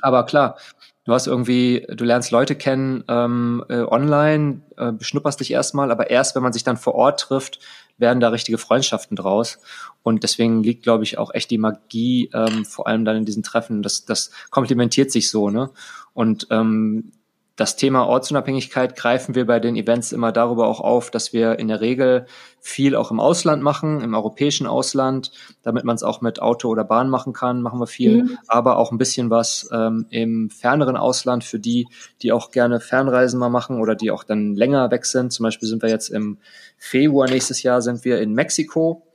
Aber 0.00 0.24
klar, 0.26 0.56
du 1.04 1.12
hast 1.12 1.26
irgendwie, 1.26 1.86
du 1.92 2.04
lernst 2.04 2.30
Leute 2.30 2.54
kennen 2.54 3.02
ähm, 3.08 3.64
äh, 3.68 3.80
online, 3.80 4.60
äh, 4.76 4.92
beschnupperst 4.92 5.40
dich 5.40 5.50
erstmal, 5.50 5.90
aber 5.90 6.10
erst 6.10 6.36
wenn 6.36 6.42
man 6.42 6.52
sich 6.52 6.62
dann 6.62 6.76
vor 6.76 6.94
Ort 6.94 7.20
trifft, 7.20 7.58
werden 7.98 8.20
da 8.20 8.28
richtige 8.28 8.58
Freundschaften 8.58 9.16
draus. 9.16 9.58
Und 10.02 10.22
deswegen 10.22 10.62
liegt, 10.62 10.82
glaube 10.82 11.02
ich, 11.04 11.18
auch 11.18 11.32
echt 11.34 11.50
die 11.50 11.58
Magie 11.58 12.30
ähm, 12.32 12.64
vor 12.64 12.86
allem 12.86 13.04
dann 13.04 13.16
in 13.16 13.24
diesen 13.24 13.42
Treffen. 13.42 13.82
Das, 13.82 14.04
das 14.04 14.30
komplementiert 14.50 15.10
sich 15.10 15.30
so, 15.30 15.50
ne? 15.50 15.70
Und 16.12 16.46
ähm, 16.50 17.12
das 17.56 17.76
Thema 17.76 18.06
Ortsunabhängigkeit 18.06 18.96
greifen 18.96 19.34
wir 19.34 19.46
bei 19.46 19.60
den 19.60 19.76
Events 19.76 20.12
immer 20.12 20.30
darüber 20.30 20.66
auch 20.66 20.80
auf, 20.80 21.10
dass 21.10 21.32
wir 21.32 21.58
in 21.58 21.68
der 21.68 21.80
Regel 21.80 22.26
viel 22.60 22.94
auch 22.94 23.10
im 23.10 23.18
Ausland 23.18 23.62
machen, 23.62 24.02
im 24.02 24.14
europäischen 24.14 24.66
Ausland, 24.66 25.30
damit 25.62 25.84
man 25.84 25.96
es 25.96 26.02
auch 26.02 26.20
mit 26.20 26.42
Auto 26.42 26.68
oder 26.68 26.84
Bahn 26.84 27.08
machen 27.08 27.32
kann, 27.32 27.62
machen 27.62 27.80
wir 27.80 27.86
viel, 27.86 28.24
mhm. 28.24 28.38
aber 28.46 28.76
auch 28.76 28.92
ein 28.92 28.98
bisschen 28.98 29.30
was 29.30 29.70
ähm, 29.72 30.04
im 30.10 30.50
ferneren 30.50 30.98
Ausland 30.98 31.44
für 31.44 31.58
die, 31.58 31.88
die 32.20 32.30
auch 32.30 32.50
gerne 32.50 32.78
Fernreisen 32.78 33.40
mal 33.40 33.48
machen 33.48 33.80
oder 33.80 33.94
die 33.94 34.10
auch 34.10 34.24
dann 34.24 34.54
länger 34.54 34.90
weg 34.90 35.06
sind. 35.06 35.32
Zum 35.32 35.44
Beispiel 35.44 35.68
sind 35.68 35.82
wir 35.82 35.88
jetzt 35.88 36.10
im 36.10 36.36
Februar 36.76 37.26
nächstes 37.28 37.62
Jahr 37.62 37.80
sind 37.80 38.04
wir 38.04 38.20
in 38.20 38.34
Mexiko. 38.34 39.06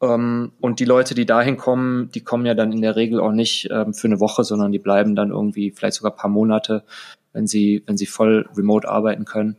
Ähm, 0.00 0.52
und 0.60 0.80
die 0.80 0.84
Leute, 0.84 1.14
die 1.14 1.26
dahin 1.26 1.56
kommen, 1.56 2.10
die 2.10 2.22
kommen 2.22 2.46
ja 2.46 2.54
dann 2.54 2.72
in 2.72 2.82
der 2.82 2.96
Regel 2.96 3.20
auch 3.20 3.32
nicht 3.32 3.68
ähm, 3.70 3.94
für 3.94 4.06
eine 4.06 4.20
Woche, 4.20 4.44
sondern 4.44 4.72
die 4.72 4.78
bleiben 4.78 5.16
dann 5.16 5.30
irgendwie 5.30 5.70
vielleicht 5.70 5.96
sogar 5.96 6.12
ein 6.12 6.18
paar 6.18 6.30
Monate 6.30 6.84
wenn 7.32 7.46
sie, 7.46 7.82
wenn 7.86 7.96
sie 7.96 8.06
voll 8.06 8.48
remote 8.56 8.88
arbeiten 8.88 9.24
können. 9.24 9.56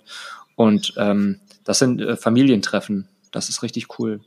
Und 0.55 0.93
ähm, 0.97 1.39
das 1.63 1.79
sind 1.79 2.01
äh, 2.01 2.15
Familientreffen. 2.15 3.08
Das 3.32 3.49
ist 3.49 3.63
richtig 3.63 3.99
cool. 3.99 4.21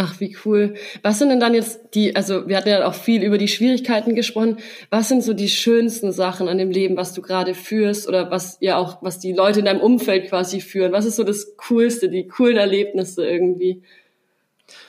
Ach, 0.00 0.20
wie 0.20 0.36
cool. 0.44 0.74
Was 1.02 1.18
sind 1.18 1.30
denn 1.30 1.40
dann 1.40 1.54
jetzt 1.54 1.80
die, 1.94 2.14
also 2.14 2.46
wir 2.46 2.56
hatten 2.56 2.68
ja 2.68 2.86
auch 2.86 2.94
viel 2.94 3.24
über 3.24 3.36
die 3.36 3.48
Schwierigkeiten 3.48 4.14
gesprochen. 4.14 4.58
Was 4.90 5.08
sind 5.08 5.24
so 5.24 5.34
die 5.34 5.48
schönsten 5.48 6.12
Sachen 6.12 6.46
an 6.46 6.56
dem 6.56 6.70
Leben, 6.70 6.96
was 6.96 7.14
du 7.14 7.20
gerade 7.20 7.52
führst 7.52 8.06
oder 8.06 8.30
was 8.30 8.58
ja 8.60 8.76
auch, 8.76 9.02
was 9.02 9.18
die 9.18 9.32
Leute 9.32 9.58
in 9.58 9.64
deinem 9.64 9.80
Umfeld 9.80 10.28
quasi 10.28 10.60
führen? 10.60 10.92
Was 10.92 11.04
ist 11.04 11.16
so 11.16 11.24
das 11.24 11.56
Coolste, 11.56 12.08
die 12.08 12.28
coolen 12.28 12.58
Erlebnisse 12.58 13.26
irgendwie? 13.26 13.82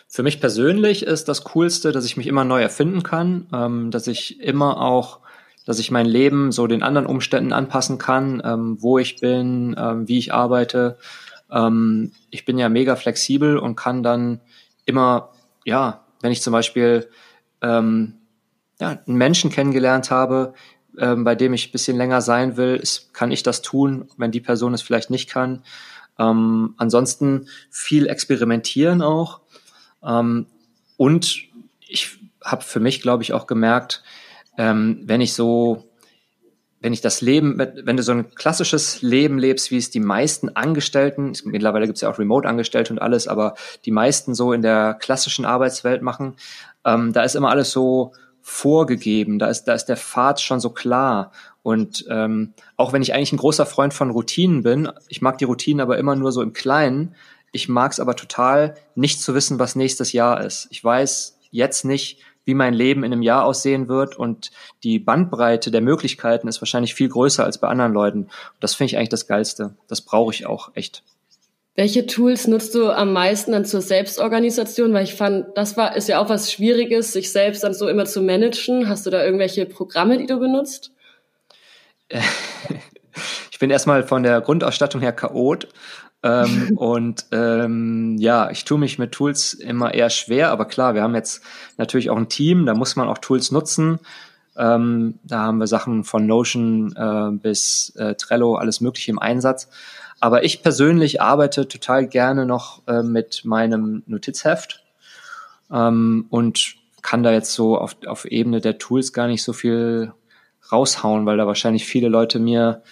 Für 0.08 0.22
mich 0.22 0.40
persönlich 0.40 1.02
ist 1.02 1.28
das 1.28 1.44
Coolste, 1.44 1.92
dass 1.92 2.06
ich 2.06 2.16
mich 2.16 2.28
immer 2.28 2.44
neu 2.44 2.62
erfinden 2.62 3.02
kann, 3.02 3.48
ähm, 3.52 3.90
dass 3.90 4.06
ich 4.06 4.40
immer 4.40 4.80
auch 4.80 5.22
dass 5.70 5.78
ich 5.78 5.92
mein 5.92 6.08
Leben 6.08 6.52
so 6.52 6.66
den 6.66 6.82
anderen 6.82 7.06
Umständen 7.06 7.54
anpassen 7.54 8.00
kann, 8.00 8.42
ähm, 8.44 8.78
wo 8.80 8.98
ich 8.98 9.18
bin, 9.18 9.76
ähm, 9.78 10.08
wie 10.08 10.18
ich 10.18 10.34
arbeite. 10.34 10.98
Ähm, 11.52 12.12
ich 12.32 12.44
bin 12.44 12.58
ja 12.58 12.70
mega 12.70 12.96
flexibel 12.96 13.56
und 13.56 13.76
kann 13.76 14.02
dann 14.02 14.42
immer, 14.86 15.30
ja, 15.66 16.04
wenn 16.22 16.32
ich 16.32 16.42
zum 16.42 16.54
Beispiel 16.54 17.08
ähm, 17.62 18.16
ja, 18.82 19.00
einen 19.06 19.18
Menschen 19.18 19.52
kennengelernt 19.52 20.10
habe, 20.10 20.56
ähm, 20.98 21.24
bei 21.24 21.36
dem 21.36 21.54
ich 21.54 21.70
ein 21.70 21.72
bisschen 21.72 21.98
länger 21.98 22.22
sein 22.22 22.58
will, 22.58 22.76
ist, 22.76 23.14
kann 23.14 23.30
ich 23.30 23.44
das 23.44 23.62
tun, 23.62 24.10
wenn 24.18 24.32
die 24.32 24.42
Person 24.42 24.74
es 24.74 24.82
vielleicht 24.82 25.12
nicht 25.12 25.30
kann. 25.30 25.62
Ähm, 26.18 26.74
ansonsten 26.78 27.48
viel 27.70 28.08
experimentieren 28.08 29.04
auch. 29.04 29.42
Ähm, 30.04 30.48
und 30.98 31.44
ich 31.88 32.18
habe 32.44 32.64
für 32.64 32.80
mich, 32.80 33.04
glaube 33.04 33.22
ich, 33.22 33.34
auch 33.34 33.46
gemerkt, 33.46 34.02
ähm, 34.60 35.00
wenn 35.06 35.22
ich 35.22 35.34
so, 35.34 35.86
wenn 36.82 36.92
ich 36.92 37.00
das 37.00 37.22
Leben, 37.22 37.58
wenn 37.58 37.98
du 37.98 38.04
so 38.04 38.12
ein 38.12 38.36
klassisches 38.36 39.02
Leben 39.02 39.40
lebst, 39.40 39.72
wie 39.72 39.78
es 39.78 39.90
die 39.90 40.02
meisten 40.02 40.50
Angestellten, 40.50 41.32
mittlerweile 41.46 41.86
gibt 41.86 41.96
es 41.98 42.02
ja 42.02 42.10
auch 42.12 42.20
Remote-Angestellte 42.20 42.94
und 42.94 43.00
alles, 43.00 43.28
aber 43.28 43.56
die 43.86 43.92
meisten 43.92 44.36
so 44.36 44.52
in 44.52 44.62
der 44.62 44.96
klassischen 44.96 45.46
Arbeitswelt 45.46 46.02
machen, 46.02 46.36
ähm, 46.86 47.14
da 47.14 47.24
ist 47.24 47.36
immer 47.36 47.50
alles 47.50 47.72
so 47.72 48.12
vorgegeben, 48.42 49.40
da 49.40 49.48
ist, 49.48 49.64
da 49.64 49.74
ist 49.74 49.86
der 49.86 49.98
Pfad 49.98 50.42
schon 50.42 50.60
so 50.60 50.72
klar. 50.72 51.32
Und 51.64 52.06
ähm, 52.10 52.54
auch 52.76 52.92
wenn 52.92 53.02
ich 53.02 53.14
eigentlich 53.14 53.34
ein 53.34 53.38
großer 53.38 53.66
Freund 53.66 53.94
von 53.94 54.10
Routinen 54.10 54.64
bin, 54.64 54.90
ich 55.08 55.22
mag 55.22 55.38
die 55.38 55.46
Routinen 55.46 55.82
aber 55.82 55.98
immer 55.98 56.16
nur 56.16 56.34
so 56.34 56.42
im 56.42 56.54
Kleinen, 56.54 57.16
ich 57.54 57.70
mag 57.70 57.94
es 57.94 58.00
aber 58.00 58.16
total, 58.16 58.76
nicht 58.96 59.22
zu 59.22 59.34
wissen, 59.36 59.58
was 59.58 59.76
nächstes 59.76 60.12
Jahr 60.12 60.44
ist. 60.44 60.68
Ich 60.70 60.84
weiß 60.84 61.40
jetzt 61.52 61.86
nicht, 61.86 62.20
wie 62.50 62.56
mein 62.56 62.74
Leben 62.74 63.04
in 63.04 63.14
einem 63.14 63.22
Jahr 63.22 63.46
aussehen 63.46 63.88
wird 63.88 64.18
und 64.18 64.50
die 64.84 64.98
Bandbreite 64.98 65.70
der 65.70 65.82
Möglichkeiten 65.82 66.48
ist 66.48 66.62
wahrscheinlich 66.62 66.96
viel 66.96 67.08
größer 67.08 67.44
als 67.44 67.60
bei 67.60 67.68
anderen 67.68 67.94
Leuten. 67.94 68.22
Und 68.24 68.32
das 68.60 68.74
finde 68.74 68.88
ich 68.88 68.98
eigentlich 68.98 69.10
das 69.10 69.28
Geilste. 69.28 69.76
Das 69.88 70.02
brauche 70.02 70.34
ich 70.34 70.48
auch 70.48 70.72
echt. 70.74 71.04
Welche 71.76 72.08
Tools 72.08 72.48
nutzt 72.48 72.74
du 72.74 72.90
am 72.90 73.14
meisten 73.14 73.52
dann 73.52 73.66
zur 73.66 73.82
Selbstorganisation? 73.82 74.94
Weil 74.94 75.04
ich 75.04 75.14
fand, 75.14 75.46
das 75.56 75.78
war, 75.78 75.96
ist 75.96 76.10
ja 76.10 76.20
auch 76.20 76.28
was 76.28 76.52
Schwieriges, 76.52 77.14
sich 77.14 77.32
selbst 77.32 77.64
dann 77.64 77.76
so 77.76 77.88
immer 77.88 78.06
zu 78.06 78.24
managen. 78.24 78.90
Hast 78.90 79.06
du 79.06 79.12
da 79.12 79.24
irgendwelche 79.24 79.68
Programme, 79.68 80.18
die 80.18 80.26
du 80.26 80.40
benutzt? 80.40 80.92
ich 83.52 83.60
bin 83.60 83.70
erstmal 83.70 84.02
von 84.02 84.24
der 84.24 84.42
Grundausstattung 84.42 85.02
her 85.02 85.14
Chaot 85.14 85.68
ähm, 86.24 86.72
und 86.78 87.26
ähm, 87.32 88.18
ja, 88.18 88.50
ich 88.52 88.66
tue 88.66 88.78
mich 88.78 89.00
mit 89.00 89.12
Tools 89.12 89.54
immer 89.54 89.94
eher 89.94 90.10
schwer, 90.10 90.52
aber 90.52 90.66
klar, 90.66 90.96
wir 90.96 91.04
haben 91.04 91.16
jetzt 91.16 91.44
natürlich 91.78 92.10
auch 92.10 92.18
ein 92.18 92.30
Team, 92.30 92.66
da 92.66 92.74
muss 92.74 92.96
man 92.96 93.08
auch 93.08 93.18
Tools 93.18 93.52
nutzen. 93.52 94.00
Ähm, 94.58 95.20
da 95.24 95.44
haben 95.44 95.60
wir 95.60 95.68
Sachen 95.68 96.04
von 96.04 96.26
Notion 96.26 96.94
äh, 96.96 97.32
bis 97.32 97.96
äh, 97.96 98.16
Trello, 98.16 98.56
alles 98.56 98.82
Mögliche 98.82 99.12
im 99.12 99.20
Einsatz. 99.20 99.70
Aber 100.20 100.44
ich 100.44 100.62
persönlich 100.62 101.22
arbeite 101.22 101.68
total 101.68 102.06
gerne 102.08 102.46
noch 102.46 102.86
äh, 102.88 103.04
mit 103.04 103.46
meinem 103.46 104.04
Notizheft 104.06 104.84
ähm, 105.72 106.26
und 106.30 106.76
kann 107.02 107.24
da 107.24 107.32
jetzt 107.32 107.54
so 107.54 107.78
auf, 107.78 107.96
auf 108.06 108.26
Ebene 108.26 108.60
der 108.60 108.78
Tools 108.78 109.14
gar 109.14 109.28
nicht 109.28 109.44
so 109.44 109.54
viel 109.54 110.12
raushauen, 110.72 111.26
weil 111.26 111.38
da 111.38 111.48
wahrscheinlich 111.48 111.86
viele 111.86 112.10
Leute 112.10 112.40
mir 112.40 112.84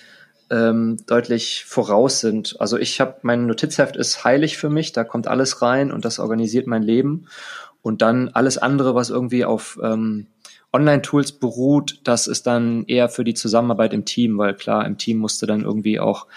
ähm, 0.49 0.97
deutlich 1.07 1.65
voraus 1.65 2.19
sind. 2.19 2.55
Also 2.59 2.77
ich 2.77 2.99
habe 3.01 3.17
mein 3.21 3.47
Notizheft 3.47 3.95
ist 3.95 4.23
heilig 4.23 4.57
für 4.57 4.69
mich, 4.69 4.91
da 4.91 5.03
kommt 5.03 5.27
alles 5.27 5.61
rein 5.61 5.91
und 5.91 6.05
das 6.05 6.19
organisiert 6.19 6.67
mein 6.67 6.83
Leben. 6.83 7.27
Und 7.81 8.01
dann 8.01 8.29
alles 8.29 8.57
andere, 8.57 8.95
was 8.95 9.09
irgendwie 9.09 9.45
auf 9.45 9.79
ähm, 9.81 10.27
Online-Tools 10.73 11.33
beruht, 11.33 12.01
das 12.03 12.27
ist 12.27 12.47
dann 12.47 12.85
eher 12.85 13.07
für 13.09 13.23
die 13.23 13.33
Zusammenarbeit 13.33 13.93
im 13.93 14.05
Team, 14.05 14.37
weil 14.37 14.53
klar, 14.53 14.85
im 14.85 14.97
Team 14.97 15.17
musst 15.17 15.41
du 15.41 15.45
dann 15.45 15.63
irgendwie 15.63 15.99
auch 15.99 16.27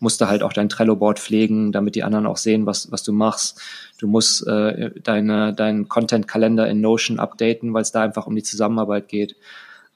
musst 0.00 0.20
du 0.20 0.28
halt 0.28 0.42
auch 0.42 0.52
dein 0.52 0.68
Trello-Board 0.68 1.18
pflegen, 1.18 1.72
damit 1.72 1.94
die 1.94 2.04
anderen 2.04 2.26
auch 2.26 2.36
sehen, 2.36 2.66
was, 2.66 2.92
was 2.92 3.02
du 3.02 3.12
machst. 3.12 3.60
Du 3.98 4.06
musst 4.06 4.46
äh, 4.46 4.92
deine, 5.02 5.52
deinen 5.54 5.88
Content-Kalender 5.88 6.68
in 6.68 6.80
Notion 6.80 7.18
updaten, 7.18 7.74
weil 7.74 7.82
es 7.82 7.92
da 7.92 8.02
einfach 8.02 8.26
um 8.26 8.36
die 8.36 8.42
Zusammenarbeit 8.42 9.08
geht. 9.08 9.36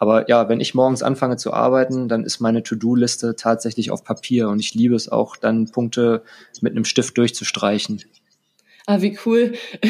Aber 0.02 0.28
ja, 0.28 0.48
wenn 0.48 0.58
ich 0.58 0.74
morgens 0.74 1.04
anfange 1.04 1.36
zu 1.36 1.52
arbeiten, 1.52 2.08
dann 2.08 2.24
ist 2.24 2.40
meine 2.40 2.64
To-Do-Liste 2.64 3.36
tatsächlich 3.36 3.92
auf 3.92 4.02
Papier 4.02 4.48
und 4.48 4.58
ich 4.58 4.74
liebe 4.74 4.96
es 4.96 5.08
auch, 5.08 5.36
dann 5.36 5.70
Punkte 5.70 6.24
mit 6.60 6.72
einem 6.72 6.84
Stift 6.84 7.16
durchzustreichen. 7.18 8.02
Ah, 8.86 9.00
wie 9.00 9.16
cool. 9.24 9.52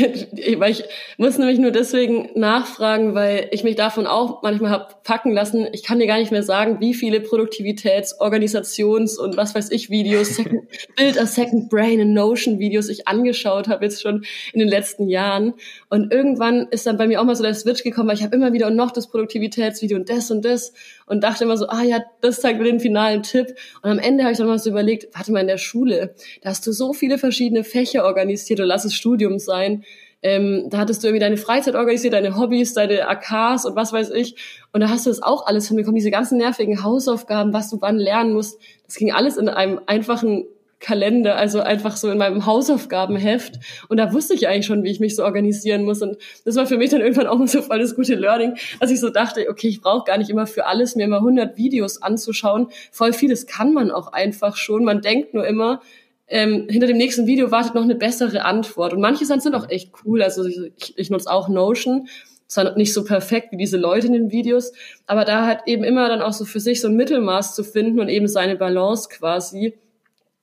weil 0.59 0.71
ich 0.71 0.85
muss 1.17 1.39
nämlich 1.39 1.59
nur 1.59 1.71
deswegen 1.71 2.29
nachfragen, 2.35 3.15
weil 3.15 3.49
ich 3.51 3.65
mich 3.65 3.75
davon 3.75 4.07
auch 4.07 4.43
manchmal 4.43 4.71
hab 4.71 5.03
packen 5.03 5.33
lassen. 5.33 5.67
Ich 5.73 5.83
kann 5.83 5.99
dir 5.99 6.07
gar 6.07 6.19
nicht 6.19 6.31
mehr 6.31 6.43
sagen, 6.43 6.79
wie 6.81 6.93
viele 6.93 7.21
Produktivitäts-, 7.21 8.21
Organisations- 8.21 9.19
und 9.19 9.39
was 9.39 9.55
weiß 9.55 9.71
ich 9.71 9.89
Videos, 9.89 10.29
Second, 10.37 10.69
Build 10.97 11.19
a 11.19 11.25
Second 11.25 11.71
Brain 11.71 12.01
in 12.01 12.13
Notion 12.13 12.59
Videos 12.59 12.91
ich 12.91 13.09
angeschaut 13.09 13.69
habe 13.69 13.85
jetzt 13.87 14.03
schon 14.03 14.25
in 14.53 14.61
den 14.61 14.69
letzten 14.69 15.09
Jahren. 15.09 15.55
Und 15.89 16.13
irgendwann 16.13 16.67
ist 16.71 16.87
dann 16.87 16.99
bei 16.99 17.07
mir 17.07 17.23
auch 17.23 17.25
mal 17.25 17.37
so 17.37 17.43
der 17.43 17.55
Switch 17.55 17.83
gekommen, 17.83 18.09
weil 18.09 18.17
ich 18.17 18.23
habe 18.23 18.37
immer 18.37 18.53
wieder 18.53 18.67
und 18.67 18.77
noch 18.77 18.91
das 18.91 19.09
Produktivitätsvideo 19.09 19.97
und 19.97 20.11
das 20.11 20.31
und 20.31 20.45
das 20.45 20.75
und 21.13 21.23
dachte 21.23 21.45
immer 21.45 21.59
so, 21.59 21.69
ah 21.69 21.83
ja, 21.83 22.03
das 22.23 22.41
zeigt 22.41 22.59
mir 22.59 22.65
den 22.65 22.81
finalen 22.81 23.23
Tipp. 23.23 23.49
Und 23.83 23.91
am 23.91 23.99
Ende 23.99 24.25
habe 24.25 24.33
ich 24.33 24.39
dann 24.39 24.47
mal 24.47 24.59
so 24.59 24.71
überlegt, 24.71 25.15
warte 25.15 25.31
mal, 25.31 25.41
in 25.41 25.47
der 25.47 25.59
Schule, 25.59 26.15
da 26.41 26.49
hast 26.49 26.67
du 26.67 26.73
so 26.73 26.95
viele 26.95 27.19
verschiedene 27.19 27.65
Fächer 27.65 28.07
organisiert 28.07 28.61
und 28.61 28.67
lass 28.67 28.87
es 28.87 28.95
Studium 28.95 29.39
sein. 29.39 29.85
Ähm, 30.23 30.69
da 30.71 30.79
hattest 30.79 31.03
du 31.03 31.09
irgendwie 31.09 31.21
deine 31.21 31.37
Freizeit 31.37 31.75
organisiert, 31.75 32.15
deine 32.15 32.39
Hobbys, 32.39 32.73
deine 32.73 33.09
AKs 33.09 33.67
und 33.67 33.77
was 33.77 33.93
weiß 33.93 34.11
ich. 34.13 34.37
Und 34.73 34.81
da 34.81 34.89
hast 34.89 35.05
du 35.05 35.11
das 35.11 35.23
auch 35.23 35.47
alles 35.47 35.69
hinbekommen, 35.69 35.97
diese 35.97 36.11
ganzen 36.11 36.39
nervigen 36.39 36.83
Hausaufgaben, 36.83 37.53
was 37.53 37.69
du 37.69 37.79
wann 37.83 37.99
lernen 37.99 38.33
musst. 38.33 38.59
Das 38.87 38.95
ging 38.95 39.13
alles 39.13 39.37
in 39.37 39.51
einem 39.51 39.81
einfachen 39.85 40.47
Kalender, 40.83 41.37
also 41.37 41.61
einfach 41.61 41.97
so 41.97 42.11
in 42.11 42.19
meinem 42.19 42.45
Hausaufgabenheft. 42.45 43.61
Und 43.89 43.97
da 43.97 44.13
wusste 44.13 44.35
ich 44.35 44.49
eigentlich 44.49 44.67
schon, 44.67 44.83
wie 44.83 44.91
ich 44.91 45.01
mich 45.01 45.17
so 45.17 45.25
organisieren 45.25 45.85
muss. 45.85 46.03
Und 46.03 46.19
das 46.45 46.57
war 46.57 46.67
für 46.67 46.77
mich 46.77 46.91
dann 46.91 47.01
irgendwann 47.01 47.29
auch 47.29 47.47
so 47.47 47.63
voll 47.63 47.79
das 47.79 47.95
gute 47.95 48.17
Learning, 48.17 48.57
dass 48.81 48.91
ich 48.91 49.01
so 49.01 49.09
dachte, 49.09 49.47
okay, 49.49 49.69
ich 49.69 49.81
brauche 49.81 50.05
gar 50.05 50.19
nicht 50.19 50.29
immer 50.29 50.47
für 50.47 50.67
alles 50.67 50.97
mir 50.97 51.05
immer 51.05 51.19
100 51.19 51.57
Videos 51.57 52.03
anzuschauen. 52.03 52.67
Voll 52.91 53.13
vieles 53.13 53.47
kann 53.47 53.73
man 53.73 53.91
auch 53.91 54.13
einfach 54.13 54.57
schon. 54.57 54.85
Man 54.85 55.01
denkt 55.01 55.33
nur 55.33 55.47
immer, 55.47 55.81
ähm, 56.27 56.67
hinter 56.69 56.89
dem 56.89 56.97
nächsten 56.97 57.27
Video 57.27 57.51
wartet 57.51 57.75
noch 57.75 57.83
eine 57.83 57.95
bessere 57.95 58.45
Antwort. 58.45 58.93
Und 58.93 59.01
manche 59.01 59.25
sind 59.25 59.55
auch 59.55 59.71
echt 59.71 59.93
cool. 60.05 60.21
Also 60.21 60.45
ich, 60.45 60.99
ich 60.99 61.11
nutze 61.11 61.31
auch 61.31 61.49
Notion. 61.49 62.09
Zwar 62.49 62.77
nicht 62.77 62.93
so 62.93 63.05
perfekt 63.05 63.53
wie 63.53 63.57
diese 63.57 63.79
Leute 63.79 64.09
in 64.09 64.13
den 64.13 64.31
Videos, 64.31 64.73
aber 65.07 65.25
da 65.25 65.47
halt 65.47 65.61
eben 65.65 65.85
immer 65.85 66.09
dann 66.09 66.21
auch 66.21 66.35
so 66.35 66.45
für 66.45 66.61
sich 66.61 66.83
so 66.83 66.89
ein 66.89 66.97
Mittelmaß 66.97 67.55
zu 67.55 67.65
finden 67.65 67.99
und 67.99 68.11
eben 68.11 68.29
seine 68.29 68.57
Balance 68.57 69.09
quasi 69.09 69.73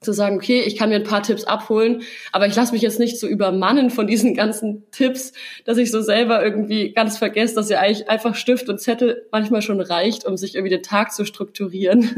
zu 0.02 0.14
sagen, 0.14 0.38
okay, 0.38 0.62
ich 0.62 0.78
kann 0.78 0.90
mir 0.90 0.96
ein 0.96 1.04
paar 1.04 1.24
Tipps 1.24 1.44
abholen, 1.44 2.04
aber 2.32 2.48
ich 2.48 2.56
lasse 2.56 2.72
mich 2.72 2.82
jetzt 2.82 3.00
nicht 3.00 3.20
so 3.20 3.28
übermannen 3.28 3.90
von 3.90 4.08
diesen 4.08 4.34
ganzen 4.34 4.90
Tipps, 4.92 5.34
dass 5.66 5.78
ich 5.78 5.92
so 5.92 6.02
selber 6.02 6.42
irgendwie 6.42 6.94
ganz 6.94 7.18
vergesse, 7.18 7.56
dass 7.56 7.70
ja 7.70 7.80
eigentlich 7.80 8.10
einfach 8.10 8.36
Stift 8.36 8.70
und 8.70 8.80
Zettel 8.80 9.28
manchmal 9.34 9.62
schon 9.62 9.82
reicht, 9.82 10.26
um 10.26 10.38
sich 10.38 10.56
irgendwie 10.56 10.74
den 10.74 10.84
Tag 10.84 11.12
zu 11.12 11.26
strukturieren. 11.26 12.10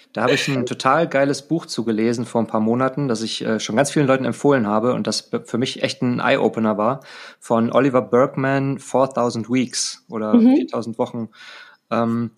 da 0.12 0.22
habe 0.22 0.32
ich 0.32 0.48
ein 0.48 0.66
total 0.66 1.06
geiles 1.06 1.42
Buch 1.42 1.66
zugelesen 1.66 2.24
vor 2.24 2.40
ein 2.40 2.48
paar 2.48 2.60
Monaten, 2.60 3.06
das 3.06 3.22
ich 3.22 3.44
äh, 3.44 3.60
schon 3.60 3.76
ganz 3.76 3.92
vielen 3.92 4.08
Leuten 4.08 4.24
empfohlen 4.24 4.66
habe 4.66 4.94
und 4.94 5.06
das 5.06 5.30
für 5.44 5.58
mich 5.58 5.84
echt 5.84 6.02
ein 6.02 6.18
Eye-Opener 6.18 6.78
war, 6.78 7.00
von 7.38 7.70
Oliver 7.70 8.02
Bergman, 8.02 8.80
4000 8.80 9.48
Weeks 9.48 10.04
oder 10.08 10.34
mhm. 10.34 10.56
4000 10.56 10.98
Wochen. 10.98 11.28
Ähm, 11.92 12.32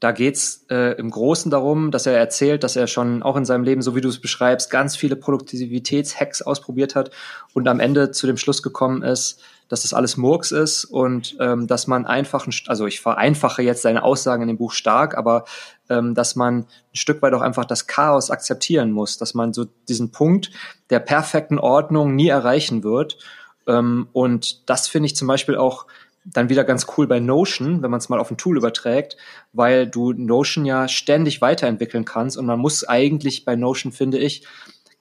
da 0.00 0.12
geht's 0.12 0.64
äh, 0.70 0.96
im 0.96 1.10
Großen 1.10 1.50
darum, 1.50 1.90
dass 1.90 2.06
er 2.06 2.16
erzählt, 2.16 2.62
dass 2.62 2.76
er 2.76 2.86
schon 2.86 3.22
auch 3.22 3.36
in 3.36 3.44
seinem 3.44 3.64
Leben, 3.64 3.82
so 3.82 3.96
wie 3.96 4.00
du 4.00 4.08
es 4.08 4.20
beschreibst, 4.20 4.70
ganz 4.70 4.96
viele 4.96 5.16
Produktivitätshacks 5.16 6.42
ausprobiert 6.42 6.94
hat 6.94 7.10
und 7.52 7.66
am 7.66 7.80
Ende 7.80 8.12
zu 8.12 8.26
dem 8.26 8.36
Schluss 8.36 8.62
gekommen 8.62 9.02
ist, 9.02 9.40
dass 9.68 9.82
das 9.82 9.92
alles 9.92 10.16
Murks 10.16 10.52
ist 10.52 10.84
und 10.84 11.36
ähm, 11.40 11.66
dass 11.66 11.86
man 11.86 12.06
einfach, 12.06 12.46
also 12.68 12.86
ich 12.86 13.00
vereinfache 13.00 13.62
jetzt 13.62 13.82
seine 13.82 14.02
Aussagen 14.02 14.42
in 14.42 14.48
dem 14.48 14.56
Buch 14.56 14.72
stark, 14.72 15.16
aber 15.16 15.44
ähm, 15.90 16.14
dass 16.14 16.36
man 16.36 16.60
ein 16.60 16.66
Stück 16.92 17.20
weit 17.20 17.34
auch 17.34 17.42
einfach 17.42 17.64
das 17.64 17.86
Chaos 17.86 18.30
akzeptieren 18.30 18.92
muss, 18.92 19.18
dass 19.18 19.34
man 19.34 19.52
so 19.52 19.66
diesen 19.88 20.10
Punkt 20.10 20.50
der 20.90 21.00
perfekten 21.00 21.58
Ordnung 21.58 22.14
nie 22.14 22.28
erreichen 22.28 22.82
wird. 22.84 23.18
Ähm, 23.66 24.08
und 24.12 24.68
das 24.70 24.88
finde 24.88 25.06
ich 25.06 25.16
zum 25.16 25.28
Beispiel 25.28 25.56
auch 25.56 25.86
dann 26.24 26.48
wieder 26.48 26.64
ganz 26.64 26.86
cool 26.96 27.06
bei 27.06 27.20
Notion, 27.20 27.82
wenn 27.82 27.90
man 27.90 27.98
es 27.98 28.08
mal 28.08 28.20
auf 28.20 28.30
ein 28.30 28.36
Tool 28.36 28.56
überträgt, 28.56 29.16
weil 29.52 29.86
du 29.86 30.12
Notion 30.12 30.64
ja 30.64 30.88
ständig 30.88 31.40
weiterentwickeln 31.40 32.04
kannst 32.04 32.36
und 32.36 32.46
man 32.46 32.58
muss 32.58 32.86
eigentlich 32.86 33.44
bei 33.44 33.56
Notion, 33.56 33.92
finde 33.92 34.18
ich, 34.18 34.46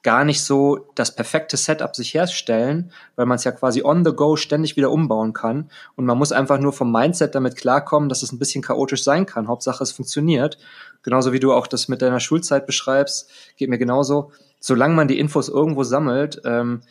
gar 0.03 0.24
nicht 0.24 0.41
so 0.41 0.88
das 0.95 1.13
perfekte 1.13 1.57
Setup 1.57 1.93
sich 1.93 2.13
herstellen, 2.13 2.91
weil 3.15 3.26
man 3.26 3.36
es 3.36 3.43
ja 3.43 3.51
quasi 3.51 3.84
on 3.84 4.05
the 4.05 4.13
go 4.13 4.38
ständig 4.38 4.78
wieder 4.78 4.91
umbauen 4.91 5.34
kann 5.34 5.70
und 5.95 6.05
man 6.05 6.18
muss 6.18 6.32
einfach 6.32 6.59
nur 6.59 6.72
vom 6.72 6.91
Mindset 6.91 7.36
damit 7.36 7.57
klarkommen, 7.57 8.07
dass 8.07 8.24
es 8.24 8.32
ein 8.32 8.39
bisschen 8.39 8.61
chaotisch 8.61 9.03
sein 9.03 9.26
kann. 9.26 9.49
Hauptsache 9.49 9.84
es 9.84 9.91
funktioniert. 9.91 10.57
Genauso 11.03 11.34
wie 11.34 11.39
du 11.39 11.51
auch 11.51 11.68
das 11.68 11.89
mit 11.89 12.01
deiner 12.01 12.20
Schulzeit 12.22 12.65
beschreibst, 12.65 13.30
geht 13.57 13.70
mir 13.70 13.78
genauso. 13.78 14.32
Solange 14.59 14.95
man 14.95 15.09
die 15.09 15.20
Infos 15.20 15.49
irgendwo 15.49 15.84
sammelt, 15.84 16.41
ähm, 16.45 16.84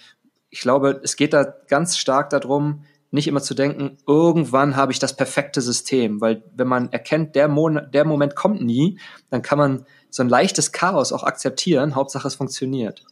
ich 0.51 0.61
glaube, 0.61 1.01
es 1.03 1.16
geht 1.16 1.33
da 1.33 1.55
ganz 1.68 1.97
stark 1.97 2.31
darum, 2.31 2.85
nicht 3.11 3.28
immer 3.28 3.40
zu 3.40 3.54
denken, 3.54 3.98
irgendwann 4.07 4.76
habe 4.76 4.92
ich 4.92 4.98
das 4.98 5.16
perfekte 5.16 5.61
System, 5.61 6.20
weil 6.20 6.42
wenn 6.54 6.68
man 6.68 6.92
erkennt, 6.92 7.34
der, 7.34 7.48
Mon 7.48 7.80
der 7.92 8.04
Moment 8.04 8.34
kommt 8.34 8.62
nie, 8.62 8.98
dann 9.30 9.42
kann 9.42 9.59
man 9.59 9.86
so 10.11 10.22
ein 10.22 10.28
leichtes 10.28 10.72
Chaos 10.72 11.12
auch 11.12 11.22
akzeptieren, 11.22 11.94
Hauptsache 11.94 12.26
es 12.28 12.34
funktioniert. 12.34 13.04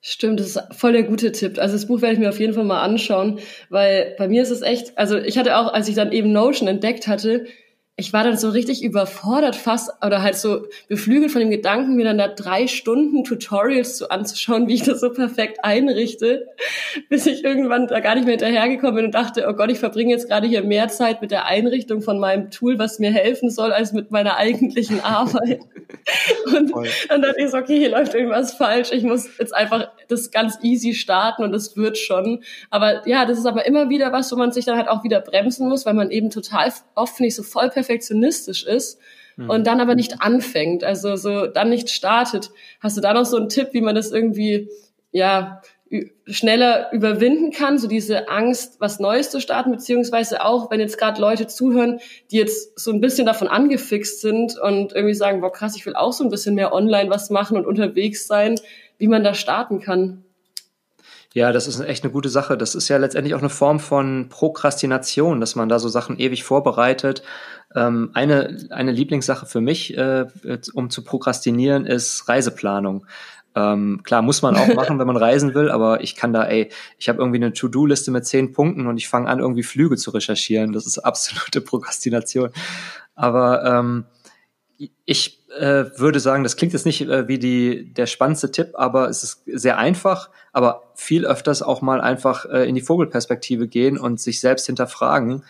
Stimmt, 0.00 0.38
das 0.38 0.46
ist 0.48 0.60
voll 0.72 0.92
der 0.92 1.02
gute 1.02 1.32
Tipp. 1.32 1.58
Also 1.58 1.74
das 1.74 1.86
Buch 1.86 2.00
werde 2.00 2.14
ich 2.14 2.20
mir 2.20 2.28
auf 2.28 2.38
jeden 2.38 2.54
Fall 2.54 2.64
mal 2.64 2.82
anschauen, 2.82 3.40
weil 3.68 4.14
bei 4.16 4.28
mir 4.28 4.42
ist 4.42 4.50
es 4.50 4.62
echt, 4.62 4.96
also 4.96 5.18
ich 5.18 5.36
hatte 5.38 5.56
auch, 5.56 5.72
als 5.72 5.88
ich 5.88 5.96
dann 5.96 6.12
eben 6.12 6.32
Notion 6.32 6.68
entdeckt 6.68 7.08
hatte, 7.08 7.46
ich 8.00 8.12
war 8.12 8.22
dann 8.22 8.36
so 8.36 8.50
richtig 8.50 8.84
überfordert 8.84 9.56
fast 9.56 9.90
oder 10.06 10.22
halt 10.22 10.36
so 10.36 10.66
beflügelt 10.86 11.32
von 11.32 11.40
dem 11.40 11.50
Gedanken, 11.50 11.96
mir 11.96 12.04
dann 12.04 12.16
da 12.16 12.28
drei 12.28 12.68
Stunden 12.68 13.24
Tutorials 13.24 13.96
zu 13.96 14.08
anzuschauen, 14.08 14.68
wie 14.68 14.74
ich 14.74 14.84
das 14.84 15.00
so 15.00 15.10
perfekt 15.10 15.64
einrichte, 15.64 16.46
bis 17.08 17.26
ich 17.26 17.42
irgendwann 17.42 17.88
da 17.88 17.98
gar 17.98 18.14
nicht 18.14 18.24
mehr 18.24 18.38
hinterhergekommen 18.38 18.94
bin 18.94 19.04
und 19.06 19.14
dachte, 19.16 19.46
oh 19.48 19.52
Gott, 19.52 19.72
ich 19.72 19.80
verbringe 19.80 20.12
jetzt 20.12 20.28
gerade 20.28 20.46
hier 20.46 20.62
mehr 20.62 20.86
Zeit 20.86 21.20
mit 21.20 21.32
der 21.32 21.46
Einrichtung 21.46 22.00
von 22.00 22.20
meinem 22.20 22.52
Tool, 22.52 22.78
was 22.78 23.00
mir 23.00 23.10
helfen 23.10 23.50
soll, 23.50 23.72
als 23.72 23.92
mit 23.92 24.12
meiner 24.12 24.36
eigentlichen 24.36 25.00
Arbeit. 25.00 25.58
Und 26.56 26.70
Voll. 26.70 26.88
dann 27.08 27.22
dachte 27.22 27.40
ich 27.40 27.50
so, 27.50 27.56
okay, 27.56 27.78
hier 27.78 27.90
läuft 27.90 28.14
irgendwas 28.14 28.54
falsch. 28.54 28.92
Ich 28.92 29.02
muss 29.02 29.28
jetzt 29.38 29.54
einfach 29.54 29.90
das 30.08 30.30
ganz 30.30 30.58
easy 30.62 30.94
starten 30.94 31.42
und 31.42 31.54
es 31.54 31.76
wird 31.76 31.98
schon. 31.98 32.42
Aber 32.70 33.06
ja, 33.08 33.24
das 33.24 33.38
ist 33.38 33.46
aber 33.46 33.66
immer 33.66 33.88
wieder 33.88 34.12
was, 34.12 34.30
wo 34.32 34.36
man 34.36 34.52
sich 34.52 34.64
dann 34.64 34.76
halt 34.76 34.88
auch 34.88 35.04
wieder 35.04 35.20
bremsen 35.20 35.68
muss, 35.68 35.86
weil 35.86 35.94
man 35.94 36.10
eben 36.10 36.30
total 36.30 36.72
oft 36.94 37.20
nicht 37.20 37.34
so 37.34 37.42
voll 37.42 37.70
perfektionistisch 37.88 38.64
ist 38.64 39.00
mhm. 39.36 39.50
und 39.50 39.66
dann 39.66 39.80
aber 39.80 39.94
nicht 39.94 40.20
anfängt, 40.20 40.84
also 40.84 41.16
so 41.16 41.46
dann 41.46 41.70
nicht 41.70 41.90
startet. 41.90 42.50
Hast 42.80 42.96
du 42.96 43.00
da 43.00 43.14
noch 43.14 43.24
so 43.24 43.36
einen 43.36 43.48
Tipp, 43.48 43.68
wie 43.72 43.80
man 43.80 43.94
das 43.94 44.12
irgendwie 44.12 44.68
ja 45.10 45.62
schneller 46.26 46.92
überwinden 46.92 47.50
kann, 47.50 47.78
so 47.78 47.88
diese 47.88 48.28
Angst, 48.28 48.78
was 48.78 49.00
Neues 49.00 49.30
zu 49.30 49.40
starten, 49.40 49.70
beziehungsweise 49.70 50.44
auch, 50.44 50.70
wenn 50.70 50.80
jetzt 50.80 50.98
gerade 50.98 51.18
Leute 51.18 51.46
zuhören, 51.46 51.98
die 52.30 52.36
jetzt 52.36 52.78
so 52.78 52.92
ein 52.92 53.00
bisschen 53.00 53.24
davon 53.24 53.48
angefixt 53.48 54.20
sind 54.20 54.58
und 54.58 54.92
irgendwie 54.92 55.14
sagen, 55.14 55.40
boah 55.40 55.50
krass, 55.50 55.76
ich 55.76 55.86
will 55.86 55.96
auch 55.96 56.12
so 56.12 56.24
ein 56.24 56.30
bisschen 56.30 56.54
mehr 56.54 56.74
online 56.74 57.08
was 57.08 57.30
machen 57.30 57.56
und 57.56 57.66
unterwegs 57.66 58.26
sein, 58.26 58.60
wie 58.98 59.08
man 59.08 59.24
da 59.24 59.32
starten 59.32 59.80
kann. 59.80 60.24
Ja, 61.34 61.52
das 61.52 61.68
ist 61.68 61.78
echt 61.80 62.04
eine 62.04 62.12
gute 62.12 62.30
Sache. 62.30 62.56
Das 62.56 62.74
ist 62.74 62.88
ja 62.88 62.96
letztendlich 62.96 63.34
auch 63.34 63.40
eine 63.40 63.50
Form 63.50 63.80
von 63.80 64.28
Prokrastination, 64.30 65.40
dass 65.40 65.56
man 65.56 65.68
da 65.68 65.78
so 65.78 65.88
Sachen 65.88 66.18
ewig 66.18 66.42
vorbereitet. 66.42 67.22
Ähm, 67.74 68.10
eine, 68.14 68.68
eine 68.70 68.92
Lieblingssache 68.92 69.46
für 69.46 69.60
mich, 69.60 69.96
äh, 69.96 70.26
um 70.72 70.90
zu 70.90 71.04
prokrastinieren, 71.04 71.86
ist 71.86 72.28
Reiseplanung. 72.28 73.06
Ähm, 73.54 74.02
klar, 74.04 74.22
muss 74.22 74.42
man 74.42 74.56
auch 74.56 74.68
machen, 74.74 74.98
wenn 74.98 75.06
man 75.06 75.16
reisen 75.16 75.54
will, 75.54 75.70
aber 75.70 76.02
ich 76.02 76.16
kann 76.16 76.32
da, 76.32 76.44
ey, 76.44 76.70
ich 76.98 77.08
habe 77.08 77.18
irgendwie 77.18 77.38
eine 77.38 77.52
To-Do-Liste 77.52 78.10
mit 78.10 78.26
zehn 78.26 78.52
Punkten 78.52 78.86
und 78.86 78.96
ich 78.96 79.08
fange 79.08 79.28
an, 79.28 79.40
irgendwie 79.40 79.62
Flüge 79.62 79.96
zu 79.96 80.10
recherchieren. 80.10 80.72
Das 80.72 80.86
ist 80.86 80.98
absolute 80.98 81.60
Prokrastination. 81.62 82.50
Aber 83.14 83.64
ähm, 83.64 84.04
ich 85.04 85.44
äh, 85.58 85.86
würde 85.96 86.20
sagen, 86.20 86.44
das 86.44 86.56
klingt 86.56 86.72
jetzt 86.72 86.86
nicht 86.86 87.00
äh, 87.00 87.26
wie 87.26 87.38
die, 87.38 87.92
der 87.92 88.06
spannendste 88.06 88.52
Tipp, 88.52 88.72
aber 88.74 89.08
es 89.08 89.24
ist 89.24 89.42
sehr 89.46 89.78
einfach, 89.78 90.30
aber 90.52 90.92
viel 90.94 91.26
öfters 91.26 91.62
auch 91.62 91.82
mal 91.82 92.00
einfach 92.00 92.44
äh, 92.46 92.68
in 92.68 92.74
die 92.74 92.80
Vogelperspektive 92.80 93.66
gehen 93.66 93.98
und 93.98 94.20
sich 94.20 94.40
selbst 94.40 94.66
hinterfragen, 94.66 95.42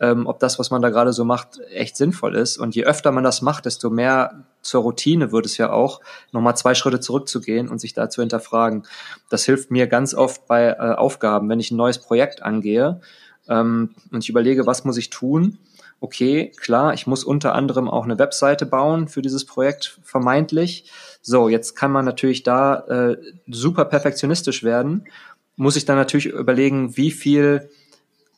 ähm, 0.00 0.26
ob 0.26 0.38
das, 0.40 0.58
was 0.58 0.70
man 0.70 0.82
da 0.82 0.90
gerade 0.90 1.12
so 1.12 1.24
macht, 1.24 1.60
echt 1.72 1.96
sinnvoll 1.96 2.34
ist. 2.34 2.58
Und 2.58 2.74
je 2.74 2.84
öfter 2.84 3.12
man 3.12 3.24
das 3.24 3.42
macht, 3.42 3.64
desto 3.64 3.90
mehr 3.90 4.44
zur 4.60 4.82
Routine 4.82 5.32
wird 5.32 5.46
es 5.46 5.56
ja 5.56 5.70
auch, 5.70 6.00
nochmal 6.32 6.56
zwei 6.56 6.74
Schritte 6.74 7.00
zurückzugehen 7.00 7.68
und 7.68 7.80
sich 7.80 7.94
da 7.94 8.10
zu 8.10 8.20
hinterfragen. 8.20 8.84
Das 9.30 9.44
hilft 9.44 9.70
mir 9.70 9.86
ganz 9.86 10.14
oft 10.14 10.46
bei 10.46 10.68
äh, 10.68 10.94
Aufgaben, 10.94 11.48
wenn 11.48 11.60
ich 11.60 11.70
ein 11.70 11.76
neues 11.76 11.98
Projekt 11.98 12.42
angehe 12.42 13.00
ähm, 13.48 13.94
und 14.12 14.22
ich 14.22 14.28
überlege, 14.28 14.66
was 14.66 14.84
muss 14.84 14.98
ich 14.98 15.10
tun. 15.10 15.58
Okay, 15.98 16.52
klar, 16.60 16.92
ich 16.92 17.06
muss 17.06 17.24
unter 17.24 17.54
anderem 17.54 17.88
auch 17.88 18.04
eine 18.04 18.18
Webseite 18.18 18.66
bauen 18.66 19.08
für 19.08 19.22
dieses 19.22 19.46
Projekt, 19.46 19.98
vermeintlich. 20.02 20.90
So, 21.22 21.48
jetzt 21.48 21.74
kann 21.74 21.90
man 21.90 22.04
natürlich 22.04 22.42
da 22.42 22.80
äh, 22.80 23.16
super 23.46 23.86
perfektionistisch 23.86 24.62
werden. 24.62 25.06
Muss 25.56 25.76
ich 25.76 25.86
dann 25.86 25.96
natürlich 25.96 26.26
überlegen, 26.26 26.98
wie 26.98 27.10
viel 27.10 27.70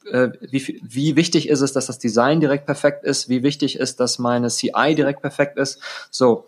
äh, 0.06 0.30
wie, 0.40 0.80
wie 0.82 1.16
wichtig 1.16 1.48
ist 1.48 1.60
es, 1.60 1.72
dass 1.72 1.86
das 1.86 1.98
Design 1.98 2.40
direkt 2.40 2.66
perfekt 2.66 3.04
ist, 3.04 3.28
wie 3.28 3.42
wichtig 3.42 3.78
ist, 3.78 4.00
dass 4.00 4.18
meine 4.18 4.48
CI 4.48 4.94
direkt 4.94 5.22
perfekt 5.22 5.58
ist. 5.58 5.80
So. 6.10 6.44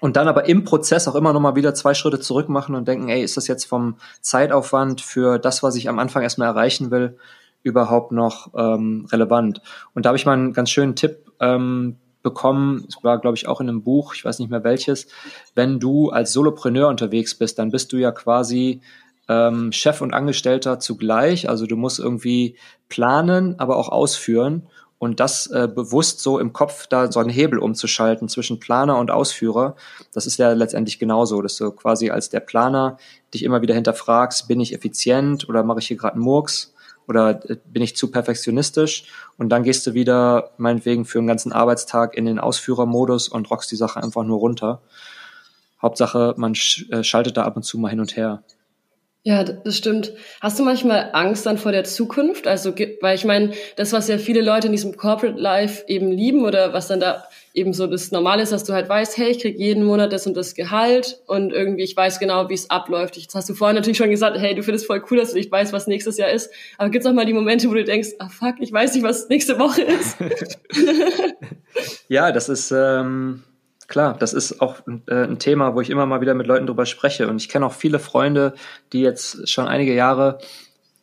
Und 0.00 0.16
dann 0.16 0.28
aber 0.28 0.48
im 0.48 0.64
Prozess 0.64 1.08
auch 1.08 1.14
immer 1.14 1.32
noch 1.32 1.40
mal 1.40 1.54
wieder 1.54 1.74
zwei 1.74 1.94
Schritte 1.94 2.20
zurück 2.20 2.48
machen 2.48 2.74
und 2.74 2.88
denken, 2.88 3.08
ey, 3.08 3.22
ist 3.22 3.36
das 3.36 3.46
jetzt 3.46 3.64
vom 3.64 3.96
Zeitaufwand 4.20 5.00
für 5.00 5.38
das, 5.38 5.62
was 5.62 5.76
ich 5.76 5.88
am 5.88 5.98
Anfang 5.98 6.22
erstmal 6.22 6.48
erreichen 6.48 6.90
will, 6.90 7.16
überhaupt 7.62 8.12
noch 8.12 8.52
ähm, 8.56 9.06
relevant? 9.10 9.62
Und 9.94 10.04
da 10.04 10.08
habe 10.08 10.18
ich 10.18 10.26
mal 10.26 10.32
einen 10.32 10.52
ganz 10.52 10.70
schönen 10.70 10.96
Tipp 10.96 11.32
ähm, 11.40 11.96
bekommen, 12.22 12.86
es 12.88 13.02
war, 13.04 13.20
glaube 13.20 13.36
ich, 13.36 13.46
auch 13.46 13.60
in 13.60 13.68
einem 13.68 13.82
Buch, 13.82 14.14
ich 14.14 14.24
weiß 14.24 14.40
nicht 14.40 14.50
mehr 14.50 14.64
welches, 14.64 15.06
wenn 15.54 15.78
du 15.78 16.10
als 16.10 16.32
Solopreneur 16.32 16.88
unterwegs 16.88 17.36
bist, 17.36 17.58
dann 17.58 17.70
bist 17.70 17.92
du 17.92 17.96
ja 17.96 18.10
quasi 18.10 18.80
ähm, 19.28 19.72
Chef 19.72 20.00
und 20.00 20.14
Angestellter 20.14 20.78
zugleich. 20.78 21.48
Also 21.48 21.66
du 21.66 21.76
musst 21.76 21.98
irgendwie 21.98 22.56
planen, 22.88 23.58
aber 23.58 23.76
auch 23.76 23.88
ausführen. 23.88 24.66
Und 24.98 25.20
das 25.20 25.48
äh, 25.48 25.68
bewusst 25.68 26.20
so 26.20 26.38
im 26.38 26.52
Kopf 26.52 26.86
da 26.86 27.12
so 27.12 27.20
einen 27.20 27.28
Hebel 27.28 27.58
umzuschalten 27.58 28.28
zwischen 28.28 28.58
Planer 28.58 28.96
und 28.96 29.10
Ausführer, 29.10 29.76
das 30.12 30.26
ist 30.26 30.38
ja 30.38 30.52
letztendlich 30.52 30.98
genauso, 30.98 31.42
dass 31.42 31.56
du 31.56 31.72
quasi 31.72 32.10
als 32.10 32.30
der 32.30 32.40
Planer 32.40 32.96
dich 33.34 33.42
immer 33.42 33.60
wieder 33.60 33.74
hinterfragst, 33.74 34.48
bin 34.48 34.60
ich 34.60 34.72
effizient 34.72 35.46
oder 35.48 35.62
mache 35.62 35.80
ich 35.80 35.88
hier 35.88 35.98
gerade 35.98 36.14
einen 36.14 36.22
Murks 36.22 36.72
oder 37.06 37.50
äh, 37.50 37.56
bin 37.66 37.82
ich 37.82 37.96
zu 37.96 38.10
perfektionistisch? 38.10 39.04
Und 39.36 39.50
dann 39.50 39.62
gehst 39.62 39.86
du 39.86 39.94
wieder 39.94 40.52
meinetwegen 40.56 41.04
für 41.04 41.18
einen 41.18 41.26
ganzen 41.26 41.52
Arbeitstag 41.52 42.16
in 42.16 42.24
den 42.24 42.38
Ausführermodus 42.38 43.28
und 43.28 43.50
rockst 43.50 43.70
die 43.72 43.76
Sache 43.76 44.02
einfach 44.02 44.22
nur 44.24 44.38
runter. 44.38 44.80
Hauptsache, 45.82 46.34
man 46.38 46.54
äh, 46.88 47.02
schaltet 47.02 47.36
da 47.36 47.42
ab 47.42 47.56
und 47.56 47.62
zu 47.64 47.78
mal 47.78 47.90
hin 47.90 48.00
und 48.00 48.16
her. 48.16 48.42
Ja, 49.26 49.42
das 49.42 49.78
stimmt. 49.78 50.12
Hast 50.42 50.58
du 50.58 50.64
manchmal 50.64 51.08
Angst 51.14 51.46
dann 51.46 51.56
vor 51.56 51.72
der 51.72 51.84
Zukunft? 51.84 52.46
Also, 52.46 52.74
weil 53.00 53.14
ich 53.14 53.24
meine, 53.24 53.52
das, 53.76 53.94
was 53.94 54.06
ja 54.06 54.18
viele 54.18 54.42
Leute 54.42 54.66
in 54.66 54.72
diesem 54.72 54.98
Corporate 54.98 55.40
Life 55.40 55.82
eben 55.86 56.12
lieben 56.12 56.44
oder 56.44 56.74
was 56.74 56.88
dann 56.88 57.00
da 57.00 57.24
eben 57.54 57.72
so 57.72 57.86
das 57.86 58.10
Normale 58.12 58.42
ist, 58.42 58.52
dass 58.52 58.64
du 58.64 58.74
halt 58.74 58.86
weißt, 58.86 59.16
hey, 59.16 59.30
ich 59.30 59.38
krieg 59.38 59.58
jeden 59.58 59.82
Monat 59.82 60.12
das 60.12 60.26
und 60.26 60.36
das 60.36 60.54
Gehalt 60.54 61.22
und 61.26 61.54
irgendwie 61.54 61.84
ich 61.84 61.96
weiß 61.96 62.18
genau, 62.18 62.50
wie 62.50 62.54
es 62.54 62.68
abläuft. 62.68 63.16
Jetzt 63.16 63.34
hast 63.34 63.48
du 63.48 63.54
vorhin 63.54 63.76
natürlich 63.76 63.96
schon 63.96 64.10
gesagt, 64.10 64.36
hey, 64.36 64.54
du 64.54 64.62
findest 64.62 64.84
voll 64.84 65.02
cool, 65.10 65.16
dass 65.16 65.30
du 65.30 65.38
nicht 65.38 65.50
weißt, 65.50 65.72
was 65.72 65.86
nächstes 65.86 66.18
Jahr 66.18 66.28
ist. 66.30 66.50
Aber 66.76 66.90
gibt's 66.90 67.06
auch 67.06 67.14
mal 67.14 67.24
die 67.24 67.32
Momente, 67.32 67.70
wo 67.70 67.72
du 67.72 67.82
denkst, 67.82 68.10
ah 68.18 68.28
fuck, 68.28 68.56
ich 68.60 68.74
weiß 68.74 68.92
nicht, 68.92 69.04
was 69.04 69.30
nächste 69.30 69.58
Woche 69.58 69.82
ist? 69.84 70.18
ja, 72.08 72.30
das 72.30 72.50
ist 72.50 72.72
ähm, 72.72 73.42
klar, 73.88 74.16
das 74.18 74.32
ist 74.32 74.60
auch 74.60 74.80
äh, 75.06 75.24
ein 75.24 75.38
Thema, 75.38 75.74
wo 75.74 75.80
ich 75.80 75.90
immer 75.90 76.06
mal 76.06 76.20
wieder 76.20 76.34
mit 76.34 76.46
Leuten 76.46 76.66
drüber 76.66 76.86
spreche. 76.86 77.28
Und 77.28 77.36
ich 77.36 77.48
kenne 77.48 77.66
auch 77.66 77.72
viele 77.72 77.98
Freunde, 77.98 78.54
die 78.92 79.00
jetzt 79.00 79.48
schon 79.48 79.66
einige 79.66 79.94
Jahre 79.94 80.38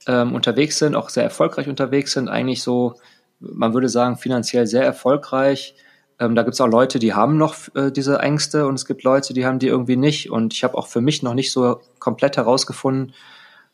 ähm, 0.07 0.33
unterwegs 0.33 0.79
sind, 0.79 0.95
auch 0.95 1.09
sehr 1.09 1.23
erfolgreich 1.23 1.67
unterwegs 1.67 2.13
sind, 2.13 2.29
eigentlich 2.29 2.63
so, 2.63 2.95
man 3.39 3.73
würde 3.73 3.89
sagen, 3.89 4.17
finanziell 4.17 4.67
sehr 4.67 4.83
erfolgreich 4.83 5.75
ähm, 6.21 6.35
da 6.35 6.43
gibt 6.43 6.53
es 6.53 6.61
auch 6.61 6.67
Leute, 6.67 6.99
die 6.99 7.15
haben 7.15 7.37
noch 7.37 7.55
äh, 7.73 7.91
diese 7.91 8.19
Ängste 8.19 8.67
und 8.67 8.75
es 8.75 8.85
gibt 8.85 9.03
Leute, 9.03 9.33
die 9.33 9.43
haben 9.43 9.57
die 9.57 9.67
irgendwie 9.67 9.97
nicht. 9.97 10.29
Und 10.29 10.53
ich 10.53 10.63
habe 10.63 10.77
auch 10.77 10.85
für 10.85 11.01
mich 11.01 11.23
noch 11.23 11.33
nicht 11.33 11.51
so 11.51 11.81
komplett 11.97 12.37
herausgefunden, 12.37 13.15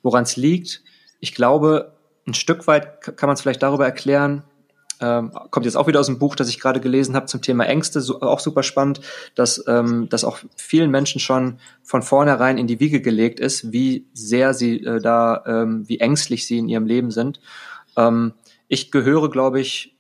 woran 0.01 0.24
es 0.24 0.38
liegt. 0.38 0.82
Ich 1.20 1.36
glaube, 1.36 1.97
ein 2.26 2.34
Stück 2.34 2.66
weit 2.66 3.01
kann 3.01 3.28
man 3.28 3.34
es 3.34 3.41
vielleicht 3.41 3.64
darüber 3.64 3.86
erklären, 3.86 4.43
ähm, 5.00 5.32
kommt 5.52 5.66
jetzt 5.66 5.76
auch 5.76 5.88
wieder 5.88 6.00
aus 6.00 6.08
dem 6.08 6.20
Buch, 6.20 6.36
das 6.36 6.50
ich 6.50 6.60
gerade 6.60 6.80
gelesen 6.80 7.16
habe 7.16 7.28
zum 7.28 7.41
Thema 7.41 7.66
Ängste, 7.66 8.02
so, 8.02 8.22
auch 8.22 8.39
super 8.39 8.64
spannend, 8.64 9.02
dass 9.36 9.64
ähm, 9.68 10.08
das 10.10 10.24
auch 10.24 10.39
vielen 10.56 10.91
Menschen 10.91 11.20
schon 11.20 11.60
von 11.84 12.02
vornherein 12.02 12.58
in 12.58 12.68
die 12.68 12.80
Wiege 12.80 13.02
gelegt 13.02 13.39
ist, 13.39 13.72
wie 13.72 14.08
sehr 14.14 14.54
sie 14.54 14.84
äh, 14.84 15.00
da, 15.00 15.43
ähm, 15.45 15.88
wie 15.88 16.00
ängstlich 16.00 16.48
sie 16.48 16.58
in 16.58 16.70
ihrem 16.70 16.86
Leben 16.86 17.12
sind. 17.12 17.39
Ähm, 17.95 18.34
ich 18.68 18.91
gehöre, 18.91 19.30
glaube 19.30 19.60
ich, 19.60 19.95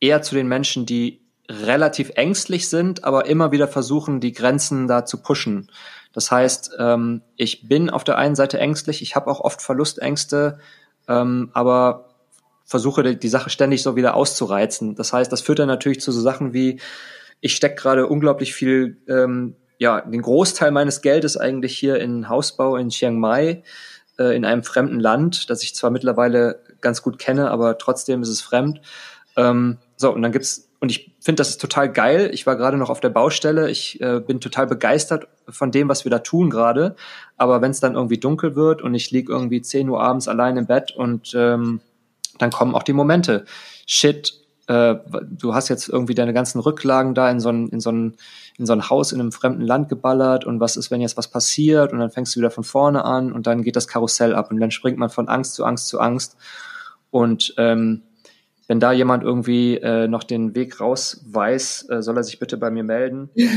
eher 0.00 0.22
zu 0.22 0.34
den 0.34 0.48
Menschen, 0.48 0.86
die 0.86 1.20
relativ 1.48 2.12
ängstlich 2.14 2.68
sind, 2.68 3.04
aber 3.04 3.26
immer 3.26 3.52
wieder 3.52 3.68
versuchen, 3.68 4.20
die 4.20 4.32
Grenzen 4.32 4.86
da 4.86 5.04
zu 5.04 5.22
pushen. 5.22 5.70
Das 6.12 6.30
heißt, 6.30 6.76
ähm, 6.78 7.22
ich 7.36 7.68
bin 7.68 7.90
auf 7.90 8.04
der 8.04 8.18
einen 8.18 8.34
Seite 8.34 8.58
ängstlich, 8.58 9.02
ich 9.02 9.16
habe 9.16 9.30
auch 9.30 9.40
oft 9.40 9.62
Verlustängste, 9.62 10.58
ähm, 11.06 11.50
aber 11.54 12.07
versuche 12.68 13.16
die, 13.16 13.28
Sache 13.28 13.48
ständig 13.48 13.82
so 13.82 13.96
wieder 13.96 14.14
auszureizen. 14.14 14.94
Das 14.94 15.14
heißt, 15.14 15.32
das 15.32 15.40
führt 15.40 15.58
dann 15.58 15.68
natürlich 15.68 16.02
zu 16.02 16.12
so 16.12 16.20
Sachen 16.20 16.52
wie, 16.52 16.80
ich 17.40 17.56
stecke 17.56 17.76
gerade 17.76 18.06
unglaublich 18.06 18.54
viel, 18.54 18.98
ähm, 19.08 19.56
ja, 19.78 20.02
den 20.02 20.20
Großteil 20.20 20.70
meines 20.70 21.00
Geldes 21.00 21.38
eigentlich 21.38 21.76
hier 21.78 21.98
in 21.98 22.28
Hausbau 22.28 22.76
in 22.76 22.90
Chiang 22.90 23.18
Mai, 23.18 23.62
äh, 24.18 24.36
in 24.36 24.44
einem 24.44 24.64
fremden 24.64 25.00
Land, 25.00 25.48
das 25.48 25.62
ich 25.62 25.74
zwar 25.74 25.90
mittlerweile 25.90 26.60
ganz 26.82 27.00
gut 27.00 27.18
kenne, 27.18 27.50
aber 27.50 27.78
trotzdem 27.78 28.20
ist 28.20 28.28
es 28.28 28.42
fremd. 28.42 28.82
Ähm, 29.36 29.78
so, 29.96 30.12
und 30.12 30.20
dann 30.20 30.32
gibt's 30.32 30.68
und 30.80 30.90
ich 30.90 31.16
finde, 31.20 31.40
das 31.40 31.48
ist 31.48 31.60
total 31.60 31.90
geil. 31.90 32.30
Ich 32.32 32.46
war 32.46 32.54
gerade 32.54 32.76
noch 32.76 32.90
auf 32.90 33.00
der 33.00 33.08
Baustelle. 33.08 33.68
Ich 33.68 34.00
äh, 34.00 34.20
bin 34.20 34.40
total 34.40 34.68
begeistert 34.68 35.26
von 35.48 35.72
dem, 35.72 35.88
was 35.88 36.04
wir 36.04 36.10
da 36.10 36.20
tun 36.20 36.50
gerade. 36.50 36.94
Aber 37.36 37.60
wenn 37.60 37.72
es 37.72 37.80
dann 37.80 37.94
irgendwie 37.94 38.18
dunkel 38.18 38.54
wird 38.54 38.82
und 38.82 38.94
ich 38.94 39.10
lieg 39.10 39.28
irgendwie 39.28 39.60
10 39.60 39.88
Uhr 39.88 40.00
abends 40.00 40.28
allein 40.28 40.56
im 40.56 40.66
Bett 40.66 40.92
und 40.92 41.34
ähm, 41.34 41.80
dann 42.38 42.50
kommen 42.50 42.74
auch 42.74 42.82
die 42.82 42.92
Momente. 42.92 43.44
Shit, 43.86 44.34
äh, 44.68 44.96
du 45.24 45.54
hast 45.54 45.68
jetzt 45.68 45.88
irgendwie 45.88 46.14
deine 46.14 46.32
ganzen 46.32 46.60
Rücklagen 46.60 47.14
da 47.14 47.28
in 47.30 47.40
so 47.40 47.48
ein, 47.48 47.68
in 47.68 47.80
so 47.80 47.90
ein, 47.90 48.14
in 48.58 48.66
so 48.66 48.74
ein 48.74 48.90
Haus 48.90 49.12
in 49.12 49.20
einem 49.20 49.32
fremden 49.32 49.62
Land 49.62 49.88
geballert 49.88 50.44
und 50.44 50.60
was 50.60 50.76
ist, 50.76 50.90
wenn 50.90 51.00
jetzt 51.00 51.16
was 51.16 51.28
passiert 51.28 51.92
und 51.92 51.98
dann 51.98 52.10
fängst 52.10 52.36
du 52.36 52.40
wieder 52.40 52.50
von 52.50 52.64
vorne 52.64 53.04
an 53.04 53.32
und 53.32 53.46
dann 53.46 53.62
geht 53.62 53.76
das 53.76 53.88
Karussell 53.88 54.34
ab 54.34 54.50
und 54.50 54.60
dann 54.60 54.70
springt 54.70 54.98
man 54.98 55.08
von 55.08 55.28
Angst 55.28 55.54
zu 55.54 55.64
Angst 55.64 55.88
zu 55.88 56.00
Angst. 56.00 56.36
Und 57.10 57.54
ähm, 57.56 58.02
wenn 58.66 58.80
da 58.80 58.92
jemand 58.92 59.24
irgendwie 59.24 59.78
äh, 59.78 60.06
noch 60.06 60.22
den 60.22 60.54
Weg 60.54 60.78
raus 60.80 61.24
weiß, 61.26 61.88
äh, 61.88 62.02
soll 62.02 62.18
er 62.18 62.22
sich 62.22 62.38
bitte 62.38 62.58
bei 62.58 62.70
mir 62.70 62.84
melden. 62.84 63.30
ein 63.34 63.48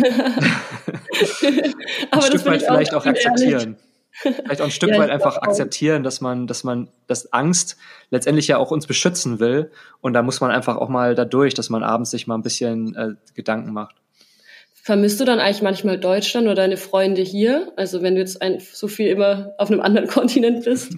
Stück 2.22 2.46
weit 2.46 2.62
vielleicht 2.62 2.94
auch, 2.94 3.02
auch 3.02 3.06
akzeptieren. 3.06 3.76
Vielleicht 4.12 4.62
auch 4.62 4.66
ein 4.66 4.72
Stück 4.72 4.89
ja, 4.89 4.99
weit 4.99 5.09
einfach 5.09 5.38
akzeptieren, 5.38 6.03
dass 6.03 6.22
man, 6.22 6.47
dass 6.47 6.64
man, 6.64 6.89
dass 7.07 7.32
Angst 7.34 7.78
letztendlich 8.09 8.47
ja 8.47 8.57
auch 8.57 8.72
uns 8.72 8.88
beschützen 8.88 9.39
will. 9.39 9.72
Und 10.01 10.14
da 10.14 10.22
muss 10.22 10.41
man 10.41 10.51
einfach 10.51 10.78
auch 10.78 10.89
mal 10.89 11.16
dadurch, 11.16 11.53
dass 11.53 11.70
man 11.70 11.84
abends 11.84 12.12
sich 12.12 12.28
mal 12.28 12.36
ein 12.36 12.43
bisschen 12.43 12.95
äh, 12.95 13.09
Gedanken 13.34 13.72
macht. 13.72 13.95
Vermisst 14.84 15.20
du 15.20 15.26
dann 15.26 15.39
eigentlich 15.39 15.62
manchmal 15.62 15.99
Deutschland 15.99 16.47
oder 16.47 16.55
deine 16.55 16.78
Freunde 16.78 17.22
hier? 17.22 17.72
Also 17.76 18.01
wenn 18.01 18.16
du 18.16 18.22
jetzt 18.22 18.41
ein, 18.41 18.59
so 18.59 18.88
viel 18.88 19.09
immer 19.09 19.53
auf 19.57 19.70
einem 19.70 19.82
anderen 19.82 20.07
Kontinent 20.09 20.66
bist? 20.66 20.93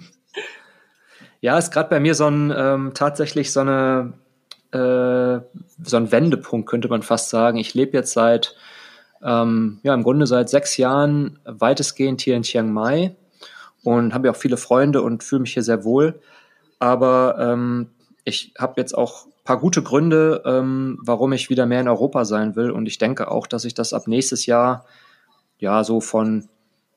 Ja, 1.40 1.58
ist 1.58 1.70
gerade 1.70 1.90
bei 1.90 2.00
mir 2.00 2.14
so 2.14 2.26
ein 2.26 2.52
ähm, 2.56 2.92
tatsächlich 2.94 3.52
so 3.52 3.60
eine 3.60 4.14
äh, 4.72 5.40
so 5.82 5.96
ein 5.96 6.10
Wendepunkt, 6.10 6.68
könnte 6.68 6.88
man 6.88 7.02
fast 7.02 7.28
sagen. 7.28 7.58
Ich 7.58 7.74
lebe 7.74 7.96
jetzt 7.96 8.12
seit 8.12 8.56
ähm, 9.24 9.80
ja 9.82 9.94
im 9.94 10.02
Grunde 10.02 10.26
seit 10.26 10.48
sechs 10.48 10.76
Jahren 10.76 11.38
weitestgehend 11.44 12.20
hier 12.20 12.36
in 12.36 12.42
Chiang 12.42 12.72
Mai 12.72 13.16
und 13.82 14.14
habe 14.14 14.26
ja 14.26 14.32
auch 14.32 14.36
viele 14.36 14.56
Freunde 14.56 15.02
und 15.02 15.24
fühle 15.24 15.42
mich 15.42 15.54
hier 15.54 15.62
sehr 15.62 15.84
wohl. 15.84 16.20
Aber 16.78 17.36
ähm, 17.38 17.90
ich 18.24 18.54
habe 18.58 18.74
jetzt 18.76 18.96
auch 18.96 19.26
paar 19.44 19.60
gute 19.60 19.82
Gründe, 19.82 20.42
ähm, 20.46 20.98
warum 21.02 21.32
ich 21.32 21.50
wieder 21.50 21.66
mehr 21.66 21.80
in 21.80 21.88
Europa 21.88 22.24
sein 22.24 22.56
will. 22.56 22.70
Und 22.70 22.86
ich 22.86 22.98
denke 22.98 23.30
auch, 23.30 23.46
dass 23.46 23.66
ich 23.66 23.74
das 23.74 23.92
ab 23.92 24.08
nächstes 24.08 24.46
Jahr 24.46 24.86
ja 25.58 25.84
so 25.84 26.00
von 26.00 26.48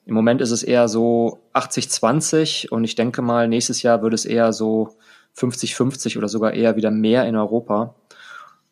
im 0.05 0.13
Moment 0.13 0.39
ist 0.39 0.51
es 0.51 0.63
eher 0.63 0.87
so 0.87 1.41
80-20 1.53 2.69
und 2.69 2.85
ich 2.85 2.95
denke 2.95 3.21
mal, 3.21 3.49
nächstes 3.49 3.81
Jahr 3.81 4.01
würde 4.01 4.15
es 4.15 4.23
eher 4.23 4.53
so 4.53 4.95
50-50 5.35 6.17
oder 6.17 6.29
sogar 6.29 6.53
eher 6.53 6.77
wieder 6.77 6.91
mehr 6.91 7.25
in 7.25 7.35
Europa. 7.35 7.93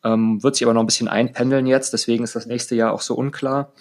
Ähm, 0.06 0.42
wird 0.42 0.54
sich 0.54 0.64
aber 0.64 0.74
noch 0.74 0.82
ein 0.82 0.86
bisschen 0.86 1.08
einpendeln 1.08 1.66
jetzt, 1.66 1.92
deswegen 1.92 2.22
ist 2.22 2.36
das 2.36 2.46
nächste 2.46 2.76
Jahr 2.76 2.92
auch 2.92 3.00
so 3.00 3.14
unklar. 3.14 3.72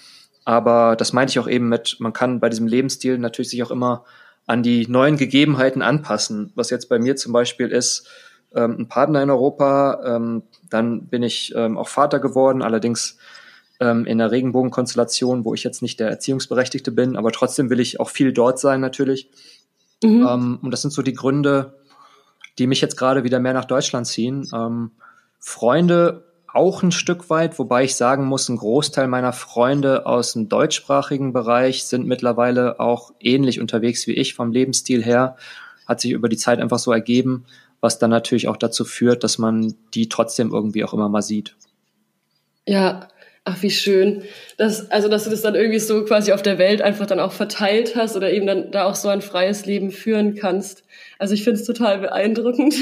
Aber 0.43 0.95
das 0.95 1.13
meinte 1.13 1.31
ich 1.31 1.39
auch 1.39 1.47
eben 1.47 1.69
mit, 1.69 1.97
man 1.99 2.13
kann 2.13 2.39
bei 2.39 2.49
diesem 2.49 2.67
Lebensstil 2.67 3.17
natürlich 3.19 3.49
sich 3.49 3.63
auch 3.63 3.71
immer 3.71 4.05
an 4.47 4.63
die 4.63 4.87
neuen 4.87 5.17
Gegebenheiten 5.17 5.81
anpassen. 5.81 6.51
Was 6.55 6.69
jetzt 6.69 6.89
bei 6.89 6.99
mir 6.99 7.15
zum 7.15 7.31
Beispiel 7.31 7.67
ist, 7.67 8.07
ähm, 8.55 8.75
ein 8.79 8.87
Partner 8.87 9.21
in 9.21 9.29
Europa, 9.29 10.15
ähm, 10.15 10.43
dann 10.69 11.07
bin 11.07 11.21
ich 11.23 11.53
ähm, 11.55 11.77
auch 11.77 11.87
Vater 11.87 12.19
geworden, 12.19 12.61
allerdings 12.61 13.17
ähm, 13.79 14.05
in 14.05 14.17
der 14.17 14.31
Regenbogenkonstellation, 14.31 15.45
wo 15.45 15.53
ich 15.53 15.63
jetzt 15.63 15.81
nicht 15.81 15.99
der 15.99 16.09
Erziehungsberechtigte 16.09 16.91
bin, 16.91 17.17
aber 17.17 17.31
trotzdem 17.31 17.69
will 17.69 17.79
ich 17.79 17.99
auch 17.99 18.09
viel 18.09 18.33
dort 18.33 18.59
sein 18.59 18.81
natürlich. 18.81 19.29
Mhm. 20.03 20.27
Ähm, 20.27 20.59
und 20.61 20.71
das 20.71 20.81
sind 20.81 20.91
so 20.91 21.01
die 21.01 21.13
Gründe, 21.13 21.73
die 22.57 22.67
mich 22.67 22.81
jetzt 22.81 22.97
gerade 22.97 23.23
wieder 23.23 23.39
mehr 23.39 23.53
nach 23.53 23.65
Deutschland 23.65 24.07
ziehen. 24.07 24.47
Freunde 25.47 26.23
auch 26.47 26.81
ein 26.81 26.91
Stück 26.91 27.29
weit, 27.29 27.59
wobei 27.59 27.83
ich 27.83 27.95
sagen 27.95 28.25
muss, 28.25 28.49
ein 28.49 28.57
Großteil 28.57 29.07
meiner 29.07 29.31
Freunde 29.31 30.07
aus 30.07 30.33
dem 30.33 30.49
deutschsprachigen 30.49 31.33
Bereich 31.33 31.83
sind 31.83 32.07
mittlerweile 32.07 32.79
auch 32.79 33.13
ähnlich 33.19 33.61
unterwegs 33.61 34.07
wie 34.07 34.13
ich 34.13 34.33
vom 34.33 34.51
Lebensstil 34.51 35.03
her. 35.03 35.37
Hat 35.85 36.01
sich 36.01 36.11
über 36.11 36.29
die 36.29 36.35
Zeit 36.35 36.59
einfach 36.59 36.79
so 36.79 36.91
ergeben, 36.91 37.45
was 37.79 37.99
dann 37.99 38.09
natürlich 38.09 38.47
auch 38.47 38.57
dazu 38.57 38.85
führt, 38.85 39.23
dass 39.23 39.37
man 39.37 39.75
die 39.93 40.09
trotzdem 40.09 40.51
irgendwie 40.51 40.83
auch 40.83 40.95
immer 40.95 41.09
mal 41.09 41.21
sieht. 41.21 41.55
Ja, 42.65 43.07
Ach, 43.47 43.61
wie 43.61 43.69
schön. 43.69 44.23
Das, 44.57 44.89
also, 44.89 45.07
dass 45.07 45.25
du 45.25 45.29
das 45.29 45.43
dann 45.43 45.53
irgendwie 45.53 45.77
so 45.77 46.03
quasi 46.03 46.33
auf 46.33 46.41
der 46.41 46.57
Welt 46.57 46.81
einfach 46.81 47.05
dann 47.05 47.19
auch 47.19 47.31
verteilt 47.31 47.95
hast 47.95 48.15
oder 48.15 48.31
eben 48.31 48.47
dann 48.47 48.71
da 48.71 48.85
auch 48.85 48.95
so 48.95 49.07
ein 49.07 49.21
freies 49.21 49.67
Leben 49.67 49.91
führen 49.91 50.33
kannst. 50.33 50.83
Also 51.19 51.35
ich 51.35 51.43
finde 51.43 51.59
es 51.59 51.67
total 51.67 51.99
beeindruckend. 51.99 52.73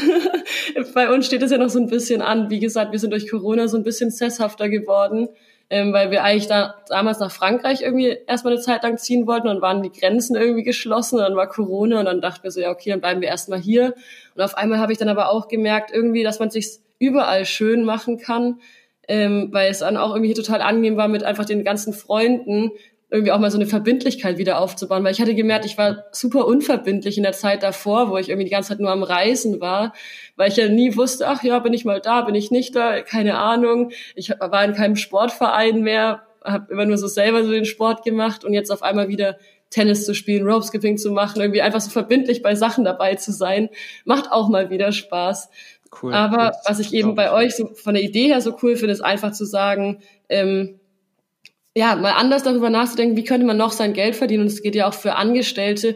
Bei 0.93 1.13
uns 1.13 1.25
steht 1.25 1.43
es 1.43 1.51
ja 1.51 1.57
noch 1.57 1.69
so 1.69 1.79
ein 1.79 1.87
bisschen 1.87 2.21
an. 2.21 2.49
Wie 2.49 2.59
gesagt, 2.59 2.93
wir 2.93 2.99
sind 2.99 3.11
durch 3.11 3.29
Corona 3.29 3.67
so 3.67 3.75
ein 3.75 3.83
bisschen 3.83 4.09
sesshafter 4.09 4.69
geworden, 4.69 5.27
ähm, 5.69 5.91
weil 5.91 6.11
wir 6.11 6.23
eigentlich 6.23 6.47
da 6.47 6.75
damals 6.87 7.19
nach 7.19 7.31
Frankreich 7.31 7.81
irgendwie 7.81 8.17
erstmal 8.25 8.53
eine 8.53 8.61
Zeit 8.61 8.83
lang 8.83 8.97
ziehen 8.97 9.27
wollten 9.27 9.49
und 9.49 9.61
waren 9.61 9.83
die 9.83 9.91
Grenzen 9.91 10.37
irgendwie 10.37 10.63
geschlossen 10.63 11.17
und 11.17 11.23
dann 11.23 11.35
war 11.35 11.49
Corona 11.49 11.99
und 11.99 12.05
dann 12.05 12.21
dachten 12.21 12.43
wir 12.43 12.51
so, 12.51 12.61
ja 12.61 12.71
okay, 12.71 12.89
dann 12.89 13.01
bleiben 13.01 13.19
wir 13.19 13.27
erstmal 13.27 13.59
hier. 13.59 13.95
Und 14.33 14.41
auf 14.41 14.55
einmal 14.55 14.79
habe 14.79 14.93
ich 14.93 14.97
dann 14.97 15.09
aber 15.09 15.29
auch 15.29 15.49
gemerkt, 15.49 15.91
irgendwie, 15.93 16.23
dass 16.23 16.39
man 16.39 16.49
sich 16.49 16.79
überall 16.99 17.43
schön 17.43 17.83
machen 17.83 18.17
kann 18.17 18.61
ähm, 19.07 19.49
weil 19.51 19.71
es 19.71 19.79
dann 19.79 19.97
auch 19.97 20.13
irgendwie 20.13 20.33
total 20.33 20.61
angenehm 20.61 20.97
war, 20.97 21.07
mit 21.07 21.23
einfach 21.23 21.45
den 21.45 21.63
ganzen 21.63 21.93
Freunden 21.93 22.71
irgendwie 23.13 23.31
auch 23.31 23.37
mal 23.37 23.51
so 23.51 23.59
eine 23.59 23.67
Verbindlichkeit 23.67 24.39
wieder 24.39 24.59
aufzubauen, 24.59 25.03
weil 25.03 25.11
ich 25.11 25.21
hatte 25.21 25.35
gemerkt, 25.35 25.65
ich 25.65 25.77
war 25.77 26.05
super 26.11 26.47
unverbindlich 26.47 27.15
in 27.15 27.21
der 27.21 27.33
Zeit 27.33 27.61
davor, 27.61 28.09
wo 28.09 28.17
ich 28.17 28.29
irgendwie 28.29 28.45
die 28.45 28.51
ganze 28.51 28.69
Zeit 28.69 28.79
nur 28.79 28.89
am 28.89 29.03
Reisen 29.03 29.61
war, 29.61 29.93
weil 30.35 30.49
ich 30.49 30.57
ja 30.57 30.67
nie 30.67 30.95
wusste, 30.95 31.27
ach 31.27 31.43
ja, 31.43 31.59
bin 31.59 31.73
ich 31.73 31.85
mal 31.85 32.01
da, 32.01 32.21
bin 32.21 32.33
ich 32.33 32.49
nicht 32.49 32.75
da, 32.75 33.01
keine 33.01 33.37
Ahnung. 33.37 33.91
Ich 34.15 34.31
war 34.31 34.65
in 34.65 34.73
keinem 34.73 34.95
Sportverein 34.95 35.81
mehr, 35.81 36.23
habe 36.43 36.73
immer 36.73 36.85
nur 36.85 36.97
so 36.97 37.05
selber 37.05 37.43
so 37.43 37.51
den 37.51 37.65
Sport 37.65 38.03
gemacht 38.03 38.43
und 38.43 38.53
jetzt 38.53 38.71
auf 38.71 38.81
einmal 38.81 39.09
wieder 39.09 39.37
Tennis 39.69 40.05
zu 40.05 40.15
spielen, 40.15 40.47
Rope 40.47 40.65
Skipping 40.65 40.97
zu 40.97 41.11
machen, 41.11 41.39
irgendwie 41.39 41.61
einfach 41.61 41.81
so 41.81 41.91
verbindlich 41.91 42.41
bei 42.41 42.55
Sachen 42.55 42.83
dabei 42.83 43.13
zu 43.13 43.31
sein, 43.31 43.69
macht 44.05 44.31
auch 44.31 44.49
mal 44.49 44.71
wieder 44.71 44.91
Spaß. 44.91 45.49
Cool. 46.01 46.13
Aber 46.13 46.51
das 46.51 46.61
was 46.65 46.79
ich 46.79 46.93
eben 46.93 47.15
bei 47.15 47.31
euch 47.31 47.55
so 47.55 47.67
von 47.67 47.93
der 47.93 48.03
Idee 48.03 48.27
her 48.27 48.41
so 48.41 48.57
cool 48.61 48.75
finde, 48.75 48.93
ist 48.93 49.01
einfach 49.01 49.31
zu 49.31 49.45
sagen, 49.45 49.99
ähm, 50.29 50.79
ja, 51.75 51.95
mal 51.95 52.11
anders 52.11 52.43
darüber 52.43 52.69
nachzudenken, 52.69 53.17
wie 53.17 53.23
könnte 53.23 53.45
man 53.45 53.57
noch 53.57 53.71
sein 53.71 53.93
Geld 53.93 54.15
verdienen. 54.15 54.41
Und 54.41 54.47
es 54.47 54.61
geht 54.61 54.75
ja 54.75 54.87
auch 54.87 54.93
für 54.93 55.15
Angestellte, 55.15 55.95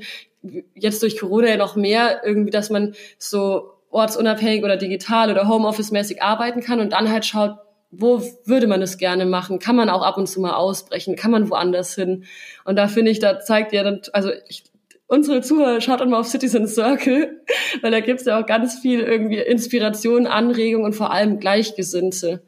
jetzt 0.73 1.01
durch 1.03 1.19
Corona 1.19 1.49
ja 1.49 1.57
noch 1.57 1.75
mehr, 1.75 2.21
irgendwie, 2.23 2.51
dass 2.51 2.69
man 2.69 2.95
so 3.17 3.73
ortsunabhängig 3.89 4.63
oder 4.63 4.77
digital 4.77 5.31
oder 5.31 5.47
Homeoffice-mäßig 5.47 6.21
arbeiten 6.21 6.61
kann 6.61 6.79
und 6.79 6.93
dann 6.93 7.11
halt 7.11 7.25
schaut, 7.25 7.57
wo 7.89 8.21
würde 8.43 8.67
man 8.67 8.81
es 8.81 8.97
gerne 8.97 9.25
machen? 9.25 9.59
Kann 9.59 9.75
man 9.75 9.89
auch 9.89 10.01
ab 10.01 10.17
und 10.17 10.27
zu 10.27 10.41
mal 10.41 10.53
ausbrechen? 10.53 11.15
Kann 11.15 11.31
man 11.31 11.49
woanders 11.49 11.95
hin? 11.95 12.25
Und 12.65 12.75
da 12.75 12.87
finde 12.87 13.11
ich, 13.11 13.19
da 13.19 13.39
zeigt 13.39 13.71
ja 13.71 13.83
dann, 13.83 14.01
also 14.11 14.31
ich, 14.49 14.65
unsere 15.07 15.41
Zuhörer, 15.41 15.81
schaut 15.81 16.01
doch 16.01 16.05
mal 16.05 16.19
auf 16.19 16.27
Citizen 16.27 16.67
Circle, 16.67 17.41
weil 17.81 17.91
da 17.91 17.99
gibt's 17.99 18.25
ja 18.25 18.39
auch 18.39 18.45
ganz 18.45 18.79
viel 18.79 18.99
irgendwie 18.99 19.39
Inspiration, 19.39 20.27
Anregung 20.27 20.83
und 20.83 20.93
vor 20.93 21.11
allem 21.11 21.39
Gleichgesinnte. 21.39 22.41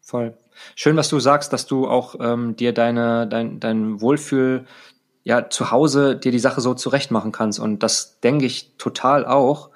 Voll. 0.00 0.34
Schön, 0.76 0.96
was 0.96 1.08
du 1.08 1.18
sagst, 1.18 1.52
dass 1.52 1.66
du 1.66 1.88
auch 1.88 2.16
ähm, 2.20 2.56
dir 2.56 2.72
deine, 2.72 3.26
dein, 3.26 3.58
dein 3.58 4.00
Wohlfühl 4.00 4.66
ja 5.24 5.48
zu 5.48 5.70
Hause 5.70 6.16
dir 6.16 6.30
die 6.30 6.38
Sache 6.38 6.60
so 6.60 6.74
zurecht 6.74 7.10
machen 7.10 7.32
kannst. 7.32 7.58
Und 7.58 7.82
das 7.82 8.20
denke 8.20 8.44
ich 8.44 8.76
total 8.76 9.26
auch. 9.26 9.70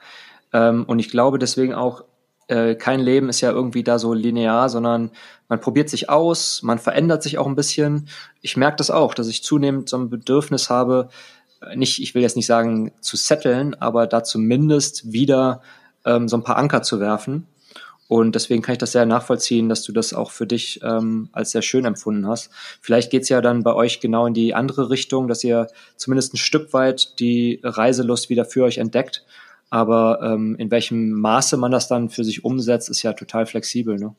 Ähm, 0.53 0.84
und 0.86 0.99
ich 0.99 1.11
glaube 1.11 1.39
deswegen 1.39 1.74
auch, 1.74 2.05
äh, 2.49 2.74
kein 2.74 3.01
Leben 3.01 3.28
ist 3.28 3.41
ja 3.41 3.51
irgendwie 3.51 3.82
da 3.82 3.99
so 3.99 4.14
linear, 4.14 4.68
sondern 4.68 5.11
man 5.49 5.61
probiert 5.61 5.89
sich 5.89 6.09
aus, 6.09 6.62
man 6.62 6.78
verändert 6.78 7.22
sich 7.22 7.39
auch 7.39 7.47
ein 7.47 7.57
bisschen. 7.57 8.09
Ich 8.41 8.57
merke 8.57 8.76
das 8.76 8.91
auch, 8.91 9.14
dass 9.14 9.28
ich 9.28 9.43
zunehmend 9.43 9.89
so 9.89 9.99
ein 9.99 10.11
Bedürfnis 10.11 10.70
habe, 10.70 11.09
nicht, 11.74 12.02
ich 12.02 12.14
will 12.14 12.22
jetzt 12.22 12.36
nicht 12.36 12.46
sagen 12.46 12.92
zu 13.00 13.16
setteln, 13.16 13.74
aber 13.74 14.06
da 14.06 14.22
zumindest 14.24 15.12
wieder 15.12 15.62
ähm, 16.04 16.28
so 16.28 16.36
ein 16.36 16.44
paar 16.44 16.56
Anker 16.56 16.82
zu 16.82 17.00
werfen. 17.00 17.46
Und 18.09 18.34
deswegen 18.34 18.62
kann 18.62 18.72
ich 18.72 18.78
das 18.78 18.92
sehr 18.92 19.04
nachvollziehen, 19.04 19.68
dass 19.68 19.82
du 19.82 19.92
das 19.92 20.14
auch 20.14 20.30
für 20.30 20.46
dich 20.46 20.80
ähm, 20.82 21.28
als 21.32 21.50
sehr 21.50 21.61
schön 21.61 21.84
empfunden 21.84 22.26
hast. 22.26 22.50
Vielleicht 22.80 23.11
geht's 23.11 23.28
ja 23.28 23.42
dann 23.42 23.62
bei 23.62 23.74
euch 23.74 24.00
genau 24.00 24.26
in 24.26 24.32
die 24.32 24.54
andere 24.54 24.88
Richtung, 24.88 25.28
dass 25.28 25.44
ihr 25.44 25.66
zumindest 25.96 26.32
ein 26.32 26.38
Stück 26.38 26.72
weit 26.72 27.20
die 27.20 27.61
Reiselust 27.62 28.30
wieder 28.30 28.46
für 28.46 28.64
euch 28.64 28.78
entdeckt. 28.78 29.26
Aber 29.68 30.20
ähm, 30.22 30.56
in 30.59 30.70
welchem 30.70 31.11
Maße 31.12 31.59
man 31.59 31.70
das 31.70 31.88
dann 31.88 32.09
für 32.09 32.24
sich 32.24 32.44
umsetzt, 32.44 32.88
ist 32.88 33.02
ja 33.02 33.12
total 33.12 33.44
flexibel. 33.44 33.98
Ne? 33.98 34.14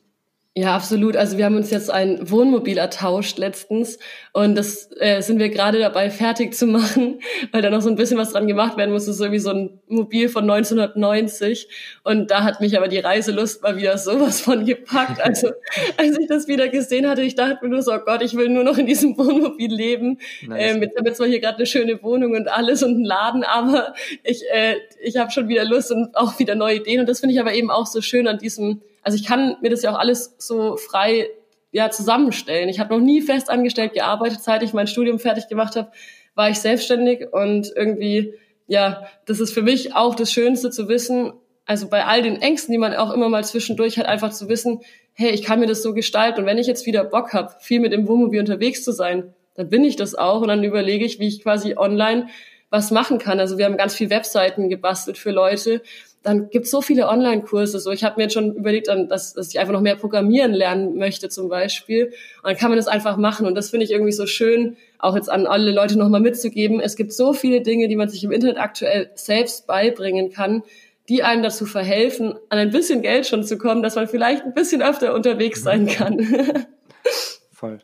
Ja, 0.55 0.75
absolut. 0.75 1.15
Also 1.15 1.37
wir 1.37 1.45
haben 1.45 1.55
uns 1.55 1.69
jetzt 1.69 1.91
ein 1.91 2.29
Wohnmobil 2.29 2.79
ertauscht 2.79 3.37
letztens 3.37 3.99
und 4.33 4.55
das 4.55 4.89
äh, 4.99 5.21
sind 5.21 5.37
wir 5.37 5.49
gerade 5.49 5.77
dabei 5.77 6.09
fertig 6.09 6.55
zu 6.55 6.65
machen, 6.67 7.19
weil 7.51 7.61
da 7.61 7.69
noch 7.69 7.81
so 7.81 7.89
ein 7.89 7.95
bisschen 7.95 8.17
was 8.17 8.31
dran 8.31 8.47
gemacht 8.47 8.75
werden 8.75 8.91
muss. 8.91 9.05
Das 9.05 9.15
ist 9.15 9.21
irgendwie 9.21 9.39
so 9.39 9.51
ein 9.51 9.79
Mobil 9.87 10.27
von 10.27 10.49
1990 10.49 11.69
und 12.03 12.31
da 12.31 12.43
hat 12.43 12.61
mich 12.61 12.75
aber 12.75 12.87
die 12.87 12.97
Reiselust 12.97 13.61
mal 13.61 13.77
wieder 13.77 13.97
sowas 13.97 14.41
von 14.41 14.65
gepackt. 14.65 15.21
Also 15.29 15.51
als 15.97 16.17
ich 16.17 16.27
das 16.27 16.47
wieder 16.47 16.69
gesehen 16.69 17.07
hatte, 17.07 17.21
ich 17.21 17.35
dachte 17.35 17.59
mir 17.61 17.69
nur 17.69 17.83
so, 17.83 17.93
oh 17.93 17.99
Gott, 18.03 18.23
ich 18.23 18.35
will 18.35 18.49
nur 18.49 18.63
noch 18.63 18.79
in 18.79 18.87
diesem 18.87 19.15
Wohnmobil 19.17 19.71
leben. 19.71 20.17
Nice. 20.47 20.75
Ähm, 20.75 20.81
jetzt 20.81 20.97
haben 20.97 21.05
wir 21.05 21.13
zwar 21.13 21.27
hier 21.27 21.39
gerade 21.39 21.57
eine 21.57 21.67
schöne 21.67 22.01
Wohnung 22.01 22.33
und 22.33 22.47
alles 22.47 22.81
und 22.81 22.95
einen 22.95 23.05
Laden, 23.05 23.43
aber 23.43 23.93
ich, 24.23 24.41
äh, 24.51 24.77
ich 25.03 25.17
habe 25.17 25.29
schon 25.29 25.47
wieder 25.47 25.65
Lust 25.65 25.91
und 25.91 26.17
auch 26.17 26.39
wieder 26.39 26.55
neue 26.55 26.77
Ideen 26.77 27.01
und 27.01 27.07
das 27.07 27.19
finde 27.19 27.35
ich 27.35 27.39
aber 27.39 27.53
eben 27.53 27.69
auch 27.69 27.85
so 27.85 28.01
schön 28.01 28.27
an 28.27 28.39
diesem 28.39 28.81
also 29.01 29.15
ich 29.17 29.25
kann 29.25 29.57
mir 29.61 29.69
das 29.69 29.81
ja 29.81 29.91
auch 29.91 29.99
alles 29.99 30.35
so 30.37 30.77
frei 30.77 31.29
ja 31.71 31.89
zusammenstellen. 31.89 32.69
Ich 32.69 32.79
habe 32.79 32.95
noch 32.95 33.03
nie 33.03 33.21
fest 33.21 33.49
angestellt 33.49 33.93
gearbeitet, 33.93 34.41
seit 34.41 34.63
ich 34.63 34.73
mein 34.73 34.87
Studium 34.87 35.19
fertig 35.19 35.47
gemacht 35.47 35.75
habe, 35.75 35.91
war 36.35 36.49
ich 36.49 36.59
selbstständig 36.59 37.31
und 37.31 37.71
irgendwie 37.75 38.33
ja, 38.69 39.07
das 39.25 39.39
ist 39.39 39.51
für 39.51 39.63
mich 39.63 39.95
auch 39.95 40.13
das 40.13 40.31
Schönste 40.31 40.69
zu 40.69 40.87
wissen, 40.87 41.33
also 41.65 41.89
bei 41.89 42.05
all 42.05 42.21
den 42.21 42.39
Ängsten, 42.39 42.71
die 42.71 42.77
man 42.77 42.95
auch 42.95 43.11
immer 43.11 43.27
mal 43.27 43.43
zwischendurch 43.43 43.97
hat, 43.97 44.05
einfach 44.05 44.31
zu 44.31 44.47
wissen, 44.47 44.81
hey, 45.13 45.31
ich 45.31 45.43
kann 45.43 45.59
mir 45.59 45.65
das 45.65 45.83
so 45.83 45.93
gestalten. 45.93 46.41
Und 46.41 46.45
wenn 46.45 46.59
ich 46.59 46.67
jetzt 46.67 46.85
wieder 46.85 47.03
Bock 47.03 47.33
habe, 47.33 47.53
viel 47.59 47.79
mit 47.79 47.93
dem 47.93 48.07
Wohnmobil 48.07 48.39
unterwegs 48.39 48.83
zu 48.83 48.91
sein, 48.91 49.33
dann 49.55 49.69
bin 49.69 49.83
ich 49.83 49.95
das 49.95 50.15
auch. 50.15 50.41
Und 50.41 50.47
dann 50.47 50.63
überlege 50.63 51.03
ich, 51.03 51.19
wie 51.19 51.27
ich 51.27 51.43
quasi 51.43 51.75
online 51.77 52.27
was 52.69 52.91
machen 52.91 53.17
kann. 53.17 53.39
Also 53.39 53.57
wir 53.57 53.65
haben 53.65 53.77
ganz 53.77 53.95
viel 53.95 54.11
Webseiten 54.11 54.69
gebastelt 54.69 55.17
für 55.17 55.31
Leute 55.31 55.81
dann 56.21 56.49
gibt 56.49 56.65
es 56.65 56.71
so 56.71 56.81
viele 56.81 57.07
Online-Kurse. 57.07 57.79
So, 57.79 57.91
ich 57.91 58.03
habe 58.03 58.15
mir 58.17 58.23
jetzt 58.23 58.33
schon 58.33 58.55
überlegt, 58.55 58.87
dass, 58.87 59.33
dass 59.33 59.49
ich 59.49 59.59
einfach 59.59 59.73
noch 59.73 59.81
mehr 59.81 59.95
programmieren 59.95 60.53
lernen 60.53 60.97
möchte 60.97 61.29
zum 61.29 61.47
Beispiel. 61.47 62.07
Und 62.07 62.13
dann 62.43 62.57
kann 62.57 62.69
man 62.69 62.77
das 62.77 62.87
einfach 62.87 63.15
machen. 63.17 63.45
Und 63.47 63.55
das 63.55 63.69
finde 63.69 63.85
ich 63.85 63.91
irgendwie 63.91 64.11
so 64.11 64.25
schön, 64.25 64.75
auch 64.97 65.15
jetzt 65.15 65.29
an 65.29 65.47
alle 65.47 65.71
Leute 65.71 65.97
nochmal 65.97 66.19
mitzugeben. 66.19 66.81
Es 66.81 66.97
gibt 66.97 67.13
so 67.13 67.33
viele 67.33 67.61
Dinge, 67.61 67.87
die 67.87 67.95
man 67.95 68.09
sich 68.09 68.23
im 68.23 68.31
Internet 68.31 68.57
aktuell 68.57 69.11
selbst 69.15 69.65
beibringen 69.65 70.29
kann, 70.29 70.63
die 71.07 71.23
einem 71.23 71.41
dazu 71.41 71.65
verhelfen, 71.65 72.35
an 72.49 72.59
ein 72.59 72.69
bisschen 72.69 73.01
Geld 73.01 73.25
schon 73.25 73.43
zu 73.43 73.57
kommen, 73.57 73.81
dass 73.81 73.95
man 73.95 74.07
vielleicht 74.07 74.43
ein 74.43 74.53
bisschen 74.53 74.81
öfter 74.81 75.15
unterwegs 75.15 75.63
sein 75.63 75.87
kann. 75.87 76.19
Voll. 77.51 77.79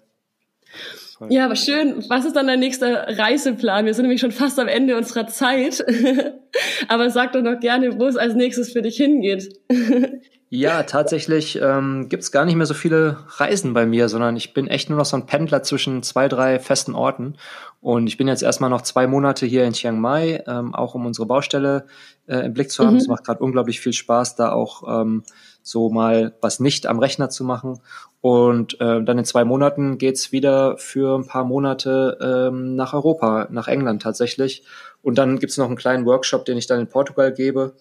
Ja, 1.30 1.46
aber 1.46 1.56
schön. 1.56 2.04
Was 2.10 2.26
ist 2.26 2.36
dann 2.36 2.48
dein 2.48 2.60
nächster 2.60 3.18
Reiseplan? 3.18 3.86
Wir 3.86 3.94
sind 3.94 4.04
nämlich 4.04 4.20
schon 4.20 4.32
fast 4.32 4.60
am 4.60 4.68
Ende 4.68 4.98
unserer 4.98 5.28
Zeit. 5.28 5.84
aber 6.88 7.10
sag 7.10 7.34
doch 7.34 7.41
noch 7.41 7.60
gerne, 7.60 7.99
wo 7.99 8.06
es 8.06 8.18
als 8.18 8.36
nächstes 8.36 8.72
für 8.72 8.82
dich 8.82 8.97
hingeht. 8.97 9.60
ja, 10.49 10.84
tatsächlich 10.84 11.60
ähm, 11.62 12.08
gibt 12.10 12.32
gar 12.32 12.45
nicht 12.45 12.56
mehr 12.56 12.66
so 12.66 12.74
viele 12.74 13.18
Reisen 13.38 13.74
bei 13.74 13.86
mir, 13.86 14.10
sondern 14.10 14.36
ich 14.36 14.53
bin 14.53 14.68
echt 14.68 14.89
nur 14.89 14.99
noch 14.99 15.06
so 15.06 15.18
ein 15.18 15.26
Pendler 15.26 15.64
zwischen 15.64 16.03
zwei, 16.03 16.28
drei 16.28 16.60
festen 16.60 16.95
Orten. 16.95 17.36
Und 17.82 18.08
ich 18.08 18.18
bin 18.18 18.28
jetzt 18.28 18.41
erstmal 18.41 18.70
noch 18.70 18.82
zwei 18.82 19.06
Monate 19.06 19.45
hier 19.45 19.64
in 19.64 19.74
Chiang 19.74 19.99
Mai, 19.99 20.43
ähm, 20.47 20.74
auch 20.74 20.95
um 20.95 21.06
unsere 21.06 21.28
Baustelle 21.28 21.86
äh, 22.28 22.39
im 22.39 22.53
Blick 22.53 22.72
zu 22.72 22.84
haben. 22.84 22.93
Mhm. 22.93 22.99
Es 22.99 23.08
macht 23.08 23.24
gerade 23.24 23.43
unglaublich 23.43 23.80
viel 23.80 23.93
Spaß, 23.93 24.36
da 24.36 24.51
auch 24.51 25.01
ähm, 25.01 25.24
so 25.62 25.89
mal 25.89 26.34
was 26.41 26.60
nicht 26.60 26.88
am 26.88 26.99
Rechner 26.99 27.30
zu 27.30 27.43
machen. 27.43 27.80
Und 28.26 28.82
äh, 28.82 29.04
dann 29.04 29.20
in 29.20 29.24
zwei 29.24 29.46
Monaten 29.46 30.00
geht's 30.00 30.32
wieder 30.32 30.80
für 30.80 31.16
ein 31.16 31.28
paar 31.28 31.44
Monate 31.44 32.18
ähm, 32.20 32.76
nach 32.76 32.96
Europa, 32.96 33.48
nach 33.52 33.68
England 33.68 34.02
tatsächlich. 34.02 34.64
Und 35.04 35.20
dann 35.20 35.38
gibt's 35.38 35.60
noch 35.60 35.68
einen 35.68 35.76
kleinen 35.76 36.08
Workshop, 36.08 36.44
den 36.44 36.58
ich 36.58 36.66
dann 36.66 36.80
in 36.80 36.88
Portugal 36.88 37.32
gebe. 37.32 37.74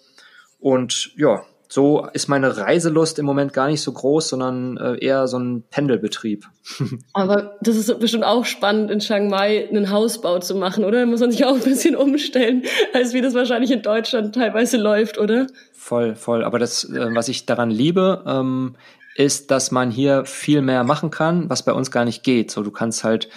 Und 0.61 1.13
ja, 1.17 1.45
so 1.67 2.07
ist 2.13 2.29
meine 2.29 2.59
Reiselust 2.59 3.19
im 3.19 3.25
Moment 3.25 3.55
gar 3.55 3.69
nicht 3.69 3.81
so 3.81 3.91
groß, 3.91 4.29
sondern 4.29 4.77
äh, 4.77 5.03
eher 5.03 5.29
so 5.29 5.39
ein 5.39 5.65
Pendelbetrieb. 5.71 6.45
Aber 7.15 7.57
das 7.63 7.77
ist 7.77 7.99
bestimmt 7.99 8.25
auch 8.25 8.45
spannend, 8.45 8.91
in 8.91 8.99
Chiang 8.99 9.31
Mai 9.31 9.67
einen 9.67 9.91
Hausbau 9.91 10.41
zu 10.41 10.57
machen, 10.57 10.85
oder? 10.85 11.01
Da 11.01 11.07
muss 11.07 11.21
man 11.21 11.31
sich 11.31 11.47
auch 11.47 11.55
ein 11.55 11.63
bisschen 11.63 11.97
umstellen, 11.97 12.65
als 12.93 13.15
wie 13.15 13.23
das 13.23 13.33
wahrscheinlich 13.33 13.71
in 13.71 13.81
Deutschland 13.81 14.35
teilweise 14.35 14.77
läuft, 14.77 15.17
oder? 15.17 15.47
Voll, 15.73 16.17
voll. 16.17 16.45
Aber 16.45 16.59
das, 16.59 16.85
äh, 16.85 17.15
was 17.15 17.29
ich 17.29 17.47
daran 17.47 17.71
liebe, 17.71 18.23
ähm, 18.27 18.77
ist, 19.15 19.51
dass 19.51 19.71
man 19.71 19.91
hier 19.91 20.25
viel 20.25 20.63
mehr 20.63 20.85
machen 20.85 21.11
kann, 21.11 21.49
was 21.49 21.65
bei 21.65 21.73
uns 21.73 21.91
gar 21.91 22.05
nicht 22.05 22.23
geht. 22.23 22.51
So, 22.51 22.63
du 22.63 22.71
kannst 22.71 23.05
halt, 23.05 23.29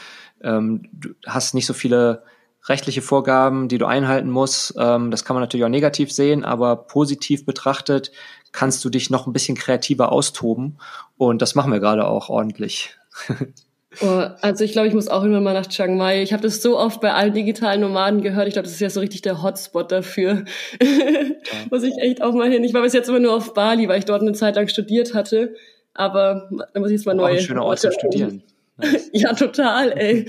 ähm, 0.42 0.84
du 0.92 1.10
hast 1.26 1.54
nicht 1.54 1.66
so 1.66 1.74
viele 1.74 2.24
rechtliche 2.66 3.02
Vorgaben, 3.02 3.68
die 3.70 3.78
du 3.78 3.86
einhalten 3.86 4.30
musst. 4.30 4.74
Ähm, 4.78 5.12
das 5.12 5.24
kann 5.24 5.36
man 5.36 5.42
natürlich 5.42 5.66
auch 5.66 5.70
negativ 5.70 6.12
sehen, 6.12 6.44
aber 6.44 6.76
positiv 6.76 7.46
betrachtet 7.46 8.12
kannst 8.52 8.84
du 8.84 8.90
dich 8.90 9.10
noch 9.10 9.28
ein 9.28 9.34
bisschen 9.34 9.58
kreativer 9.58 10.12
austoben. 10.12 10.80
Und 11.18 11.42
das 11.42 11.56
machen 11.56 11.72
wir 11.72 11.80
gerade 11.80 12.08
auch 12.08 12.30
ordentlich. 12.30 12.98
Oh, 14.02 14.24
also 14.42 14.64
ich 14.64 14.74
glaube, 14.74 14.88
ich 14.88 14.94
muss 14.94 15.08
auch 15.08 15.24
immer 15.24 15.42
mal 15.42 15.54
nach 15.54 15.68
Chiang 15.68 15.98
Mai. 15.98 16.22
Ich 16.22 16.34
habe 16.34 16.44
das 16.44 16.62
so 16.62 16.78
oft 16.78 17.02
bei 17.02 17.14
allen 17.14 17.34
digitalen 17.34 17.82
Nomaden 17.82 18.22
gehört. 18.22 18.48
Ich 18.48 18.54
glaube, 18.54 18.66
das 18.66 18.74
ist 18.74 18.80
ja 18.80 18.90
so 18.90 19.00
richtig 19.00 19.22
der 19.22 19.42
Hotspot 19.42 19.92
dafür. 19.92 20.46
Muss 21.72 21.84
ich 21.84 21.98
echt 22.00 22.22
auch 22.22 22.34
mal 22.34 22.50
hin. 22.50 22.64
Ich 22.64 22.74
war 22.74 22.82
bis 22.84 22.94
jetzt 22.94 23.10
immer 23.10 23.20
nur 23.20 23.34
auf 23.34 23.54
Bali, 23.54 23.88
weil 23.88 24.00
ich 24.00 24.06
dort 24.06 24.22
eine 24.22 24.34
Zeit 24.34 24.56
lang 24.56 24.68
studiert 24.68 25.14
hatte. 25.14 25.56
Aber 25.94 26.50
da 26.74 26.80
muss 26.80 26.92
ich 26.92 26.98
jetzt 26.98 27.06
mal 27.08 27.16
neu. 27.16 27.24
Auch 27.24 27.38
ein 27.38 27.40
schöner 27.40 27.66
Ort 27.66 27.80
zu 27.80 27.92
studieren. 27.92 28.44
ja, 29.12 29.34
total, 29.34 29.92
ey. 29.98 30.28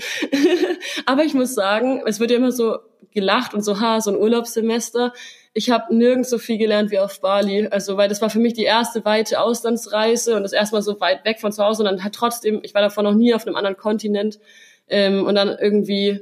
Aber 1.05 1.23
ich 1.23 1.35
muss 1.35 1.53
sagen, 1.53 2.01
es 2.07 2.19
wird 2.19 2.31
ja 2.31 2.37
immer 2.37 2.51
so 2.51 2.79
gelacht 3.13 3.53
und 3.53 3.63
so, 3.63 3.79
ha, 3.79 4.01
so 4.01 4.11
ein 4.11 4.17
Urlaubssemester. 4.17 5.13
Ich 5.53 5.71
habe 5.71 5.95
nirgends 5.95 6.29
so 6.29 6.37
viel 6.37 6.57
gelernt 6.57 6.91
wie 6.91 6.99
auf 6.99 7.21
Bali. 7.21 7.67
Also, 7.67 7.97
weil 7.97 8.09
das 8.09 8.21
war 8.21 8.29
für 8.29 8.39
mich 8.39 8.53
die 8.53 8.63
erste 8.63 9.03
weite 9.05 9.41
Auslandsreise 9.41 10.35
und 10.35 10.43
das 10.43 10.53
erstmal 10.53 10.81
so 10.81 10.99
weit 10.99 11.25
weg 11.25 11.39
von 11.39 11.51
zu 11.51 11.63
Hause 11.63 11.83
und 11.83 11.89
dann 11.89 12.03
hat 12.03 12.13
trotzdem, 12.13 12.59
ich 12.63 12.73
war 12.73 12.81
davor 12.81 13.03
noch 13.03 13.15
nie 13.15 13.33
auf 13.33 13.45
einem 13.45 13.55
anderen 13.55 13.77
Kontinent 13.77 14.39
ähm, 14.87 15.25
und 15.25 15.35
dann 15.35 15.49
irgendwie 15.59 16.21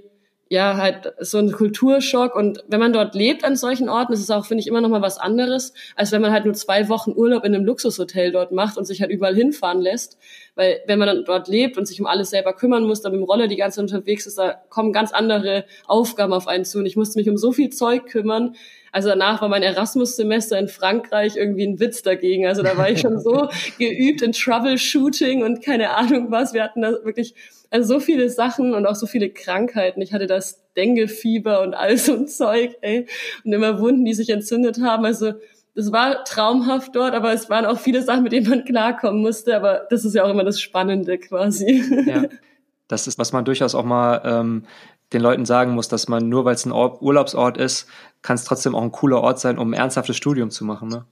ja, 0.49 0.77
halt 0.77 1.13
so 1.19 1.37
ein 1.39 1.51
Kulturschock. 1.51 2.35
Und 2.35 2.63
wenn 2.67 2.79
man 2.79 2.93
dort 2.93 3.15
lebt 3.15 3.43
an 3.43 3.55
solchen 3.55 3.89
Orten, 3.89 4.13
ist 4.13 4.21
es 4.21 4.31
auch, 4.31 4.45
finde 4.45 4.61
ich, 4.61 4.67
immer 4.67 4.81
noch 4.81 4.89
mal 4.89 5.01
was 5.01 5.17
anderes, 5.17 5.73
als 5.95 6.11
wenn 6.11 6.21
man 6.21 6.31
halt 6.31 6.45
nur 6.45 6.53
zwei 6.53 6.89
Wochen 6.89 7.11
Urlaub 7.11 7.43
in 7.43 7.53
einem 7.53 7.65
Luxushotel 7.65 8.31
dort 8.31 8.51
macht 8.51 8.77
und 8.77 8.85
sich 8.85 9.01
halt 9.01 9.11
überall 9.11 9.35
hinfahren 9.35 9.81
lässt. 9.81 10.17
Weil 10.55 10.79
wenn 10.87 10.99
man 10.99 11.07
dann 11.07 11.25
dort 11.25 11.47
lebt 11.47 11.77
und 11.77 11.85
sich 11.85 11.99
um 11.99 12.07
alles 12.07 12.29
selber 12.29 12.53
kümmern 12.53 12.83
muss, 12.83 13.01
dann 13.01 13.11
mit 13.11 13.21
dem 13.21 13.25
Roller 13.25 13.47
die 13.47 13.57
ganze 13.57 13.77
Zeit 13.77 13.93
unterwegs 13.93 14.25
ist, 14.25 14.37
da 14.37 14.53
kommen 14.69 14.93
ganz 14.93 15.11
andere 15.11 15.65
Aufgaben 15.85 16.33
auf 16.33 16.47
einen 16.47 16.65
zu. 16.65 16.79
Und 16.79 16.85
ich 16.85 16.95
musste 16.95 17.19
mich 17.19 17.29
um 17.29 17.37
so 17.37 17.51
viel 17.51 17.69
Zeug 17.69 18.05
kümmern. 18.05 18.55
Also 18.91 19.09
danach 19.09 19.41
war 19.41 19.49
mein 19.49 19.63
Erasmus-Semester 19.63 20.57
in 20.57 20.67
Frankreich 20.67 21.35
irgendwie 21.35 21.65
ein 21.65 21.79
Witz 21.79 22.01
dagegen. 22.01 22.47
Also 22.47 22.63
da 22.63 22.77
war 22.77 22.89
ich 22.89 23.01
schon 23.01 23.19
so 23.19 23.49
geübt 23.79 24.21
in 24.21 24.31
Troubleshooting 24.31 25.43
und 25.43 25.63
keine 25.63 25.91
Ahnung 25.91 26.31
was. 26.31 26.53
Wir 26.53 26.63
hatten 26.63 26.81
da 26.81 26.91
wirklich 27.03 27.35
also 27.69 27.95
so 27.95 27.99
viele 27.99 28.29
Sachen 28.29 28.73
und 28.73 28.85
auch 28.85 28.95
so 28.95 29.07
viele 29.07 29.29
Krankheiten. 29.29 30.01
Ich 30.01 30.13
hatte 30.13 30.27
das 30.27 30.63
Dengue-Fieber 30.75 31.61
und 31.61 31.73
all 31.73 31.97
so 31.97 32.13
ein 32.13 32.27
Zeug, 32.27 32.77
ey. 32.81 33.07
Und 33.43 33.53
immer 33.53 33.79
Wunden, 33.79 34.05
die 34.05 34.13
sich 34.13 34.29
entzündet 34.29 34.81
haben. 34.81 35.05
Also 35.05 35.33
das 35.75 35.91
war 35.91 36.23
traumhaft 36.23 36.95
dort, 36.95 37.13
aber 37.13 37.33
es 37.33 37.49
waren 37.49 37.65
auch 37.65 37.79
viele 37.79 38.01
Sachen, 38.01 38.23
mit 38.23 38.31
denen 38.31 38.49
man 38.49 38.65
klarkommen 38.65 39.21
musste. 39.21 39.55
Aber 39.55 39.85
das 39.89 40.05
ist 40.05 40.15
ja 40.15 40.23
auch 40.23 40.29
immer 40.29 40.43
das 40.43 40.59
Spannende 40.59 41.17
quasi. 41.17 41.83
Ja. 42.05 42.23
Das 42.89 43.05
ist, 43.05 43.19
was 43.19 43.33
man 43.33 43.43
durchaus 43.43 43.75
auch 43.75 43.83
mal 43.83 44.21
ähm, 44.23 44.63
den 45.13 45.21
Leuten 45.21 45.45
sagen 45.45 45.73
muss, 45.73 45.87
dass 45.87 46.07
man 46.07 46.27
nur 46.27 46.45
weil 46.45 46.55
es 46.55 46.65
ein 46.65 46.71
Urlaubsort 46.71 47.57
ist, 47.57 47.87
kann 48.21 48.35
es 48.35 48.43
trotzdem 48.43 48.75
auch 48.75 48.81
ein 48.81 48.91
cooler 48.91 49.21
Ort 49.21 49.39
sein, 49.39 49.57
um 49.57 49.71
ein 49.71 49.73
ernsthaftes 49.73 50.17
Studium 50.17 50.51
zu 50.51 50.65
machen. 50.65 50.89
Ne? 50.89 51.05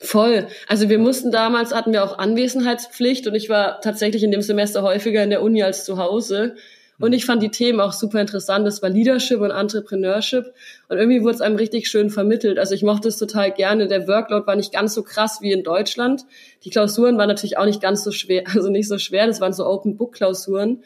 Voll. 0.00 0.46
Also 0.68 0.88
wir 0.88 0.98
mussten 0.98 1.30
damals, 1.30 1.74
hatten 1.74 1.92
wir 1.92 2.04
auch 2.04 2.18
Anwesenheitspflicht 2.18 3.26
und 3.26 3.34
ich 3.34 3.48
war 3.48 3.80
tatsächlich 3.80 4.22
in 4.22 4.30
dem 4.30 4.42
Semester 4.42 4.82
häufiger 4.82 5.22
in 5.22 5.30
der 5.30 5.42
Uni 5.42 5.62
als 5.62 5.84
zu 5.84 5.98
Hause. 5.98 6.56
Und 6.98 7.12
ich 7.12 7.26
fand 7.26 7.42
die 7.42 7.50
Themen 7.50 7.80
auch 7.80 7.92
super 7.92 8.20
interessant. 8.20 8.66
Das 8.66 8.82
war 8.82 8.88
Leadership 8.88 9.40
und 9.40 9.50
Entrepreneurship. 9.50 10.46
Und 10.88 10.96
irgendwie 10.96 11.22
wurde 11.22 11.34
es 11.34 11.40
einem 11.42 11.56
richtig 11.56 11.88
schön 11.88 12.08
vermittelt. 12.08 12.58
Also 12.58 12.74
ich 12.74 12.82
mochte 12.82 13.08
es 13.08 13.18
total 13.18 13.52
gerne. 13.52 13.86
Der 13.86 14.08
Workload 14.08 14.46
war 14.46 14.56
nicht 14.56 14.72
ganz 14.72 14.94
so 14.94 15.02
krass 15.02 15.38
wie 15.42 15.52
in 15.52 15.62
Deutschland. 15.62 16.22
Die 16.64 16.70
Klausuren 16.70 17.18
waren 17.18 17.28
natürlich 17.28 17.58
auch 17.58 17.66
nicht 17.66 17.82
ganz 17.82 18.02
so 18.02 18.12
schwer, 18.12 18.44
also 18.54 18.70
nicht 18.70 18.88
so 18.88 18.98
schwer. 18.98 19.26
Das 19.26 19.40
waren 19.40 19.52
so 19.52 19.66
Open-Book-Klausuren. 19.66 20.82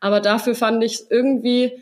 Aber 0.00 0.20
dafür 0.20 0.54
fand 0.54 0.84
ich 0.84 0.94
es 0.94 1.10
irgendwie 1.10 1.72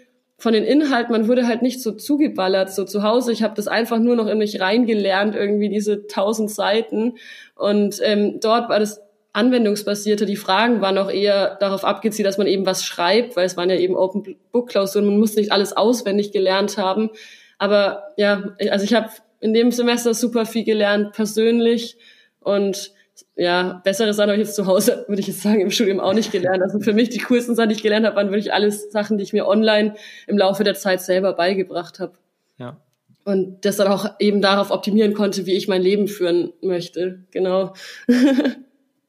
von 0.43 0.55
den 0.55 0.64
Inhalten, 0.64 1.12
man 1.12 1.28
wurde 1.28 1.47
halt 1.47 1.62
nicht 1.62 1.80
so 1.80 1.93
zugeballert, 1.93 2.72
so 2.72 2.84
zu 2.84 3.05
Hause. 3.05 3.30
Ich 3.30 3.45
habe 3.45 3.55
das 3.55 3.68
einfach 3.68 4.01
nur 4.01 4.16
noch 4.16 4.26
in 4.26 4.38
mich 4.38 4.61
reingelernt, 4.61 5.36
irgendwie 5.36 5.68
diese 5.68 6.09
tausend 6.09 6.51
Seiten. 6.51 7.14
Und 7.55 8.01
ähm, 8.03 8.40
dort 8.40 8.68
war 8.68 8.80
das 8.80 9.01
anwendungsbasierte. 9.32 10.26
Die 10.26 10.34
Fragen 10.34 10.80
waren 10.80 10.99
auch 10.99 11.12
eher 11.12 11.55
darauf 11.61 11.84
abgezielt, 11.84 12.26
dass 12.26 12.38
man 12.38 12.49
eben 12.49 12.66
was 12.66 12.84
schreibt, 12.84 13.36
weil 13.36 13.47
es 13.47 13.57
waren 13.57 13.70
ja 13.70 13.76
eben 13.76 13.95
Open 13.95 14.34
Book 14.51 14.70
Klausuren. 14.70 15.07
Man 15.07 15.20
muss 15.20 15.36
nicht 15.36 15.53
alles 15.53 15.76
auswendig 15.76 16.32
gelernt 16.32 16.76
haben. 16.76 17.11
Aber 17.59 18.09
ja, 18.16 18.43
also 18.68 18.84
ich 18.84 18.95
habe 18.95 19.11
in 19.38 19.55
dem 19.55 19.70
Semester 19.70 20.12
super 20.12 20.45
viel 20.45 20.64
gelernt 20.64 21.12
persönlich 21.12 21.97
und 22.40 22.90
ja, 23.36 23.80
bessere 23.84 24.14
Sachen 24.14 24.30
habe 24.30 24.40
ich 24.40 24.46
jetzt 24.46 24.56
zu 24.56 24.66
Hause, 24.66 25.04
würde 25.08 25.20
ich 25.20 25.26
jetzt 25.26 25.42
sagen, 25.42 25.60
im 25.60 25.70
Studium 25.70 26.00
auch 26.00 26.14
nicht 26.14 26.32
gelernt. 26.32 26.62
Also 26.62 26.80
für 26.80 26.92
mich 26.92 27.08
die 27.08 27.18
coolsten 27.20 27.54
Sachen, 27.54 27.70
die 27.70 27.76
ich 27.76 27.82
gelernt 27.82 28.06
habe, 28.06 28.16
waren 28.16 28.30
wirklich 28.30 28.52
alles 28.52 28.90
Sachen, 28.90 29.18
die 29.18 29.24
ich 29.24 29.32
mir 29.32 29.46
online 29.46 29.94
im 30.26 30.38
Laufe 30.38 30.64
der 30.64 30.74
Zeit 30.74 31.00
selber 31.00 31.32
beigebracht 31.34 32.00
habe. 32.00 32.14
Ja. 32.58 32.76
Und 33.24 33.64
das 33.64 33.76
dann 33.76 33.88
auch 33.88 34.06
eben 34.18 34.42
darauf 34.42 34.70
optimieren 34.70 35.14
konnte, 35.14 35.46
wie 35.46 35.54
ich 35.54 35.68
mein 35.68 35.82
Leben 35.82 36.08
führen 36.08 36.52
möchte. 36.60 37.24
Genau. 37.30 37.74
Cool. 38.08 38.56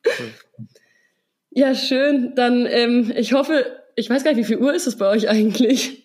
ja, 1.51 1.73
schön. 1.73 2.33
Dann, 2.35 2.67
ähm, 2.67 3.11
ich 3.15 3.33
hoffe, 3.33 3.65
ich 3.95 4.09
weiß 4.09 4.23
gar 4.23 4.31
nicht, 4.31 4.39
wie 4.39 4.53
viel 4.55 4.57
Uhr 4.57 4.73
ist 4.73 4.87
es 4.87 4.97
bei 4.97 5.09
euch 5.09 5.29
eigentlich? 5.29 6.03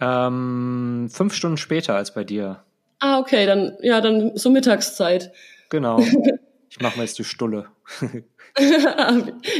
Ähm, 0.00 1.08
fünf 1.12 1.34
Stunden 1.34 1.56
später 1.56 1.96
als 1.96 2.14
bei 2.14 2.22
dir. 2.22 2.62
Ah, 3.00 3.18
okay, 3.18 3.46
dann, 3.46 3.76
ja, 3.80 4.00
dann 4.00 4.36
so 4.36 4.50
Mittagszeit. 4.50 5.32
Genau. 5.68 6.00
Mir 6.80 6.92
jetzt 7.02 7.18
die 7.18 7.24
Stulle. 7.24 7.66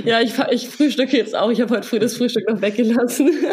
ja, 0.04 0.20
ich, 0.20 0.34
ich 0.50 0.68
frühstücke 0.68 1.16
jetzt 1.16 1.36
auch. 1.36 1.50
Ich 1.50 1.60
habe 1.60 1.74
heute 1.74 1.86
früh 1.86 1.98
das 1.98 2.16
Frühstück 2.16 2.48
noch 2.48 2.60
weggelassen. 2.60 3.30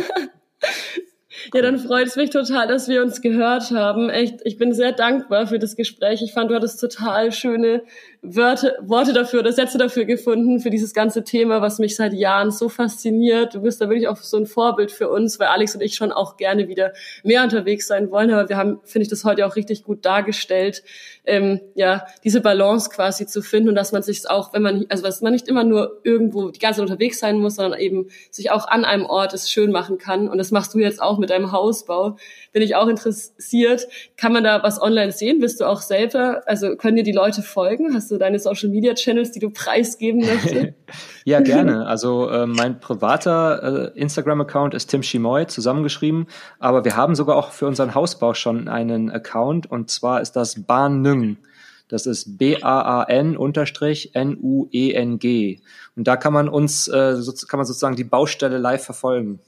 Ja, 1.53 1.61
dann 1.61 1.77
freut 1.77 2.07
es 2.07 2.15
mich 2.15 2.29
total, 2.31 2.67
dass 2.67 2.87
wir 2.87 3.03
uns 3.03 3.21
gehört 3.21 3.69
haben. 3.71 4.09
Echt, 4.09 4.39
ich 4.45 4.57
bin 4.57 4.73
sehr 4.73 4.93
dankbar 4.93 5.47
für 5.47 5.59
das 5.59 5.75
Gespräch. 5.75 6.21
Ich 6.23 6.33
fand, 6.33 6.49
du 6.49 6.55
hattest 6.55 6.79
total 6.79 7.31
schöne 7.31 7.83
Wörter, 8.27 8.73
Worte 8.81 9.13
dafür 9.13 9.41
oder 9.41 9.51
Sätze 9.51 9.77
dafür 9.77 10.05
gefunden, 10.05 10.59
für 10.59 10.69
dieses 10.69 10.93
ganze 10.93 11.23
Thema, 11.23 11.61
was 11.61 11.79
mich 11.79 11.95
seit 11.95 12.13
Jahren 12.13 12.51
so 12.51 12.69
fasziniert. 12.69 13.53
Du 13.53 13.61
bist 13.61 13.81
da 13.81 13.89
wirklich 13.89 14.07
auch 14.07 14.17
so 14.17 14.37
ein 14.37 14.45
Vorbild 14.45 14.91
für 14.91 15.09
uns, 15.09 15.39
weil 15.39 15.47
Alex 15.47 15.75
und 15.75 15.81
ich 15.81 15.95
schon 15.95 16.11
auch 16.11 16.37
gerne 16.37 16.67
wieder 16.67 16.93
mehr 17.23 17.43
unterwegs 17.43 17.87
sein 17.87 18.11
wollen. 18.11 18.31
Aber 18.31 18.49
wir 18.49 18.57
haben, 18.57 18.79
finde 18.83 19.03
ich, 19.03 19.09
das 19.09 19.23
heute 19.23 19.45
auch 19.45 19.55
richtig 19.55 19.83
gut 19.83 20.05
dargestellt, 20.05 20.83
ähm, 21.25 21.61
ja, 21.75 22.05
diese 22.23 22.41
Balance 22.41 22.89
quasi 22.89 23.25
zu 23.25 23.41
finden 23.41 23.69
und 23.69 23.75
dass 23.75 23.91
man 23.91 24.03
sich 24.03 24.29
auch, 24.29 24.53
wenn 24.53 24.61
man, 24.61 24.85
also 24.89 25.03
dass 25.03 25.21
man 25.21 25.33
nicht 25.33 25.47
immer 25.47 25.63
nur 25.63 25.99
irgendwo 26.03 26.49
die 26.49 26.59
ganze 26.59 26.79
Zeit 26.79 26.89
unterwegs 26.89 27.19
sein 27.19 27.39
muss, 27.39 27.55
sondern 27.55 27.79
eben 27.79 28.07
sich 28.31 28.51
auch 28.51 28.67
an 28.67 28.85
einem 28.85 29.05
Ort 29.05 29.33
es 29.33 29.49
schön 29.49 29.71
machen 29.71 29.97
kann. 29.97 30.27
Und 30.29 30.37
das 30.37 30.51
machst 30.51 30.73
du 30.73 30.79
jetzt 30.79 31.01
auch 31.01 31.17
mit 31.17 31.29
deinem 31.29 31.51
Hausbau. 31.51 32.17
Bin 32.51 32.61
ich 32.61 32.75
auch 32.75 32.87
interessiert. 32.87 33.87
Kann 34.17 34.33
man 34.33 34.43
da 34.43 34.63
was 34.63 34.81
online 34.81 35.11
sehen? 35.11 35.39
Bist 35.39 35.59
du 35.59 35.65
auch 35.65 35.81
selber, 35.81 36.43
also 36.45 36.75
können 36.75 36.97
dir 36.97 37.03
die 37.03 37.11
Leute 37.11 37.41
folgen? 37.41 37.93
Hast 37.93 38.11
du 38.11 38.14
deine 38.19 38.39
Social 38.39 38.69
Media 38.69 38.93
Channels, 38.93 39.31
die 39.31 39.39
du 39.39 39.49
preisgeben 39.49 40.21
möchtest? 40.21 40.73
ja, 41.25 41.39
gerne. 41.41 41.85
Also 41.85 42.29
äh, 42.29 42.45
mein 42.45 42.79
privater 42.79 43.93
äh, 43.93 43.99
Instagram-Account 43.99 44.73
ist 44.73 44.87
Tim 44.87 45.03
Schimoy 45.03 45.47
zusammengeschrieben, 45.47 46.27
aber 46.59 46.85
wir 46.85 46.95
haben 46.95 47.15
sogar 47.15 47.35
auch 47.35 47.51
für 47.51 47.67
unseren 47.67 47.95
Hausbau 47.95 48.33
schon 48.33 48.67
einen 48.67 49.09
Account 49.09 49.69
und 49.69 49.89
zwar 49.89 50.21
ist 50.21 50.35
das 50.35 50.63
Bahn 50.63 51.01
Nüng. 51.01 51.37
Das 51.87 52.07
ist 52.07 52.37
B-A-A-N 52.37 53.37
unterstrich 53.37 54.15
N-U-E-N-G. 54.15 55.59
Und 55.95 56.07
da 56.07 56.17
kann 56.17 56.33
man 56.33 56.49
uns, 56.49 56.87
äh, 56.87 57.15
so, 57.17 57.31
kann 57.47 57.59
man 57.59 57.65
sozusagen 57.65 57.95
die 57.95 58.03
Baustelle 58.03 58.57
live 58.57 58.83
verfolgen. 58.83 59.39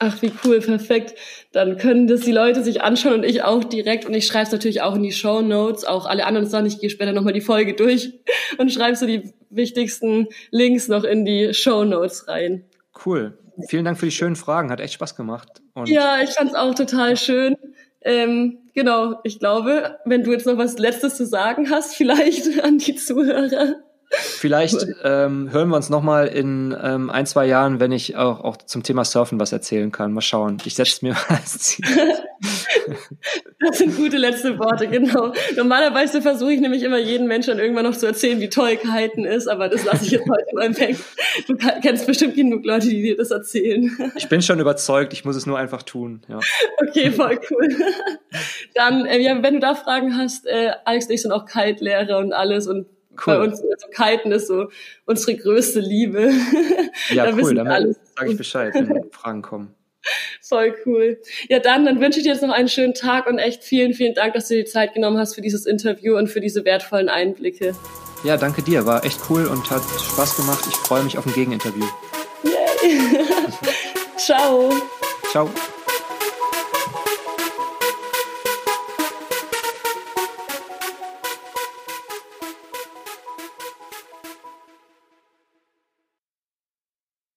Ach, 0.00 0.22
wie 0.22 0.32
cool, 0.44 0.60
perfekt. 0.60 1.18
Dann 1.50 1.76
können 1.76 2.06
das 2.06 2.20
die 2.20 2.32
Leute 2.32 2.62
sich 2.62 2.82
anschauen 2.82 3.14
und 3.14 3.24
ich 3.24 3.42
auch 3.42 3.64
direkt. 3.64 4.06
Und 4.06 4.14
ich 4.14 4.26
schreibe 4.26 4.44
es 4.44 4.52
natürlich 4.52 4.80
auch 4.80 4.94
in 4.94 5.02
die 5.02 5.12
Show 5.12 5.40
Notes, 5.42 5.84
auch 5.84 6.06
alle 6.06 6.24
anderen 6.24 6.46
Sachen. 6.46 6.66
Ich 6.66 6.78
gehe 6.78 6.88
später 6.88 7.12
nochmal 7.12 7.32
die 7.32 7.40
Folge 7.40 7.74
durch 7.74 8.12
und 8.58 8.72
schreibe 8.72 8.96
so 8.96 9.06
die 9.06 9.32
wichtigsten 9.50 10.28
Links 10.50 10.86
noch 10.86 11.02
in 11.02 11.24
die 11.24 11.52
Show 11.52 11.84
Notes 11.84 12.28
rein. 12.28 12.64
Cool. 13.04 13.36
Vielen 13.66 13.84
Dank 13.84 13.98
für 13.98 14.06
die 14.06 14.12
schönen 14.12 14.36
Fragen. 14.36 14.70
Hat 14.70 14.78
echt 14.78 14.94
Spaß 14.94 15.16
gemacht. 15.16 15.48
Und 15.74 15.88
ja, 15.88 16.22
ich 16.22 16.30
fand 16.30 16.50
es 16.50 16.56
auch 16.56 16.74
total 16.76 17.16
schön. 17.16 17.56
Ähm, 18.02 18.58
genau, 18.74 19.18
ich 19.24 19.40
glaube, 19.40 19.98
wenn 20.04 20.22
du 20.22 20.30
jetzt 20.30 20.46
noch 20.46 20.58
was 20.58 20.78
Letztes 20.78 21.16
zu 21.16 21.26
sagen 21.26 21.70
hast, 21.70 21.94
vielleicht 21.96 22.62
an 22.62 22.78
die 22.78 22.94
Zuhörer. 22.94 23.74
Vielleicht 24.10 24.86
ähm, 25.04 25.52
hören 25.52 25.68
wir 25.68 25.76
uns 25.76 25.90
nochmal 25.90 26.28
in 26.28 26.76
ähm, 26.82 27.10
ein, 27.10 27.26
zwei 27.26 27.46
Jahren, 27.46 27.80
wenn 27.80 27.92
ich 27.92 28.16
auch, 28.16 28.40
auch 28.40 28.56
zum 28.56 28.82
Thema 28.82 29.04
Surfen 29.04 29.38
was 29.38 29.52
erzählen 29.52 29.92
kann. 29.92 30.12
Mal 30.12 30.22
schauen. 30.22 30.58
Ich 30.64 30.74
setze 30.74 31.04
mir 31.04 31.16
als 31.28 31.58
Ziel. 31.58 31.84
das 33.60 33.78
sind 33.78 33.96
gute 33.96 34.16
letzte 34.16 34.58
Worte, 34.58 34.88
genau. 34.88 35.32
Normalerweise 35.56 36.22
versuche 36.22 36.52
ich 36.52 36.60
nämlich 36.60 36.82
immer 36.82 36.98
jeden 36.98 37.26
Menschen 37.26 37.58
irgendwann 37.58 37.84
noch 37.84 37.96
zu 37.96 38.06
erzählen, 38.06 38.40
wie 38.40 38.48
toll 38.48 38.76
Kiten 38.76 39.24
ist, 39.24 39.48
aber 39.48 39.68
das 39.68 39.84
lasse 39.84 40.04
ich 40.04 40.12
jetzt 40.12 40.28
heute 40.30 40.54
mal 40.54 40.76
weg. 40.78 40.96
Du 41.46 41.56
kennst 41.56 42.06
bestimmt 42.06 42.34
genug 42.34 42.64
Leute, 42.64 42.88
die 42.88 43.02
dir 43.02 43.16
das 43.16 43.30
erzählen. 43.30 43.90
Ich 44.16 44.28
bin 44.28 44.40
schon 44.42 44.60
überzeugt, 44.60 45.12
ich 45.12 45.24
muss 45.24 45.36
es 45.36 45.46
nur 45.46 45.58
einfach 45.58 45.82
tun. 45.82 46.22
Ja. 46.28 46.40
Okay, 46.86 47.10
voll 47.10 47.38
cool. 47.50 47.68
Dann, 48.74 49.04
äh, 49.06 49.18
ja, 49.18 49.42
wenn 49.42 49.54
du 49.54 49.60
da 49.60 49.74
Fragen 49.74 50.16
hast, 50.16 50.46
äh, 50.46 50.70
Alex 50.84 51.06
und 51.06 51.12
ich 51.12 51.22
sind 51.22 51.32
auch 51.32 51.44
Kite-Lehrer 51.44 52.18
und 52.18 52.32
alles 52.32 52.66
und 52.68 52.86
Cool. 53.26 53.34
Bei 53.34 53.42
uns, 53.42 53.60
also 53.60 53.88
Kiten 53.90 54.32
ist 54.32 54.46
so 54.46 54.70
unsere 55.06 55.36
größte 55.36 55.80
Liebe. 55.80 56.30
Ja, 57.10 57.30
da 57.30 57.36
cool, 57.36 57.54
dann 57.54 57.94
sage 58.16 58.30
ich 58.32 58.36
Bescheid, 58.36 58.74
wenn 58.74 59.10
Fragen 59.10 59.40
kommen. 59.40 59.74
Voll 60.42 60.74
cool. 60.84 61.20
Ja, 61.48 61.58
dann, 61.58 61.84
dann 61.84 62.00
wünsche 62.00 62.18
ich 62.18 62.24
dir 62.24 62.32
jetzt 62.32 62.42
noch 62.42 62.52
einen 62.52 62.68
schönen 62.68 62.94
Tag 62.94 63.26
und 63.26 63.38
echt 63.38 63.64
vielen, 63.64 63.94
vielen 63.94 64.14
Dank, 64.14 64.34
dass 64.34 64.48
du 64.48 64.54
dir 64.54 64.64
die 64.64 64.70
Zeit 64.70 64.94
genommen 64.94 65.18
hast 65.18 65.34
für 65.34 65.40
dieses 65.40 65.66
Interview 65.66 66.16
und 66.16 66.28
für 66.28 66.40
diese 66.40 66.64
wertvollen 66.64 67.08
Einblicke. 67.08 67.74
Ja, 68.24 68.36
danke 68.36 68.62
dir. 68.62 68.84
War 68.84 69.04
echt 69.04 69.20
cool 69.30 69.46
und 69.46 69.70
hat 69.70 69.82
Spaß 69.82 70.36
gemacht. 70.36 70.64
Ich 70.68 70.76
freue 70.76 71.04
mich 71.04 71.16
auf 71.16 71.26
ein 71.26 71.32
Gegeninterview. 71.32 71.86
Yay. 72.42 73.24
Ciao. 74.16 74.72
Ciao. 75.30 75.50